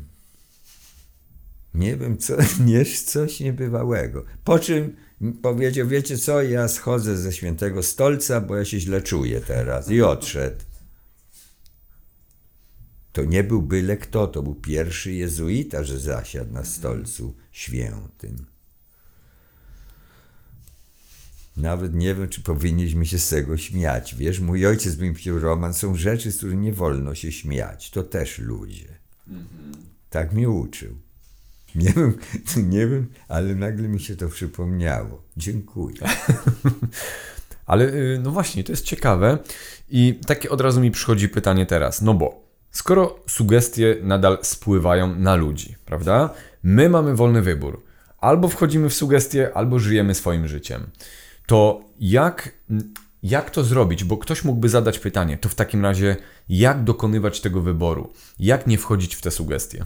Nie 1.75 1.97
wiem, 1.97 2.19
co, 2.19 2.37
nie, 2.67 2.85
coś 2.85 3.41
niebywałego. 3.41 4.25
Po 4.45 4.59
czym 4.59 4.97
powiedział, 5.33 5.89
wiecie 5.89 6.19
co, 6.19 6.43
ja 6.43 6.69
schodzę 6.69 7.17
ze 7.17 7.33
świętego 7.33 7.83
stolca, 7.83 8.41
bo 8.41 8.57
ja 8.57 8.65
się 8.65 8.81
źle 8.81 9.03
czuję 9.03 9.41
teraz. 9.41 9.91
I 9.91 10.03
odszedł. 10.03 10.57
To 13.13 13.25
nie 13.25 13.45
był 13.45 13.63
byle 13.63 13.97
kto, 13.97 14.27
to 14.27 14.43
był 14.43 14.55
pierwszy 14.55 15.13
jezuita, 15.13 15.85
że 15.85 15.99
zasiadł 15.99 16.53
na 16.53 16.65
stolcu 16.65 17.37
świętym. 17.53 18.47
Nawet 21.57 21.95
nie 21.95 22.15
wiem, 22.15 22.29
czy 22.29 22.41
powinniśmy 22.43 23.07
się 23.07 23.19
z 23.19 23.29
tego 23.29 23.57
śmiać. 23.57 24.15
Wiesz, 24.15 24.41
mój 24.41 24.67
ojciec 24.67 24.99
mi 24.99 25.11
powiedział, 25.11 25.39
Roman, 25.39 25.75
są 25.75 25.97
rzeczy, 25.97 26.33
z 26.33 26.37
których 26.37 26.59
nie 26.59 26.73
wolno 26.73 27.15
się 27.15 27.33
śmiać. 27.33 27.91
To 27.91 28.03
też 28.03 28.39
ludzie. 28.39 28.99
Tak 30.11 30.33
mnie 30.33 30.51
uczył. 30.51 31.04
Nie 31.75 31.93
wiem, 31.93 32.19
nie 32.73 32.87
wiem, 32.87 33.07
ale 33.29 33.55
nagle 33.55 33.89
mi 33.89 34.01
się 34.01 34.17
to 34.17 34.29
przypomniało. 34.29 35.23
Dziękuję. 35.37 35.97
ale 37.67 37.85
y, 37.85 38.21
no 38.23 38.31
właśnie, 38.31 38.65
to 38.65 38.73
jest 38.73 38.85
ciekawe 38.85 39.39
i 39.89 40.21
takie 40.27 40.51
od 40.51 40.61
razu 40.61 40.81
mi 40.81 40.91
przychodzi 40.91 41.29
pytanie 41.29 41.67
teraz, 41.67 42.03
no 42.03 42.15
bo 42.15 42.45
skoro 42.71 43.19
sugestie 43.27 43.97
nadal 44.03 44.39
spływają 44.43 45.15
na 45.15 45.35
ludzi, 45.35 45.77
prawda? 45.85 46.31
My 46.63 46.89
mamy 46.89 47.17
wolny 47.17 47.43
wybór. 47.43 47.83
Albo 48.19 48.49
wchodzimy 48.49 48.91
w 48.91 48.95
sugestie, 48.95 49.51
albo 49.55 49.79
żyjemy 49.79 50.15
swoim 50.15 50.49
życiem. 50.49 50.91
To 51.47 51.85
jak, 52.01 52.55
jak 53.23 53.51
to 53.51 53.65
zrobić? 53.65 54.05
Bo 54.05 54.17
ktoś 54.17 54.45
mógłby 54.45 54.69
zadać 54.69 54.99
pytanie, 54.99 55.39
to 55.39 55.49
w 55.49 55.55
takim 55.55 55.83
razie 55.83 56.17
jak 56.49 56.85
dokonywać 56.85 57.41
tego 57.41 57.61
wyboru? 57.61 58.13
Jak 58.39 58.67
nie 58.67 58.79
wchodzić 58.79 59.15
w 59.15 59.21
te 59.21 59.31
sugestie? 59.31 59.85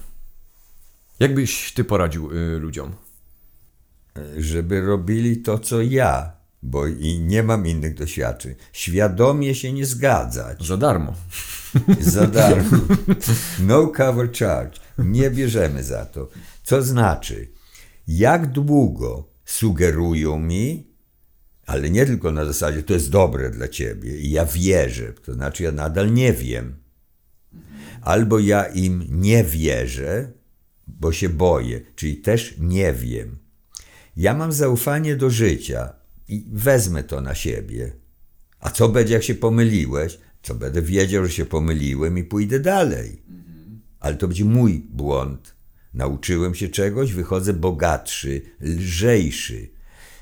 Jak 1.20 1.34
byś 1.34 1.72
ty 1.72 1.84
poradził 1.84 2.32
y, 2.32 2.58
ludziom? 2.58 2.92
Żeby 4.38 4.80
robili 4.80 5.36
to, 5.36 5.58
co 5.58 5.82
ja, 5.82 6.32
bo 6.62 6.86
i 6.86 7.18
nie 7.18 7.42
mam 7.42 7.66
innych 7.66 7.94
doświadczeń. 7.94 8.54
Świadomie 8.72 9.54
się 9.54 9.72
nie 9.72 9.86
zgadzać. 9.86 10.66
Za 10.66 10.76
darmo. 10.76 11.14
Za 12.00 12.26
darmo. 12.26 12.78
No 13.68 13.86
cover 13.86 14.32
charge. 14.32 14.80
Nie 14.98 15.30
bierzemy 15.30 15.84
za 15.84 16.04
to. 16.04 16.28
Co 16.62 16.82
znaczy, 16.82 17.48
jak 18.08 18.46
długo 18.46 19.28
sugerują 19.44 20.38
mi, 20.38 20.86
ale 21.66 21.90
nie 21.90 22.06
tylko 22.06 22.32
na 22.32 22.44
zasadzie, 22.44 22.82
to 22.82 22.92
jest 22.92 23.10
dobre 23.10 23.50
dla 23.50 23.68
ciebie 23.68 24.20
i 24.20 24.30
ja 24.30 24.46
wierzę, 24.46 25.12
to 25.12 25.34
znaczy 25.34 25.62
ja 25.62 25.72
nadal 25.72 26.12
nie 26.12 26.32
wiem. 26.32 26.76
Albo 28.00 28.38
ja 28.38 28.64
im 28.64 29.04
nie 29.08 29.44
wierzę, 29.44 30.32
bo 30.88 31.12
się 31.12 31.28
boję, 31.28 31.80
czyli 31.96 32.16
też 32.16 32.54
nie 32.58 32.92
wiem. 32.92 33.38
Ja 34.16 34.34
mam 34.34 34.52
zaufanie 34.52 35.16
do 35.16 35.30
życia 35.30 35.92
i 36.28 36.46
wezmę 36.52 37.04
to 37.04 37.20
na 37.20 37.34
siebie. 37.34 37.92
A 38.60 38.70
co 38.70 38.88
będzie, 38.88 39.14
jak 39.14 39.22
się 39.22 39.34
pomyliłeś? 39.34 40.18
Co 40.42 40.54
będę 40.54 40.82
wiedział, 40.82 41.24
że 41.24 41.30
się 41.30 41.44
pomyliłem 41.44 42.18
i 42.18 42.24
pójdę 42.24 42.60
dalej. 42.60 43.22
Ale 44.00 44.16
to 44.16 44.28
będzie 44.28 44.44
mój 44.44 44.86
błąd. 44.90 45.54
Nauczyłem 45.94 46.54
się 46.54 46.68
czegoś, 46.68 47.12
wychodzę 47.12 47.52
bogatszy, 47.52 48.42
lżejszy. 48.60 49.68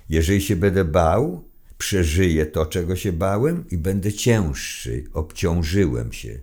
Jeżeli 0.09 0.41
się 0.41 0.57
będę 0.57 0.85
bał, 0.85 1.49
przeżyję 1.79 2.47
to, 2.47 2.67
czego 2.67 2.97
się 2.97 3.13
bałem 3.13 3.65
i 3.71 3.79
będę 3.79 4.13
cięższy. 4.13 5.05
Obciążyłem 5.13 6.13
się. 6.13 6.41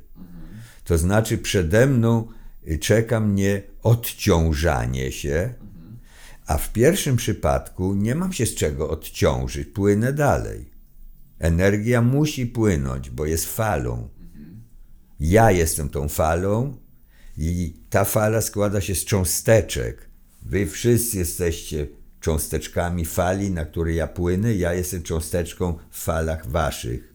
To 0.84 0.98
znaczy 0.98 1.38
przede 1.38 1.88
mną 1.88 2.28
czeka 2.80 3.20
mnie 3.20 3.62
odciążanie 3.84 5.12
się, 5.12 5.54
a 6.48 6.58
w 6.58 6.72
pierwszym 6.74 7.16
przypadku 7.16 7.96
nie 7.96 8.16
mam 8.16 8.34
się 8.34 8.46
z 8.46 8.56
czego 8.56 8.90
odciążyć, 8.90 9.68
płynę 9.68 10.14
dalej. 10.14 10.70
Energia 11.40 12.02
musi 12.02 12.46
płynąć, 12.46 13.10
bo 13.10 13.26
jest 13.26 13.56
falą. 13.56 14.10
Ja 15.20 15.52
jestem 15.52 15.90
tą 15.90 16.10
falą 16.10 16.78
i 17.38 17.74
ta 17.90 18.06
fala 18.06 18.42
składa 18.42 18.82
się 18.82 18.96
z 18.96 19.06
cząsteczek. 19.06 20.10
Wy 20.42 20.68
wszyscy 20.68 21.18
jesteście 21.18 21.88
cząsteczkami 22.20 23.06
fali, 23.06 23.52
na 23.52 23.66
której 23.66 23.96
ja 23.96 24.08
płynę, 24.08 24.54
ja 24.54 24.74
jestem 24.74 25.04
cząsteczką 25.04 25.78
w 25.90 26.04
falach 26.04 26.48
waszych. 26.48 27.14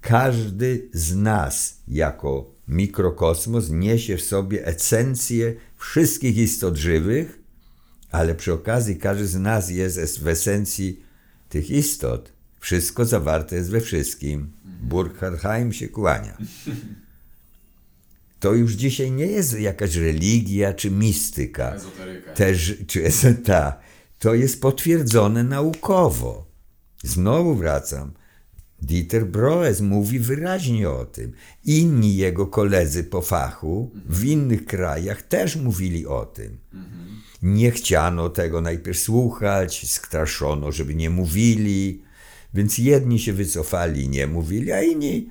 Każdy 0.00 0.88
z 0.92 1.16
nas 1.16 1.82
jako 1.88 2.53
mikrokosmos 2.68 3.70
niesie 3.70 4.16
w 4.16 4.22
sobie 4.22 4.66
esencję 4.66 5.54
wszystkich 5.76 6.36
istot 6.36 6.76
żywych, 6.76 7.38
ale 8.10 8.34
przy 8.34 8.52
okazji 8.52 8.96
każdy 8.96 9.26
z 9.26 9.34
nas 9.34 9.70
jest 9.70 10.20
w 10.20 10.28
esencji 10.28 11.04
tych 11.48 11.70
istot. 11.70 12.32
Wszystko 12.60 13.04
zawarte 13.04 13.56
jest 13.56 13.70
we 13.70 13.80
wszystkim. 13.80 14.52
Burkhard 14.82 15.40
Heim 15.40 15.72
się 15.72 15.88
kłania. 15.88 16.38
To 18.40 18.52
już 18.52 18.72
dzisiaj 18.72 19.10
nie 19.10 19.26
jest 19.26 19.60
jakaś 19.60 19.96
religia 19.96 20.72
czy 20.72 20.90
mistyka. 20.90 21.74
Ezoteryka. 21.74 22.32
Też, 22.32 22.74
czy 22.86 23.04
eseta. 23.06 23.80
To 24.18 24.34
jest 24.34 24.60
potwierdzone 24.60 25.44
naukowo. 25.44 26.46
Znowu 27.02 27.54
wracam. 27.54 28.12
Dieter 28.84 29.26
Broes 29.26 29.80
mówi 29.80 30.18
wyraźnie 30.18 30.90
o 30.90 31.04
tym. 31.04 31.32
Inni 31.64 32.16
jego 32.16 32.46
koledzy 32.46 33.04
po 33.04 33.22
fachu 33.22 33.90
w 34.08 34.24
innych 34.24 34.64
krajach 34.64 35.22
też 35.22 35.56
mówili 35.56 36.06
o 36.06 36.26
tym. 36.26 36.58
Nie 37.42 37.70
chciano 37.70 38.30
tego 38.30 38.60
najpierw 38.60 38.98
słuchać, 38.98 39.90
straszono, 39.90 40.72
żeby 40.72 40.94
nie 40.94 41.10
mówili, 41.10 42.02
więc 42.54 42.78
jedni 42.78 43.18
się 43.18 43.32
wycofali, 43.32 44.08
nie 44.08 44.26
mówili, 44.26 44.72
a 44.72 44.82
inni 44.82 45.30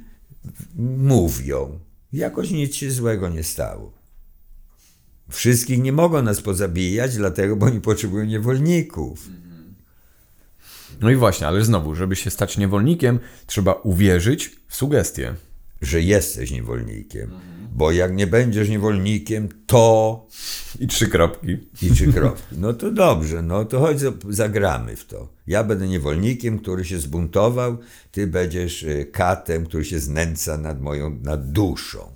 mówią. 0.98 1.80
Jakoś 2.14 2.52
nic 2.52 2.76
się 2.76 2.92
złego 2.92 3.30
nie 3.30 3.44
stało. 3.44 3.94
Wszystkich 5.30 5.82
nie 5.82 5.92
mogą 5.92 6.22
nas 6.22 6.42
pozabijać, 6.42 7.16
dlatego, 7.16 7.56
bo 7.56 7.66
oni 7.66 7.82
potrzebują 7.82 8.26
niewolników. 8.26 9.30
No 11.04 11.10
i 11.10 11.16
właśnie, 11.16 11.48
ale 11.48 11.64
znowu, 11.64 11.96
żeby 11.96 12.16
się 12.16 12.30
stać 12.30 12.58
niewolnikiem, 12.58 13.20
trzeba 13.46 13.74
uwierzyć 13.74 14.52
w 14.68 14.76
sugestie. 14.76 15.34
Że 15.82 16.02
jesteś 16.02 16.52
niewolnikiem. 16.52 17.32
Bo 17.76 17.92
jak 17.92 18.16
nie 18.16 18.28
będziesz 18.28 18.70
niewolnikiem, 18.70 19.50
to. 19.66 20.28
I 20.80 20.88
trzy 20.88 21.08
kropki. 21.08 21.58
I 21.82 21.92
trzy 21.92 22.14
kropki. 22.14 22.56
No 22.58 22.74
to 22.74 22.92
dobrze, 22.92 23.42
no 23.42 23.66
to 23.66 23.80
chodź, 23.80 23.98
zagramy 24.30 24.96
w 24.96 25.06
to. 25.06 25.28
Ja 25.48 25.64
będę 25.64 25.88
niewolnikiem, 25.88 26.60
który 26.60 26.86
się 26.86 27.00
zbuntował, 27.00 27.78
ty 28.12 28.28
będziesz 28.28 28.84
y, 28.84 29.06
katem, 29.12 29.66
który 29.66 29.86
się 29.86 30.00
znęca 30.00 30.58
nad 30.58 30.82
moją, 30.82 31.20
nad 31.24 31.52
duszą. 31.52 32.13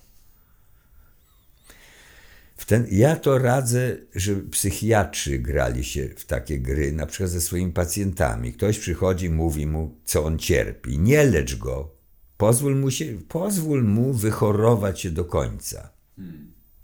Ten, 2.68 2.88
ja 2.92 3.16
to 3.16 3.38
radzę, 3.38 3.98
żeby 4.16 4.50
psychiatrzy 4.50 5.40
grali 5.40 5.84
się 5.84 6.10
w 6.16 6.26
takie 6.26 6.60
gry, 6.60 6.92
na 6.92 7.06
przykład 7.06 7.30
ze 7.30 7.42
swoimi 7.42 7.72
pacjentami. 7.72 8.54
Ktoś 8.54 8.80
przychodzi, 8.80 9.30
mówi 9.30 9.68
mu, 9.68 9.96
co 10.06 10.24
on 10.24 10.40
cierpi. 10.40 11.00
Nie 11.00 11.24
lecz 11.24 11.56
go. 11.56 11.92
Pozwól 12.38 12.76
mu, 12.76 12.92
się, 12.92 13.06
pozwól 13.28 13.84
mu 13.84 14.14
wychorować 14.14 15.02
się 15.02 15.12
do 15.12 15.26
końca. 15.26 15.90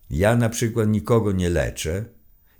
Ja 0.10 0.36
na 0.36 0.50
przykład 0.50 0.88
nikogo 0.90 1.32
nie 1.32 1.50
leczę. 1.50 2.06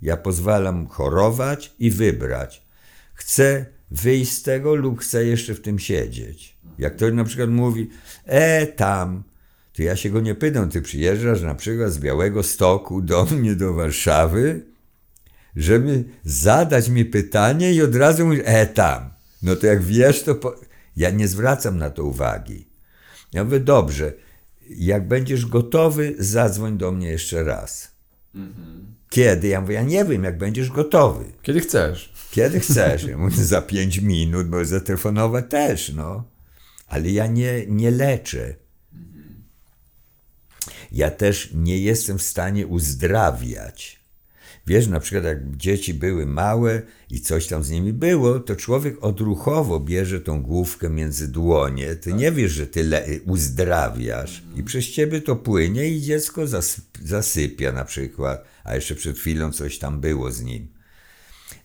Ja 0.02 0.18
pozwalam 0.18 0.88
chorować 0.88 1.76
i 1.80 1.92
wybrać. 1.92 2.66
Chcę 3.14 3.66
wyjść 3.92 4.32
z 4.32 4.44
tego 4.44 4.76
lub 4.76 5.00
chcę 5.00 5.26
jeszcze 5.26 5.56
w 5.56 5.62
tym 5.62 5.80
siedzieć. 5.80 6.58
Jak 6.78 6.96
ktoś 6.96 7.14
na 7.14 7.24
przykład 7.24 7.50
mówi, 7.50 7.90
e 8.26 8.68
tam, 8.68 9.24
to 9.74 9.84
ja 9.84 9.96
się 9.96 10.10
go 10.10 10.20
nie 10.20 10.36
pytam, 10.36 10.70
ty 10.70 10.82
przyjeżdżasz 10.82 11.42
na 11.42 11.56
przykład 11.56 11.92
z 11.92 12.00
Białego 12.00 12.44
Stoku 12.44 13.02
do 13.02 13.26
mnie, 13.32 13.56
do 13.56 13.74
Warszawy, 13.74 14.66
żeby 15.56 16.04
zadać 16.24 16.90
mi 16.90 17.06
pytanie 17.06 17.74
i 17.74 17.82
od 17.82 17.96
razu 17.96 18.26
mówisz, 18.26 18.44
e 18.46 18.66
tam. 18.66 19.14
No 19.44 19.56
to 19.56 19.68
jak 19.68 19.84
wiesz, 19.84 20.24
to 20.24 20.36
po... 20.36 20.56
ja 20.96 21.10
nie 21.10 21.28
zwracam 21.28 21.78
na 21.78 21.90
to 21.90 22.04
uwagi. 22.04 22.68
Ja 23.34 23.44
mówię, 23.44 23.60
dobrze, 23.60 24.14
jak 24.70 25.08
będziesz 25.08 25.46
gotowy, 25.46 26.16
zadzwoń 26.20 26.78
do 26.78 26.92
mnie 26.92 27.08
jeszcze 27.10 27.44
raz. 27.44 27.92
Kiedy? 29.10 29.48
Ja 29.48 29.62
mówię, 29.62 29.76
ja 29.76 29.84
nie 29.84 30.06
wiem, 30.06 30.24
jak 30.24 30.38
będziesz 30.38 30.70
gotowy. 30.70 31.26
Kiedy 31.42 31.60
chcesz. 31.60 32.14
Kiedy 32.32 32.60
chcesz? 32.66 33.04
Ja 33.04 33.18
mówię, 33.18 33.46
za 33.46 33.62
pięć 33.62 34.00
minut, 34.00 34.48
bo 34.48 34.66
zatelefonować 34.66 35.46
też, 35.50 35.94
no. 35.96 36.24
Ale 36.88 37.10
ja 37.10 37.28
nie, 37.28 37.66
nie 37.68 37.92
leczę. 37.92 38.56
Ja 40.94 41.12
też 41.12 41.50
nie 41.54 41.78
jestem 41.78 42.18
w 42.18 42.24
stanie 42.24 42.68
uzdrawiać. 42.68 44.04
Wiesz, 44.68 44.88
na 44.88 45.00
przykład 45.00 45.24
jak 45.24 45.58
dzieci 45.58 45.94
były 45.94 46.26
małe 46.26 46.82
i 47.10 47.22
coś 47.22 47.48
tam 47.48 47.64
z 47.64 47.70
nimi 47.70 47.94
było, 47.94 48.40
to 48.40 48.56
człowiek 48.56 49.04
odruchowo 49.04 49.80
bierze 49.80 50.22
tą 50.22 50.42
główkę 50.44 50.90
między 50.90 51.28
dłonie. 51.28 51.96
Ty 51.96 52.14
nie 52.14 52.32
wiesz, 52.32 52.52
że 52.52 52.68
ty 52.68 52.86
uzdrawiasz 53.26 54.44
i 54.56 54.64
przez 54.64 54.86
ciebie 54.86 55.22
to 55.22 55.36
płynie 55.36 55.90
i 55.90 56.02
dziecko 56.02 56.42
zasy- 56.48 56.82
zasypia 57.06 57.72
na 57.72 57.86
przykład, 57.86 58.46
a 58.64 58.76
jeszcze 58.76 58.96
przed 58.96 59.18
chwilą 59.18 59.52
coś 59.52 59.80
tam 59.80 60.00
było 60.02 60.32
z 60.32 60.42
nim. 60.42 60.73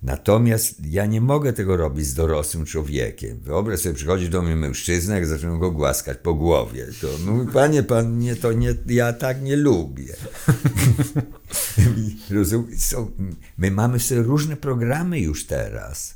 Natomiast 0.02 0.86
ja 0.86 1.06
nie 1.06 1.20
mogę 1.20 1.52
tego 1.52 1.76
robić 1.76 2.06
z 2.06 2.14
dorosłym 2.14 2.64
człowiekiem. 2.64 3.40
Wyobraź 3.40 3.80
sobie, 3.80 3.94
przychodzi 3.94 4.28
do 4.28 4.42
mnie 4.42 4.56
mężczyzna, 4.56 5.14
jak 5.14 5.26
zaczynam 5.26 5.58
go 5.58 5.70
głaskać 5.70 6.18
po 6.18 6.34
głowie. 6.34 6.86
To 7.00 7.08
mówi, 7.32 7.52
panie, 7.52 7.82
pan 7.82 8.18
nie, 8.18 8.36
to 8.36 8.52
nie, 8.52 8.74
ja 8.86 9.12
tak 9.12 9.42
nie 9.42 9.56
lubię. 9.56 10.16
My 13.58 13.70
mamy 13.70 14.00
sobie 14.00 14.22
różne 14.22 14.56
programy 14.56 15.20
już 15.20 15.46
teraz, 15.46 16.14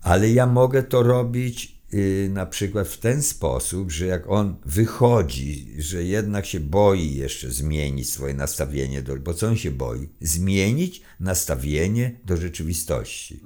ale 0.00 0.30
ja 0.30 0.46
mogę 0.46 0.82
to 0.82 1.02
robić 1.02 1.79
na 2.28 2.46
przykład 2.46 2.88
w 2.88 2.98
ten 2.98 3.22
sposób, 3.22 3.90
że 3.90 4.06
jak 4.06 4.30
on 4.30 4.56
wychodzi, 4.64 5.74
że 5.78 6.04
jednak 6.04 6.46
się 6.46 6.60
boi 6.60 7.14
jeszcze 7.14 7.50
zmienić 7.50 8.10
swoje 8.10 8.34
nastawienie, 8.34 9.02
do, 9.02 9.16
bo 9.16 9.34
co 9.34 9.48
on 9.48 9.56
się 9.56 9.70
boi? 9.70 10.08
Zmienić 10.20 11.02
nastawienie 11.20 12.20
do 12.24 12.36
rzeczywistości. 12.36 13.40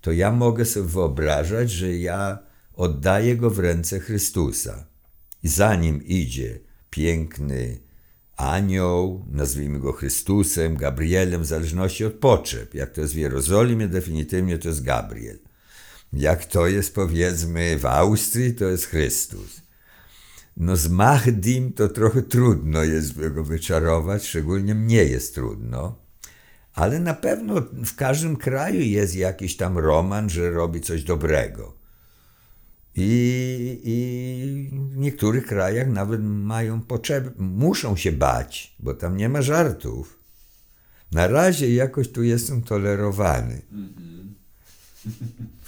To 0.00 0.12
ja 0.12 0.32
mogę 0.32 0.64
sobie 0.64 0.86
wyobrażać, 0.86 1.70
że 1.70 1.96
ja 1.96 2.38
oddaję 2.74 3.36
go 3.36 3.50
w 3.50 3.58
ręce 3.58 4.00
Chrystusa. 4.00 4.86
I 5.42 5.48
za 5.48 5.76
nim 5.76 6.02
idzie 6.04 6.58
piękny 6.90 7.78
anioł, 8.36 9.24
nazwijmy 9.30 9.80
go 9.80 9.92
Chrystusem, 9.92 10.76
Gabrielem, 10.76 11.42
w 11.42 11.46
zależności 11.46 12.04
od 12.04 12.12
potrzeb. 12.12 12.74
Jak 12.74 12.90
to 12.90 13.00
jest 13.00 13.14
w 13.14 13.16
Jerozolimie, 13.16 13.88
definitywnie 13.88 14.58
to 14.58 14.68
jest 14.68 14.82
Gabriel. 14.82 15.38
Jak 16.16 16.44
to 16.44 16.66
jest 16.66 16.94
powiedzmy 16.94 17.78
w 17.78 17.86
Austrii, 17.86 18.54
to 18.54 18.64
jest 18.64 18.86
Chrystus. 18.86 19.60
No 20.56 20.76
z 20.76 20.88
Mahdim 20.88 21.72
to 21.72 21.88
trochę 21.88 22.22
trudno 22.22 22.84
jest 22.84 23.28
go 23.30 23.44
wyczarować, 23.44 24.26
szczególnie 24.26 24.74
mnie 24.74 25.04
jest 25.04 25.34
trudno. 25.34 25.98
Ale 26.74 27.00
na 27.00 27.14
pewno 27.14 27.54
w 27.84 27.94
każdym 27.94 28.36
kraju 28.36 28.80
jest 28.80 29.16
jakiś 29.16 29.56
tam 29.56 29.78
roman, 29.78 30.30
że 30.30 30.50
robi 30.50 30.80
coś 30.80 31.04
dobrego. 31.04 31.76
I, 32.94 33.80
I 33.84 34.70
w 34.92 34.96
niektórych 34.96 35.46
krajach 35.46 35.88
nawet 35.88 36.20
mają 36.24 36.80
potrzebę, 36.80 37.30
muszą 37.38 37.96
się 37.96 38.12
bać, 38.12 38.76
bo 38.78 38.94
tam 38.94 39.16
nie 39.16 39.28
ma 39.28 39.42
żartów. 39.42 40.18
Na 41.12 41.26
razie 41.26 41.74
jakoś 41.74 42.08
tu 42.08 42.22
jestem 42.22 42.62
tolerowany. 42.62 43.62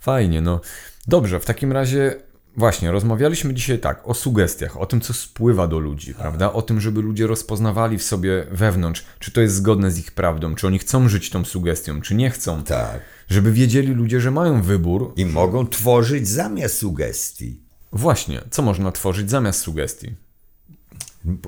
Fajnie, 0.00 0.40
no. 0.40 0.60
Dobrze, 1.06 1.40
w 1.40 1.44
takim 1.44 1.72
razie 1.72 2.16
właśnie 2.56 2.90
rozmawialiśmy 2.90 3.54
dzisiaj 3.54 3.78
tak 3.78 4.08
o 4.08 4.14
sugestiach, 4.14 4.76
o 4.76 4.86
tym, 4.86 5.00
co 5.00 5.14
spływa 5.14 5.66
do 5.66 5.78
ludzi, 5.78 6.14
prawda? 6.14 6.52
O 6.52 6.62
tym, 6.62 6.80
żeby 6.80 7.02
ludzie 7.02 7.26
rozpoznawali 7.26 7.98
w 7.98 8.02
sobie 8.02 8.46
wewnątrz, 8.50 9.04
czy 9.18 9.30
to 9.30 9.40
jest 9.40 9.54
zgodne 9.54 9.90
z 9.90 9.98
ich 9.98 10.12
prawdą, 10.12 10.54
czy 10.54 10.66
oni 10.66 10.78
chcą 10.78 11.08
żyć 11.08 11.30
tą 11.30 11.44
sugestią, 11.44 12.00
czy 12.00 12.14
nie 12.14 12.30
chcą. 12.30 12.62
Tak. 12.62 13.00
Żeby 13.28 13.52
wiedzieli 13.52 13.92
ludzie, 13.94 14.20
że 14.20 14.30
mają 14.30 14.62
wybór. 14.62 15.12
I 15.16 15.26
mogą 15.26 15.66
tworzyć 15.66 16.28
zamiast 16.28 16.78
sugestii. 16.78 17.60
Właśnie, 17.92 18.40
co 18.50 18.62
można 18.62 18.92
tworzyć 18.92 19.30
zamiast 19.30 19.60
sugestii? 19.60 20.14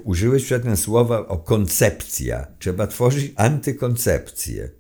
Użyłeś 0.04 0.44
przedtem 0.44 0.76
słowa 0.76 1.26
o 1.28 1.38
koncepcja. 1.38 2.46
Trzeba 2.58 2.86
tworzyć 2.86 3.32
antykoncepcję. 3.36 4.70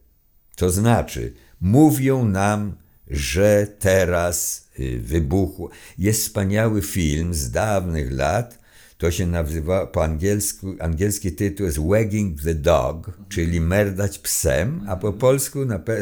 To 0.56 0.70
znaczy, 0.70 1.34
mówią 1.60 2.24
nam, 2.24 2.81
że 3.12 3.66
teraz 3.78 4.68
y, 4.80 5.00
wybuchło. 5.00 5.70
Jest 5.98 6.22
wspaniały 6.22 6.82
film 6.82 7.34
z 7.34 7.50
dawnych 7.50 8.12
lat. 8.12 8.62
To 8.98 9.10
się 9.10 9.26
nazywa 9.26 9.86
po 9.86 10.04
angielsku, 10.04 10.74
angielski 10.80 11.32
tytuł 11.32 11.66
jest 11.66 11.78
Wagging 11.78 12.42
the 12.42 12.54
Dog, 12.54 13.10
czyli 13.28 13.60
merdać 13.60 14.18
psem, 14.18 14.84
a 14.88 14.96
po 14.96 15.12
polsku 15.12 15.58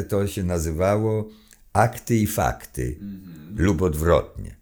to 0.08 0.26
się 0.26 0.44
nazywało 0.44 1.28
Akty 1.72 2.16
i 2.16 2.26
Fakty 2.26 2.98
lub 3.56 3.82
odwrotnie. 3.82 4.59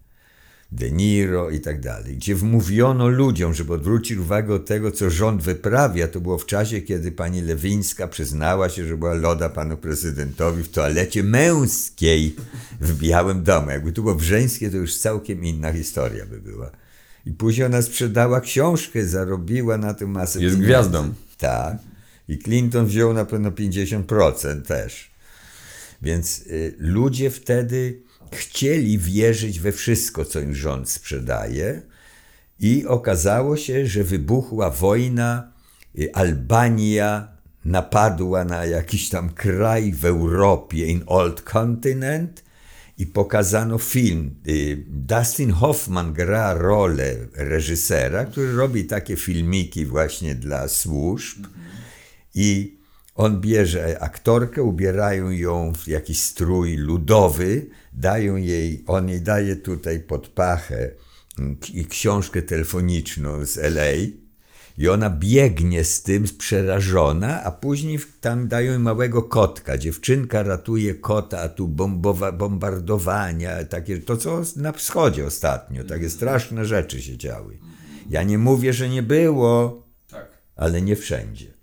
De 0.73 0.91
Niro 0.91 1.51
i 1.51 1.61
tak 1.61 1.81
dalej, 1.81 2.17
gdzie 2.17 2.35
wmówiono 2.35 3.09
ludziom, 3.09 3.55
żeby 3.55 3.73
odwrócić 3.73 4.19
uwagę 4.19 4.55
od 4.55 4.67
tego, 4.67 4.93
co 4.93 5.11
rząd 5.11 5.43
wyprawia. 5.43 6.09
To 6.09 6.21
było 6.21 6.39
w 6.39 6.47
czasie, 6.47 6.81
kiedy 6.81 7.13
pani 7.13 7.41
Lewińska 7.41 8.09
przyznała 8.09 8.69
się, 8.69 8.87
że 8.87 8.97
była 8.97 9.15
loda 9.15 9.49
panu 9.49 9.77
prezydentowi 9.77 10.63
w 10.63 10.69
toalecie 10.69 11.23
męskiej 11.23 12.37
w 12.81 12.99
Białym 12.99 13.43
Domu. 13.45 13.71
Jakby 13.71 13.93
to 13.93 14.03
było 14.03 14.15
w 14.15 14.23
żeńskie, 14.23 14.71
to 14.71 14.77
już 14.77 14.99
całkiem 14.99 15.45
inna 15.45 15.73
historia 15.73 16.27
by 16.27 16.41
była. 16.41 16.71
I 17.27 17.33
później 17.33 17.67
ona 17.67 17.83
sprzedała 17.83 18.41
książkę, 18.41 19.05
zarobiła 19.07 19.79
na 19.79 19.95
tym 19.95 20.11
masę 20.11 20.41
Jest 20.43 20.57
pieniędzy. 20.57 20.65
gwiazdą. 20.67 21.15
Tak. 21.39 21.77
I 22.29 22.39
Clinton 22.39 22.87
wziął 22.87 23.13
na 23.15 23.25
pewno 23.25 23.51
50% 23.51 24.63
też. 24.63 25.11
Więc 26.03 26.41
y, 26.47 26.75
ludzie 26.79 27.31
wtedy 27.31 28.03
chcieli 28.33 28.99
wierzyć 28.99 29.61
we 29.61 29.73
wszystko, 29.73 30.25
co 30.25 30.41
im 30.41 30.55
rząd 30.55 30.91
sprzedaje, 30.91 31.83
i 32.61 32.87
okazało 32.87 33.57
się, 33.57 33.87
że 33.87 34.05
wybuchła 34.05 34.71
wojna. 34.71 35.53
y, 35.99 36.14
Albania 36.14 37.29
napadła 37.64 38.45
na 38.45 38.64
jakiś 38.64 39.09
tam 39.09 39.31
kraj 39.31 39.93
w 39.93 40.05
Europie, 40.05 40.87
in 40.87 41.03
old 41.07 41.43
continent, 41.43 42.45
i 42.99 43.07
pokazano 43.07 43.79
film. 43.79 44.35
Y, 44.49 44.85
Dustin 44.88 45.51
Hoffman 45.51 46.12
gra 46.12 46.55
rolę 46.55 47.17
reżysera, 47.35 48.25
który 48.25 48.53
robi 48.53 48.85
takie 48.85 49.17
filmiki 49.17 49.87
właśnie 49.87 50.35
dla 50.35 50.68
służb. 50.68 51.47
I 52.35 52.78
on 53.19 53.41
bierze 53.41 53.99
aktorkę, 54.01 54.62
ubierają 54.62 55.31
ją 55.31 55.73
w 55.75 55.89
jakiś 55.89 56.23
strój 56.23 56.77
ludowy, 56.77 57.66
dają 57.93 58.37
jej, 58.37 58.85
on 58.87 59.09
jej 59.09 59.23
daje 59.23 59.57
tutaj 59.57 60.01
pod 60.01 60.29
pachę 60.29 60.91
mm, 61.39 61.57
książkę 61.89 62.43
telefoniczną 62.43 63.47
z 63.47 63.59
LA 63.59 63.93
i 64.79 64.89
ona 64.89 65.11
biegnie 65.11 65.85
z 65.85 66.03
tym 66.03 66.25
przerażona, 66.39 67.45
a 67.45 67.51
później 67.51 67.99
tam 68.21 68.49
dają 68.49 68.79
małego 68.79 69.23
kotka. 69.23 69.79
Dziewczynka 69.79 70.43
ratuje 70.43 70.95
kota, 70.95 71.41
a 71.41 71.49
tu 71.49 71.69
bombowa, 71.69 72.33
bombardowania, 72.33 73.64
takie, 73.64 73.99
to 73.99 74.16
co 74.16 74.43
na 74.57 74.73
wschodzie 74.73 75.27
ostatnio, 75.27 75.85
takie 75.85 76.11
straszne 76.11 76.64
rzeczy 76.64 77.03
się 77.03 77.16
działy. 77.16 77.59
Ja 78.11 78.23
nie 78.23 78.39
mówię, 78.39 78.73
że 78.73 78.89
nie 78.89 79.03
było, 79.03 79.87
Tak. 80.11 80.29
ale 80.57 80.83
nie 80.83 80.97
wszędzie. 80.97 81.58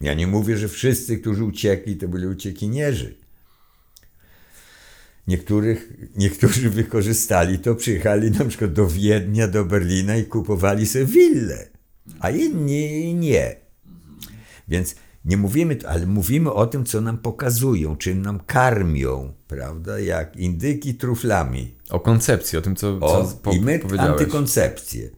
Ja 0.00 0.14
nie 0.14 0.26
mówię, 0.26 0.56
że 0.56 0.68
wszyscy, 0.68 1.18
którzy 1.18 1.44
uciekli, 1.44 1.96
to 1.96 2.08
byli 2.08 2.26
uciekinierzy. 2.26 3.14
Niektórych, 5.28 5.92
niektórzy 6.16 6.70
wykorzystali 6.70 7.58
to, 7.58 7.74
przyjechali 7.74 8.30
na 8.30 8.44
przykład 8.44 8.72
do 8.72 8.86
Wiednia, 8.86 9.48
do 9.48 9.64
Berlina 9.64 10.16
i 10.16 10.24
kupowali 10.24 10.86
sobie 10.86 11.04
willę. 11.04 11.68
a 12.20 12.30
inni 12.30 13.14
nie. 13.14 13.56
Więc 14.68 14.94
nie 15.24 15.36
mówimy, 15.36 15.78
ale 15.88 16.06
mówimy 16.06 16.52
o 16.52 16.66
tym, 16.66 16.84
co 16.84 17.00
nam 17.00 17.18
pokazują, 17.18 17.96
czym 17.96 18.22
nam 18.22 18.40
karmią, 18.40 19.32
prawda? 19.48 20.00
Jak 20.00 20.36
indyki 20.36 20.94
truflami. 20.94 21.74
O 21.90 22.00
koncepcji, 22.00 22.58
o 22.58 22.62
tym, 22.62 22.76
co, 22.76 23.00
co 23.00 23.06
O, 23.06 23.24
po, 23.42 23.52
I 23.52 23.60
my 23.60 23.80
antykoncepcję. 23.98 25.10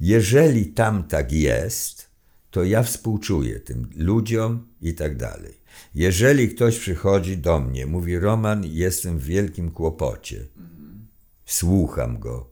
Jeżeli 0.00 0.66
tam 0.66 1.04
tak 1.04 1.32
jest, 1.32 2.09
to 2.50 2.64
ja 2.64 2.82
współczuję 2.82 3.60
tym 3.60 3.90
ludziom 3.96 4.66
i 4.80 4.94
tak 4.94 5.16
dalej. 5.16 5.60
Jeżeli 5.94 6.48
ktoś 6.48 6.78
przychodzi 6.78 7.38
do 7.38 7.60
mnie, 7.60 7.86
mówi 7.86 8.18
Roman, 8.18 8.64
jestem 8.64 9.18
w 9.18 9.24
wielkim 9.24 9.70
kłopocie. 9.70 10.46
Słucham 11.44 12.18
go. 12.18 12.50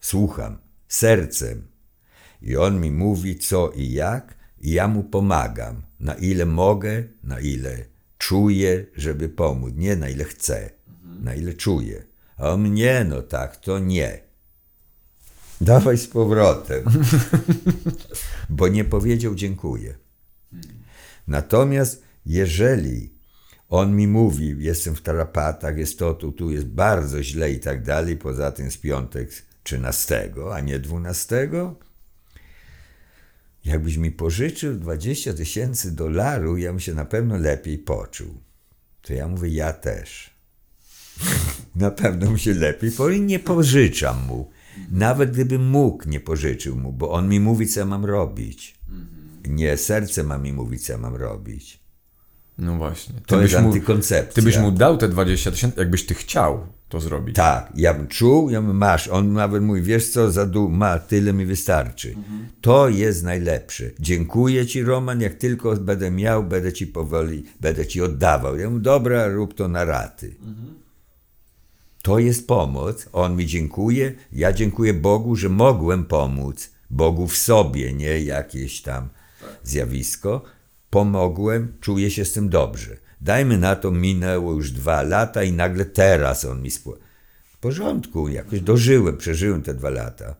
Słucham 0.00 0.58
sercem. 0.88 1.68
I 2.42 2.56
on 2.56 2.80
mi 2.80 2.90
mówi 2.90 3.38
co 3.38 3.70
i 3.70 3.92
jak, 3.92 4.34
i 4.60 4.70
ja 4.70 4.88
mu 4.88 5.02
pomagam. 5.02 5.82
Na 6.00 6.14
ile 6.14 6.46
mogę, 6.46 7.04
na 7.22 7.40
ile 7.40 7.84
czuję, 8.18 8.86
żeby 8.96 9.28
pomóc. 9.28 9.74
Nie 9.76 9.96
na 9.96 10.08
ile 10.08 10.24
chcę, 10.24 10.70
na 11.20 11.34
ile 11.34 11.54
czuję. 11.54 12.04
A 12.36 12.50
on 12.50 12.60
mnie, 12.60 13.06
no 13.08 13.22
tak, 13.22 13.56
to 13.56 13.78
nie. 13.78 14.29
Dawaj 15.60 15.98
z 15.98 16.06
powrotem. 16.06 16.84
Bo 18.50 18.68
nie 18.68 18.84
powiedział 18.84 19.34
dziękuję. 19.34 19.94
Natomiast 21.26 22.02
jeżeli 22.26 23.14
on 23.68 23.96
mi 23.96 24.06
mówi, 24.06 24.56
jestem 24.58 24.96
w 24.96 25.02
tarapatach, 25.02 25.78
jest 25.78 25.98
to, 25.98 26.14
tu, 26.14 26.32
tu 26.32 26.50
jest 26.50 26.66
bardzo 26.66 27.22
źle 27.22 27.52
i 27.52 27.60
tak 27.60 27.82
dalej, 27.82 28.16
poza 28.16 28.52
tym 28.52 28.70
z 28.70 28.76
piątek 28.76 29.30
13, 29.62 30.32
a 30.52 30.60
nie 30.60 30.78
12, 30.78 31.50
jakbyś 33.64 33.96
mi 33.96 34.10
pożyczył 34.10 34.74
20 34.74 35.34
tysięcy 35.34 35.92
dolarów, 35.92 36.60
ja 36.60 36.70
bym 36.70 36.80
się 36.80 36.94
na 36.94 37.04
pewno 37.04 37.36
lepiej 37.36 37.78
poczuł. 37.78 38.40
To 39.02 39.12
ja 39.12 39.28
mówię, 39.28 39.48
ja 39.48 39.72
też. 39.72 40.30
na 41.76 41.90
pewno 41.90 42.26
bym 42.26 42.38
się 42.38 42.54
lepiej 42.54 42.90
i 43.16 43.20
nie 43.20 43.38
pożyczam 43.38 44.26
mu. 44.26 44.50
Nawet 44.90 45.30
gdybym 45.30 45.68
mógł, 45.68 46.08
nie 46.08 46.20
pożyczył 46.20 46.76
mu, 46.76 46.92
bo 46.92 47.10
on 47.10 47.28
mi 47.28 47.40
mówi, 47.40 47.66
co 47.66 47.86
mam 47.86 48.04
robić. 48.04 48.74
Nie 49.48 49.76
serce 49.76 50.22
ma 50.24 50.38
mi 50.38 50.52
mówić, 50.52 50.86
co 50.86 50.98
mam 50.98 51.16
robić. 51.16 51.80
No 52.58 52.76
właśnie. 52.76 53.14
Ty 53.14 53.20
To 53.26 53.42
jest 53.42 53.60
mu, 53.60 53.68
antykoncepcja. 53.68 54.32
ty 54.34 54.42
byś 54.42 54.58
mu 54.58 54.72
dał 54.72 54.96
te 54.96 55.08
20 55.08 55.50
tysięcy, 55.50 55.80
jakbyś 55.80 56.06
ty 56.06 56.14
chciał 56.14 56.66
to 56.88 57.00
zrobić. 57.00 57.36
Tak, 57.36 57.72
ja 57.76 57.94
bym 57.94 58.06
czuł, 58.06 58.50
ja 58.50 58.62
bym 58.62 58.76
masz. 58.76 59.08
On 59.08 59.32
nawet 59.32 59.62
mówi, 59.62 59.82
wiesz 59.82 60.08
co, 60.08 60.30
za 60.30 60.46
dół, 60.46 60.68
ma, 60.68 60.98
tyle 60.98 61.32
mi 61.32 61.46
wystarczy. 61.46 62.14
To 62.60 62.88
jest 62.88 63.24
najlepsze. 63.24 63.84
Dziękuję 64.00 64.66
ci, 64.66 64.82
Roman, 64.82 65.20
jak 65.20 65.34
tylko 65.34 65.76
będę 65.76 66.10
miał, 66.10 66.44
będę 66.44 66.72
ci 66.72 66.86
powoli, 66.86 67.44
będę 67.60 67.86
ci 67.86 68.02
oddawał. 68.02 68.58
Ja 68.58 68.70
mówię, 68.70 68.82
dobra, 68.82 69.26
rób 69.28 69.54
to 69.54 69.68
na 69.68 69.84
raty. 69.84 70.34
To 72.02 72.18
jest 72.18 72.46
pomoc. 72.46 73.08
On 73.12 73.36
mi 73.36 73.46
dziękuje, 73.46 74.14
ja 74.32 74.52
dziękuję 74.52 74.94
Bogu, 74.94 75.36
że 75.36 75.48
mogłem 75.48 76.04
pomóc. 76.04 76.70
Bogu 76.90 77.26
w 77.26 77.36
sobie, 77.36 77.92
nie 77.92 78.20
jakieś 78.20 78.82
tam 78.82 79.08
zjawisko. 79.62 80.42
Pomogłem, 80.90 81.72
czuję 81.80 82.10
się 82.10 82.24
z 82.24 82.32
tym 82.32 82.48
dobrze. 82.48 82.96
Dajmy 83.20 83.58
na 83.58 83.76
to, 83.76 83.90
minęło 83.90 84.52
już 84.52 84.70
dwa 84.70 85.02
lata 85.02 85.42
i 85.42 85.52
nagle 85.52 85.84
teraz 85.84 86.44
on 86.44 86.62
mi 86.62 86.70
spłynął. 86.70 87.02
W 87.44 87.58
porządku, 87.58 88.28
jakoś 88.28 88.60
dożyłem, 88.60 89.16
przeżyłem 89.16 89.62
te 89.62 89.74
dwa 89.74 89.90
lata. 89.90 90.34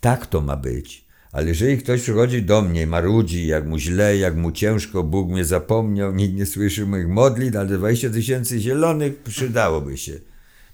Tak 0.00 0.26
to 0.26 0.40
ma 0.40 0.56
być. 0.56 1.04
Ale 1.32 1.48
jeżeli 1.48 1.78
ktoś 1.78 2.02
przychodzi 2.02 2.42
do 2.42 2.62
mnie, 2.62 2.86
marudzi, 2.86 3.46
jak 3.46 3.66
mu 3.66 3.78
źle, 3.78 4.16
jak 4.16 4.36
mu 4.36 4.52
ciężko, 4.52 5.02
Bóg 5.02 5.30
mnie 5.30 5.44
zapomniał, 5.44 6.14
nikt 6.14 6.34
nie 6.34 6.46
słyszy 6.46 6.86
moich 6.86 7.08
modlitw, 7.08 7.56
ale 7.56 7.78
20 7.78 8.10
tysięcy 8.10 8.60
zielonych 8.60 9.22
przydałoby 9.22 9.96
się. 9.98 10.12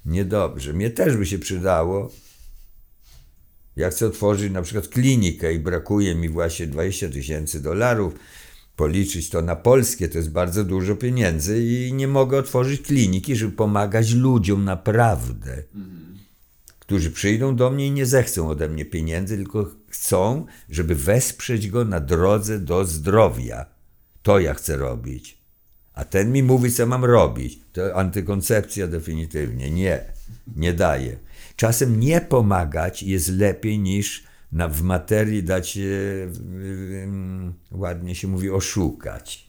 Niedobrze. 0.04 0.72
Mnie 0.72 0.90
też 0.90 1.16
by 1.16 1.26
się 1.26 1.38
przydało. 1.38 2.10
Ja 3.76 3.90
chcę 3.90 4.06
otworzyć 4.06 4.52
na 4.52 4.62
przykład 4.62 4.88
klinikę 4.88 5.54
i 5.54 5.58
brakuje 5.58 6.14
mi 6.14 6.28
właśnie 6.28 6.66
20 6.66 7.08
tysięcy 7.08 7.62
dolarów. 7.62 8.14
Policzyć 8.76 9.30
to 9.30 9.42
na 9.42 9.56
polskie 9.56 10.08
to 10.08 10.18
jest 10.18 10.30
bardzo 10.30 10.64
dużo 10.64 10.96
pieniędzy 10.96 11.64
i 11.64 11.92
nie 11.92 12.08
mogę 12.08 12.38
otworzyć 12.38 12.82
kliniki, 12.82 13.36
żeby 13.36 13.52
pomagać 13.52 14.12
ludziom 14.12 14.64
naprawdę. 14.64 15.62
Którzy 16.78 17.10
przyjdą 17.10 17.56
do 17.56 17.70
mnie 17.70 17.86
i 17.86 17.90
nie 17.90 18.06
zechcą 18.06 18.48
ode 18.48 18.68
mnie 18.68 18.84
pieniędzy, 18.84 19.36
tylko 19.36 19.70
chcą, 19.88 20.46
żeby 20.68 20.94
wesprzeć 20.94 21.68
go 21.68 21.84
na 21.84 22.00
drodze 22.00 22.58
do 22.58 22.84
zdrowia. 22.84 23.66
To 24.22 24.38
ja 24.38 24.54
chcę 24.54 24.76
robić. 24.76 25.39
A 26.00 26.04
ten 26.04 26.32
mi 26.32 26.42
mówi, 26.42 26.72
co 26.72 26.86
mam 26.86 27.04
robić. 27.04 27.58
To 27.72 27.96
antykoncepcja 27.96 28.86
definitywnie. 28.86 29.70
Nie, 29.70 30.00
nie 30.56 30.72
daje. 30.72 31.16
Czasem 31.56 32.00
nie 32.00 32.20
pomagać 32.20 33.02
jest 33.02 33.28
lepiej 33.28 33.78
niż 33.78 34.24
na, 34.52 34.68
w 34.68 34.82
materii 34.82 35.42
dać, 35.42 35.76
e, 35.78 35.80
ładnie 37.70 38.14
się 38.14 38.28
mówi, 38.28 38.50
oszukać. 38.50 39.46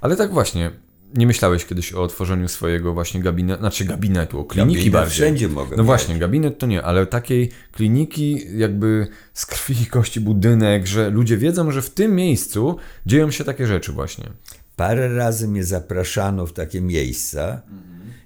Ale 0.00 0.16
tak 0.16 0.32
właśnie, 0.32 0.70
nie 1.14 1.26
myślałeś 1.26 1.64
kiedyś 1.66 1.92
o 1.92 2.02
otworzeniu 2.02 2.48
swojego 2.48 2.94
właśnie 2.94 3.20
gabinetu, 3.22 3.60
znaczy 3.60 3.84
gabinetu, 3.84 4.40
o 4.40 4.44
kliniki 4.44 4.74
Gabinet 4.76 4.92
bardziej. 4.92 5.12
wszędzie 5.14 5.48
mogę 5.48 5.70
No 5.76 5.82
mieć. 5.82 5.86
właśnie, 5.86 6.18
gabinet 6.18 6.58
to 6.58 6.66
nie, 6.66 6.82
ale 6.82 7.06
takiej 7.06 7.50
kliniki 7.72 8.58
jakby 8.58 9.06
z 9.34 9.46
krwi 9.46 9.82
i 9.82 9.86
kości 9.86 10.20
budynek, 10.20 10.86
że 10.86 11.10
ludzie 11.10 11.36
wiedzą, 11.36 11.70
że 11.70 11.82
w 11.82 11.90
tym 11.90 12.14
miejscu 12.14 12.76
dzieją 13.06 13.30
się 13.30 13.44
takie 13.44 13.66
rzeczy 13.66 13.92
właśnie. 13.92 14.30
Parę 14.76 15.14
razy 15.14 15.48
mnie 15.48 15.64
zapraszano 15.64 16.46
w 16.46 16.52
takie 16.52 16.80
miejsca 16.80 17.62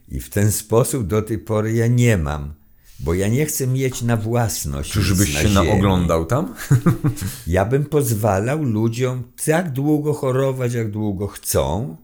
i 0.09 0.21
w 0.21 0.31
ten 0.31 0.53
sposób 0.53 1.07
do 1.07 1.23
tej 1.23 1.39
pory 1.39 1.73
ja 1.73 1.87
nie 1.87 2.19
mam, 2.19 2.55
bo 3.01 3.15
ja 3.15 3.29
nie 3.29 3.47
chcę 3.47 3.67
mieć 3.67 4.03
na 4.03 4.17
własność. 4.17 4.93
Czyżbyś 4.93 5.35
na 5.35 5.41
się 5.41 5.49
ziemi. 5.49 5.55
naoglądał 5.55 6.25
tam? 6.25 6.55
Ja 7.47 7.65
bym 7.65 7.85
pozwalał 7.85 8.63
ludziom 8.63 9.23
tak 9.45 9.73
długo 9.73 10.13
chorować, 10.15 10.75
jak 10.75 10.91
długo 10.91 11.27
chcą. 11.27 11.97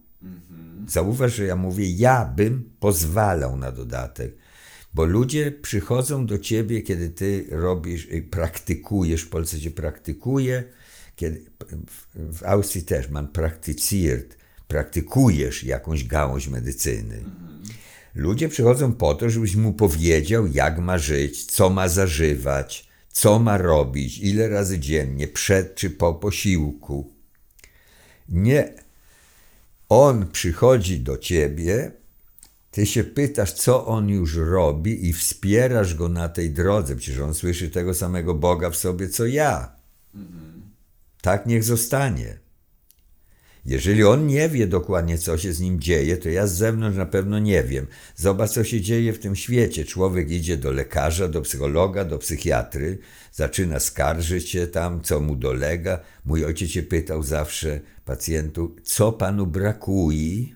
Zauważ, 0.88 1.34
że 1.34 1.44
ja 1.44 1.56
mówię, 1.56 1.90
ja 1.90 2.32
bym 2.36 2.70
pozwalał 2.80 3.56
na 3.56 3.72
dodatek, 3.72 4.36
bo 4.94 5.04
ludzie 5.04 5.52
przychodzą 5.52 6.26
do 6.26 6.38
ciebie, 6.38 6.82
kiedy 6.82 7.10
ty 7.10 7.46
robisz, 7.50 8.04
y, 8.12 8.22
praktykujesz, 8.30 9.22
w 9.22 9.28
Polsce 9.28 9.60
się 9.60 9.70
praktykuje, 9.70 10.64
kiedy, 11.16 11.44
w, 12.14 12.42
Austrii 12.44 12.82
też 12.82 13.08
man 13.08 13.28
praktyciert, 13.28 14.36
praktykujesz 14.68 15.64
jakąś 15.64 16.04
gałąź 16.04 16.48
medycyny. 16.48 17.24
Ludzie 18.14 18.48
przychodzą 18.48 18.92
po 18.92 19.14
to, 19.14 19.30
żebyś 19.30 19.56
mu 19.56 19.72
powiedział, 19.72 20.46
jak 20.46 20.78
ma 20.78 20.98
żyć, 20.98 21.44
co 21.44 21.70
ma 21.70 21.88
zażywać, 21.88 22.88
co 23.12 23.38
ma 23.38 23.58
robić, 23.58 24.18
ile 24.18 24.48
razy 24.48 24.78
dziennie, 24.78 25.28
przed 25.28 25.74
czy 25.74 25.90
po 25.90 26.14
posiłku. 26.14 27.12
Nie. 28.28 28.74
On 29.88 30.30
przychodzi 30.30 31.00
do 31.00 31.18
ciebie, 31.18 31.92
ty 32.70 32.86
się 32.86 33.04
pytasz, 33.04 33.52
co 33.52 33.86
on 33.86 34.08
już 34.08 34.36
robi 34.36 35.08
i 35.08 35.12
wspierasz 35.12 35.94
go 35.94 36.08
na 36.08 36.28
tej 36.28 36.50
drodze. 36.50 36.96
Przecież 36.96 37.20
on 37.20 37.34
słyszy 37.34 37.70
tego 37.70 37.94
samego 37.94 38.34
Boga 38.34 38.70
w 38.70 38.76
sobie, 38.76 39.08
co 39.08 39.26
ja. 39.26 39.76
Tak 41.24 41.46
niech 41.46 41.64
zostanie. 41.64 42.38
Jeżeli 43.64 44.04
on 44.04 44.26
nie 44.26 44.48
wie 44.48 44.66
dokładnie, 44.66 45.18
co 45.18 45.38
się 45.38 45.52
z 45.52 45.60
nim 45.60 45.80
dzieje, 45.80 46.16
to 46.16 46.28
ja 46.28 46.46
z 46.46 46.52
zewnątrz 46.52 46.96
na 46.96 47.06
pewno 47.06 47.38
nie 47.38 47.62
wiem. 47.62 47.86
Zobacz, 48.16 48.50
co 48.50 48.64
się 48.64 48.80
dzieje 48.80 49.12
w 49.12 49.18
tym 49.18 49.36
świecie. 49.36 49.84
Człowiek 49.84 50.30
idzie 50.30 50.56
do 50.56 50.72
lekarza, 50.72 51.28
do 51.28 51.40
psychologa, 51.40 52.04
do 52.04 52.18
psychiatry, 52.18 52.98
zaczyna 53.32 53.80
skarżyć 53.80 54.48
się 54.48 54.66
tam, 54.66 55.00
co 55.00 55.20
mu 55.20 55.36
dolega. 55.36 56.00
Mój 56.24 56.44
ojciec 56.44 56.70
się 56.70 56.82
pytał 56.82 57.22
zawsze 57.22 57.80
pacjentu, 58.04 58.76
co 58.82 59.12
panu 59.12 59.46
brakuje? 59.46 60.46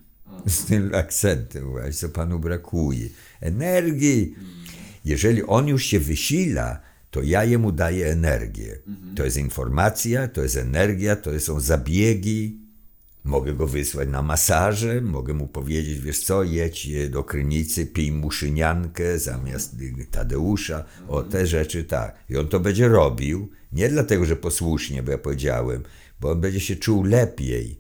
Z 0.46 0.64
tym 0.64 0.94
akcentem 0.94 1.70
właśnie, 1.70 1.92
co 1.92 2.08
panu 2.08 2.38
brakuje? 2.38 3.08
Energii. 3.40 4.34
Jeżeli 5.04 5.42
on 5.42 5.68
już 5.68 5.84
się 5.84 6.00
wysila, 6.00 6.80
to 7.10 7.22
ja 7.22 7.44
jemu 7.44 7.72
daję 7.72 8.06
energię. 8.06 8.78
To 9.16 9.24
jest 9.24 9.36
informacja, 9.36 10.28
to 10.28 10.42
jest 10.42 10.56
energia, 10.56 11.16
to 11.16 11.40
są 11.40 11.60
zabiegi. 11.60 12.58
Mogę 13.24 13.52
go 13.52 13.66
wysłać 13.66 14.08
na 14.08 14.22
masaże, 14.22 15.00
mogę 15.00 15.34
mu 15.34 15.46
powiedzieć, 15.46 16.00
wiesz 16.00 16.24
co, 16.24 16.42
jedź 16.42 16.88
do 17.10 17.24
Krynicy, 17.24 17.86
pij 17.86 18.12
muszyniankę 18.12 19.18
zamiast 19.18 19.76
Tadeusza, 20.10 20.84
o 21.08 21.22
te 21.22 21.46
rzeczy 21.46 21.84
tak. 21.84 22.16
I 22.30 22.36
on 22.36 22.48
to 22.48 22.60
będzie 22.60 22.88
robił, 22.88 23.50
nie 23.72 23.88
dlatego, 23.88 24.24
że 24.24 24.36
posłusznie, 24.36 25.02
bo 25.02 25.10
ja 25.10 25.18
powiedziałem, 25.18 25.82
bo 26.20 26.30
on 26.30 26.40
będzie 26.40 26.60
się 26.60 26.76
czuł 26.76 27.04
lepiej. 27.04 27.78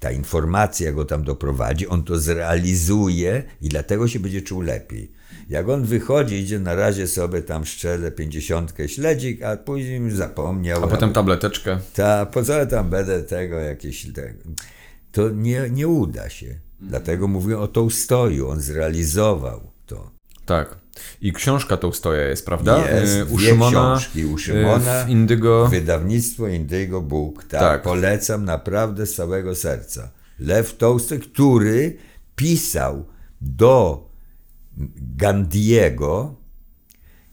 Ta 0.00 0.12
informacja 0.12 0.92
go 0.92 1.04
tam 1.04 1.24
doprowadzi, 1.24 1.86
on 1.86 2.04
to 2.04 2.18
zrealizuje 2.18 3.42
i 3.60 3.68
dlatego 3.68 4.08
się 4.08 4.20
będzie 4.20 4.42
czuł 4.42 4.60
lepiej. 4.60 5.12
Jak 5.48 5.68
on 5.68 5.84
wychodzi, 5.84 6.34
idzie 6.34 6.58
na 6.58 6.74
razie 6.74 7.06
sobie 7.06 7.42
tam 7.42 7.64
szczelę 7.64 8.10
pięćdziesiątkę 8.12 8.88
śledzik, 8.88 9.42
a 9.42 9.56
później 9.56 10.10
zapomniał. 10.10 10.84
A 10.84 10.86
potem 10.86 11.12
tableteczkę. 11.12 11.78
Ta, 11.94 12.26
po 12.26 12.42
co 12.42 12.66
tam 12.66 12.90
będę 12.90 13.22
tego 13.22 13.58
jakieś 13.58 14.12
tego. 14.12 14.38
To 15.12 15.30
nie, 15.30 15.70
nie 15.70 15.88
uda 15.88 16.28
się. 16.28 16.54
Dlatego 16.80 17.28
mówię 17.28 17.58
o 17.58 17.68
Tołstoju. 17.68 18.48
On 18.48 18.60
zrealizował 18.60 19.60
to. 19.86 20.10
Tak. 20.46 20.76
I 21.20 21.32
książka 21.32 21.76
Tołstoja 21.76 22.22
jest, 22.28 22.46
prawda? 22.46 22.90
Jest, 23.00 23.14
Y, 23.14 23.24
dwie 23.24 23.56
książki 23.70 24.24
u 24.24 24.38
Szymona. 24.38 25.02
y, 25.02 25.06
W 25.06 25.08
Indygo. 25.08 25.68
Wydawnictwo 25.68 26.48
Indygo 26.48 27.00
Book. 27.00 27.44
Tak, 27.44 27.60
Tak. 27.60 27.82
Polecam 27.82 28.44
naprawdę 28.44 29.06
z 29.06 29.14
całego 29.14 29.54
serca. 29.54 30.10
Lew 30.38 30.76
Tolstoy, 30.76 31.18
który 31.18 31.96
pisał 32.36 33.04
do 33.40 34.06
Gandiego 35.16 36.34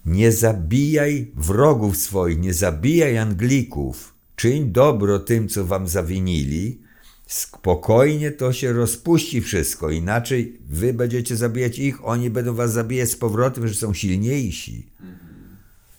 nie 0.06 0.32
zabijaj 0.32 1.32
wrogów 1.36 1.98
swoich, 1.98 2.40
nie 2.40 2.54
zabijaj 2.54 3.18
Anglików. 3.18 4.16
Czyń 4.36 4.72
dobro 4.72 5.20
tym, 5.20 5.48
co 5.48 5.66
wam 5.66 5.88
zawinili. 5.88 6.82
Spokojnie 7.28 8.32
to 8.32 8.54
się 8.54 8.74
rozpuści 8.74 9.42
wszystko. 9.42 9.90
Inaczej 9.90 10.60
wy 10.70 10.94
będziecie 10.94 11.36
zabijać 11.36 11.80
ich, 11.80 12.06
oni 12.06 12.30
będą 12.30 12.54
was 12.54 12.74
zabijać 12.74 13.10
z 13.10 13.16
powrotem, 13.16 13.68
że 13.68 13.74
są 13.74 13.94
silniejsi. 13.94 14.90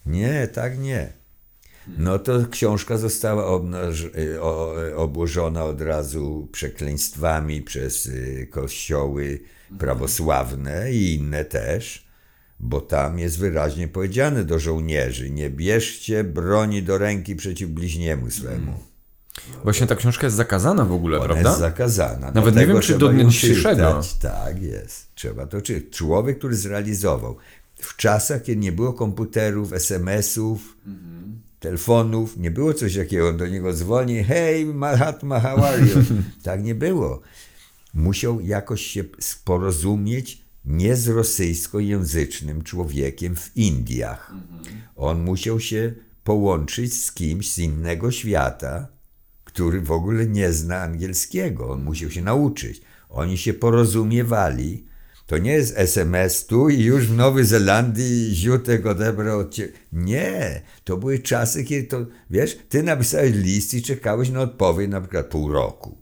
Nie, 0.07 0.49
tak 0.53 0.79
nie. 0.79 1.13
No 1.99 2.19
to 2.19 2.47
książka 2.51 2.99
została 2.99 3.61
obłożona 4.97 5.65
od 5.65 5.81
razu 5.81 6.49
przekleństwami 6.53 7.63
przez 7.63 8.07
y, 8.07 8.49
kościoły 8.51 9.41
prawosławne 9.79 10.93
i 10.93 11.15
inne 11.15 11.45
też, 11.45 12.07
bo 12.61 12.81
tam 12.81 13.19
jest 13.19 13.39
wyraźnie 13.39 13.89
powiedziane 13.89 14.45
do 14.45 14.59
żołnierzy: 14.59 15.31
nie 15.31 15.51
bierzcie 15.51 16.25
broni 16.25 16.83
do 16.83 16.99
ręki 16.99 17.37
przeciw 17.37 17.71
bliźniemu 17.71 18.31
swemu. 18.31 18.73
Właśnie 19.63 19.87
ta 19.87 19.97
książka 19.97 20.27
jest 20.27 20.37
zakazana 20.37 20.85
w 20.85 20.93
ogóle, 20.93 21.17
Ona 21.17 21.27
prawda? 21.27 21.49
jest 21.49 21.61
zakazana. 21.61 22.31
Nawet 22.31 22.57
nie 22.57 22.67
wiem, 22.67 22.81
czy 22.81 22.99
do 22.99 23.09
dnia 23.09 23.25
dzisiejszego. 23.25 24.01
Tak 24.21 24.63
jest. 24.63 25.15
Trzeba 25.15 25.47
to 25.47 25.63
czytać. 25.63 25.93
Człowiek, 25.93 26.39
który 26.39 26.57
zrealizował 26.57 27.37
w 27.83 27.97
czasach, 27.97 28.43
kiedy 28.43 28.61
nie 28.61 28.73
było 28.73 28.93
komputerów, 28.93 29.73
SMS-ów, 29.73 30.77
telefonów, 31.61 32.37
nie 32.37 32.51
było 32.51 32.75
coś 32.75 32.97
takiego, 32.97 33.33
do 33.33 33.47
niego 33.47 33.73
dzwoni, 33.73 34.25
hej 34.25 34.67
Mahatma, 34.67 35.41
how 35.41 35.65
are 35.65 35.79
you? 35.79 36.05
tak 36.43 36.63
nie 36.63 36.75
było. 36.75 37.21
Musiał 37.95 38.41
jakoś 38.41 38.83
się 38.83 39.05
porozumieć 39.45 40.45
nie 40.65 40.97
z 40.97 41.09
rosyjskojęzycznym 41.09 42.63
człowiekiem 42.63 43.37
w 43.37 43.57
Indiach. 43.57 44.33
On 44.97 45.23
musiał 45.23 45.61
się 45.61 45.95
połączyć 46.25 47.05
z 47.05 47.13
kimś 47.13 47.53
z 47.53 47.59
innego 47.59 48.11
świata, 48.11 48.89
który 49.45 49.81
w 49.81 49.91
ogóle 49.91 50.27
nie 50.27 50.53
zna 50.53 50.81
angielskiego. 50.81 51.71
On 51.71 51.85
musiał 51.85 52.11
się 52.11 52.23
nauczyć. 52.23 52.83
Oni 53.09 53.39
się 53.39 53.55
porozumiewali. 53.55 54.87
To 55.27 55.39
nie 55.39 55.53
jest 55.53 55.79
SMS 55.79 56.47
tu 56.47 56.69
i 56.69 56.83
już 56.83 57.07
w 57.07 57.17
Nowej 57.17 57.45
Zelandii 57.45 58.35
ziutek 58.35 58.87
odebrał 58.87 59.39
od 59.39 59.55
ciebie. 59.55 59.73
Nie, 59.93 60.63
to 60.85 60.97
były 60.97 61.19
czasy, 61.19 61.65
kiedy 61.65 61.87
to, 61.87 62.07
wiesz, 62.31 62.59
ty 62.69 62.83
napisałeś 62.83 63.33
list 63.35 63.75
i 63.75 63.83
czekałeś 63.83 64.31
na 64.31 64.41
odpowiedź 64.41 64.91
na 64.91 65.01
przykład 65.01 65.27
pół 65.27 65.53
roku. 65.53 66.02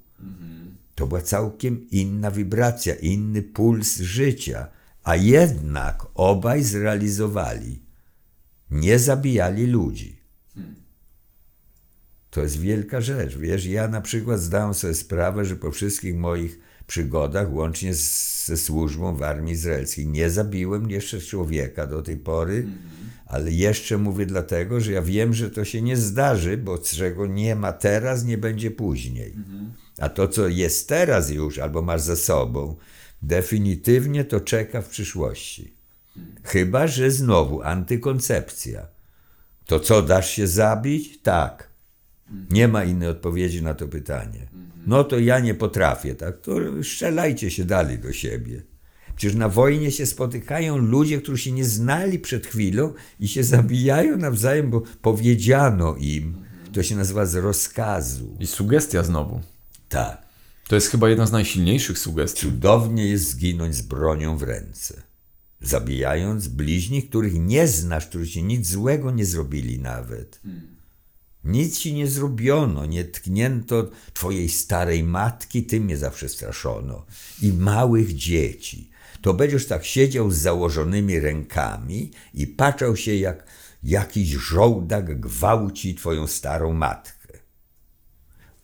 To 1.01 1.07
była 1.07 1.23
całkiem 1.23 1.91
inna 1.91 2.31
wibracja, 2.31 2.95
inny 2.95 3.43
puls 3.43 3.97
życia, 4.01 4.69
a 5.03 5.17
jednak 5.17 6.07
obaj 6.15 6.63
zrealizowali. 6.63 7.83
Nie 8.71 8.99
zabijali 8.99 9.67
ludzi. 9.67 10.21
To 12.31 12.43
jest 12.43 12.61
wielka 12.61 13.01
rzecz. 13.01 13.37
Wiesz, 13.37 13.67
ja 13.67 13.89
na 13.89 14.01
przykład 14.01 14.41
zdałem 14.41 14.75
sobie 14.75 14.95
sprawę, 14.95 15.45
że 15.45 15.57
po 15.57 15.71
wszystkich 15.71 16.17
moich 16.17 16.59
przygodach, 16.87 17.53
łącznie 17.53 17.95
z, 17.95 18.47
ze 18.47 18.57
służbą 18.57 19.17
w 19.17 19.23
armii 19.23 19.53
izraelskiej, 19.53 20.07
nie 20.07 20.31
zabiłem 20.31 20.91
jeszcze 20.91 21.21
człowieka 21.21 21.87
do 21.87 22.03
tej 22.03 22.17
pory, 22.17 22.67
ale 23.27 23.53
jeszcze 23.53 23.99
mówię 23.99 24.27
dlatego, 24.27 24.81
że 24.81 24.93
ja 24.93 25.03
wiem, 25.03 25.35
że 25.35 25.51
to 25.51 25.65
się 25.65 25.83
nie 25.83 25.97
zdarzy, 25.97 26.57
bo 26.57 26.79
czego 26.79 27.27
nie 27.27 27.55
ma 27.57 27.73
teraz, 27.73 28.25
nie 28.25 28.39
będzie 28.39 28.71
później. 28.71 29.35
A 30.01 30.09
to, 30.09 30.29
co 30.29 30.49
jest 30.49 30.89
teraz 30.89 31.31
już, 31.31 31.59
albo 31.59 31.83
masz 31.83 32.01
za 32.01 32.17
sobą, 32.17 32.77
definitywnie 33.23 34.25
to 34.25 34.41
czeka 34.41 34.83
w 34.83 34.89
przyszłości. 34.89 35.75
Chyba, 36.43 36.87
że 36.87 37.11
znowu 37.11 37.63
antykoncepcja. 37.63 38.87
To 39.67 39.81
co, 39.81 40.03
dasz 40.03 40.31
się 40.31 40.47
zabić? 40.47 41.19
Tak. 41.23 41.71
Nie 42.51 42.69
ma 42.69 42.85
innej 42.85 43.09
odpowiedzi 43.09 43.63
na 43.63 43.75
to 43.75 43.89
pytanie. 43.89 44.47
No 44.87 45.05
to 45.05 45.19
ja 45.19 45.41
nie 45.41 45.55
potrafię, 45.55 46.15
tak? 46.15 46.41
To 46.41 46.57
strzelajcie 46.83 47.51
się 47.51 47.65
dalej 47.65 47.99
do 47.99 48.13
siebie. 48.13 48.63
Przecież 49.17 49.37
na 49.37 49.49
wojnie 49.49 49.91
się 49.91 50.07
spotykają 50.07 50.77
ludzie, 50.77 51.21
którzy 51.21 51.43
się 51.43 51.53
nie 51.53 51.65
znali 51.65 52.19
przed 52.19 52.47
chwilą 52.47 52.93
i 53.21 53.29
się 53.29 53.45
zabijają 53.45 54.17
nawzajem, 54.17 54.71
bo 54.71 54.83
powiedziano 55.03 55.97
im. 55.97 56.37
To 56.73 56.83
się 56.83 56.97
nazywa 56.97 57.27
z 57.27 57.35
rozkazu. 57.35 58.37
I 58.41 58.47
sugestia 58.47 59.03
znowu. 59.03 59.41
Tak. 59.91 60.27
To 60.69 60.75
jest 60.75 60.89
chyba 60.89 61.09
jedna 61.09 61.27
z 61.27 61.33
najsilniejszych 61.33 61.99
sugestii. 61.99 62.41
Cudownie 62.41 63.07
jest 63.07 63.29
zginąć 63.29 63.75
z 63.75 63.83
bronią 63.83 64.37
w 64.37 64.43
ręce. 64.43 65.03
Zabijając 65.61 66.49
bliźnich, 66.49 67.09
których 67.09 67.35
nie 67.35 67.69
znasz, 67.69 68.07
którzy 68.07 68.27
ci 68.27 68.43
nic 68.43 68.69
złego 68.69 69.11
nie 69.11 69.25
zrobili 69.25 69.79
nawet. 69.79 70.41
Nic 71.45 71.79
ci 71.79 71.95
nie 71.95 72.07
zrobiono, 72.07 72.87
nie 72.87 73.05
tknięto 73.05 73.91
twojej 74.15 74.49
starej 74.49 75.05
matki, 75.05 75.65
ty 75.65 75.81
mnie 75.81 75.97
zawsze 75.97 76.29
straszono. 76.29 77.07
I 77.43 77.53
małych 77.53 78.15
dzieci. 78.15 78.91
To 79.21 79.35
będziesz 79.35 79.67
tak 79.67 79.85
siedział 79.85 80.31
z 80.31 80.37
założonymi 80.37 81.21
rękami 81.21 82.11
i 82.35 82.47
patrzał 82.47 82.97
się, 82.97 83.15
jak 83.15 83.47
jakiś 83.83 84.29
żołdak 84.29 85.21
gwałci 85.21 85.95
twoją 85.95 86.27
starą 86.27 86.73
matkę. 86.73 87.20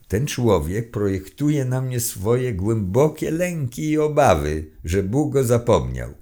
Ten 0.09 0.27
człowiek 0.27 0.91
projektuje 0.91 1.65
na 1.65 1.81
mnie 1.81 2.01
swoje 2.01 2.55
głębokie 2.55 3.31
lęki 3.31 3.91
i 3.91 3.99
obawy, 3.99 4.71
że 4.85 5.03
Bóg 5.03 5.33
go 5.33 5.45
zapomniał. 5.45 6.15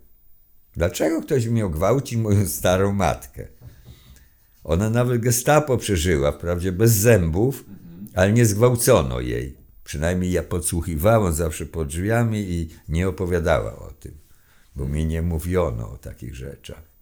Dlaczego 0.72 1.22
ktoś 1.22 1.47
miał 1.47 1.70
gwałcić 1.70 2.18
moją 2.18 2.47
starą 2.47 2.93
matkę? 2.93 3.49
Ona 4.64 4.91
nawet 4.91 5.20
gestapo 5.20 5.76
przeżyła, 5.78 6.32
wprawdzie 6.32 6.72
bez 6.72 6.93
zębów, 6.93 7.64
ale 8.14 8.32
nie 8.32 8.47
zgwałcono 8.47 9.20
jej. 9.20 9.57
Przynajmniej 9.85 10.32
ja 10.32 10.43
podsłuchiwałem 10.43 11.32
zawsze 11.32 11.66
pod 11.66 11.89
drzwiami 11.89 12.39
i 12.39 12.68
nie 12.89 13.09
opowiadała 13.09 13.78
o 13.78 13.91
tym, 13.91 14.14
bo 14.76 14.89
mi 14.89 15.07
nie 15.07 15.22
mówiono 15.22 15.91
o 15.91 15.99
takich 15.99 16.35
rzeczach. 16.35 16.93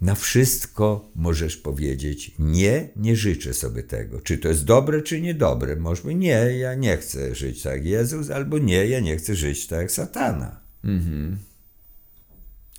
Na 0.00 0.14
wszystko 0.14 1.10
możesz 1.14 1.56
powiedzieć 1.56 2.32
nie, 2.38 2.88
nie 2.96 3.16
życzę 3.16 3.54
sobie 3.54 3.82
tego. 3.82 4.20
Czy 4.20 4.38
to 4.38 4.48
jest 4.48 4.64
dobre, 4.64 5.02
czy 5.02 5.20
niedobre? 5.20 5.76
Powiedzieć 5.76 6.14
nie, 6.14 6.28
ja 6.58 6.74
nie 6.74 6.96
chcę 6.96 7.34
żyć 7.34 7.62
tak 7.62 7.72
jak 7.74 7.84
Jezus, 7.84 8.30
albo 8.30 8.58
nie, 8.58 8.86
ja 8.86 9.00
nie 9.00 9.16
chcę 9.16 9.34
żyć 9.34 9.66
tak 9.66 9.78
jak 9.80 9.92
satana. 9.92 10.60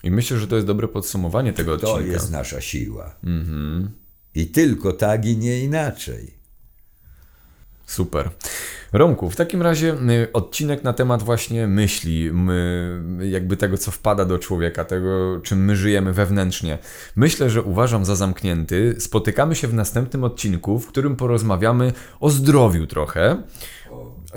I 0.03 0.11
myślę, 0.11 0.39
że 0.39 0.47
to 0.47 0.55
jest 0.55 0.67
dobre 0.67 0.87
podsumowanie 0.87 1.53
tego 1.53 1.77
To 1.77 1.93
odcinka. 1.93 2.13
jest 2.13 2.31
nasza 2.31 2.61
siła. 2.61 3.15
I 4.35 4.47
tylko 4.47 4.93
tak 4.93 5.25
i 5.25 5.37
nie 5.37 5.59
inaczej. 5.63 6.36
Super. 7.87 8.29
Romku, 8.93 9.29
w 9.29 9.35
takim 9.35 9.61
razie 9.61 9.93
y, 9.93 10.31
odcinek 10.33 10.83
na 10.83 10.93
temat 10.93 11.23
właśnie 11.23 11.67
myśli, 11.67 12.29
my, 12.33 13.01
jakby 13.21 13.57
tego, 13.57 13.77
co 13.77 13.91
wpada 13.91 14.25
do 14.25 14.39
człowieka, 14.39 14.85
tego, 14.85 15.41
czym 15.43 15.65
my 15.65 15.75
żyjemy 15.75 16.13
wewnętrznie. 16.13 16.77
Myślę, 17.15 17.49
że 17.49 17.61
uważam 17.61 18.05
za 18.05 18.15
zamknięty. 18.15 18.95
Spotykamy 18.99 19.55
się 19.55 19.67
w 19.67 19.73
następnym 19.73 20.23
odcinku, 20.23 20.79
w 20.79 20.87
którym 20.87 21.15
porozmawiamy 21.15 21.93
o 22.19 22.29
zdrowiu 22.29 22.87
trochę. 22.87 23.43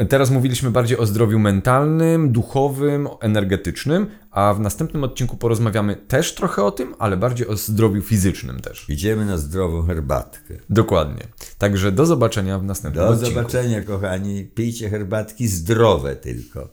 Teraz 0.09 0.31
mówiliśmy 0.31 0.71
bardziej 0.71 0.99
o 0.99 1.07
zdrowiu 1.07 1.39
mentalnym, 1.39 2.33
duchowym, 2.33 3.09
energetycznym, 3.21 4.07
a 4.31 4.55
w 4.55 4.61
następnym 4.61 5.05
odcinku 5.05 5.37
porozmawiamy 5.37 5.97
też 5.97 6.35
trochę 6.35 6.65
o 6.65 6.71
tym, 6.71 6.95
ale 6.99 7.17
bardziej 7.17 7.47
o 7.47 7.57
zdrowiu 7.57 8.03
fizycznym 8.03 8.61
też. 8.61 8.89
Idziemy 8.89 9.25
na 9.25 9.37
zdrową 9.37 9.83
herbatkę. 9.83 10.55
Dokładnie. 10.71 11.23
Także 11.59 11.93
do 11.93 12.07
zobaczenia 12.07 12.59
w 12.59 12.65
następnym 12.65 13.05
Do 13.05 13.11
odcinku. 13.11 13.35
zobaczenia, 13.35 13.83
kochani. 13.83 14.45
Pijcie 14.45 14.91
herbatki 14.91 15.49
zdrowe 15.49 16.17
tylko. 16.17 16.69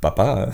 Pa, 0.00 0.10
pa. 0.10 0.46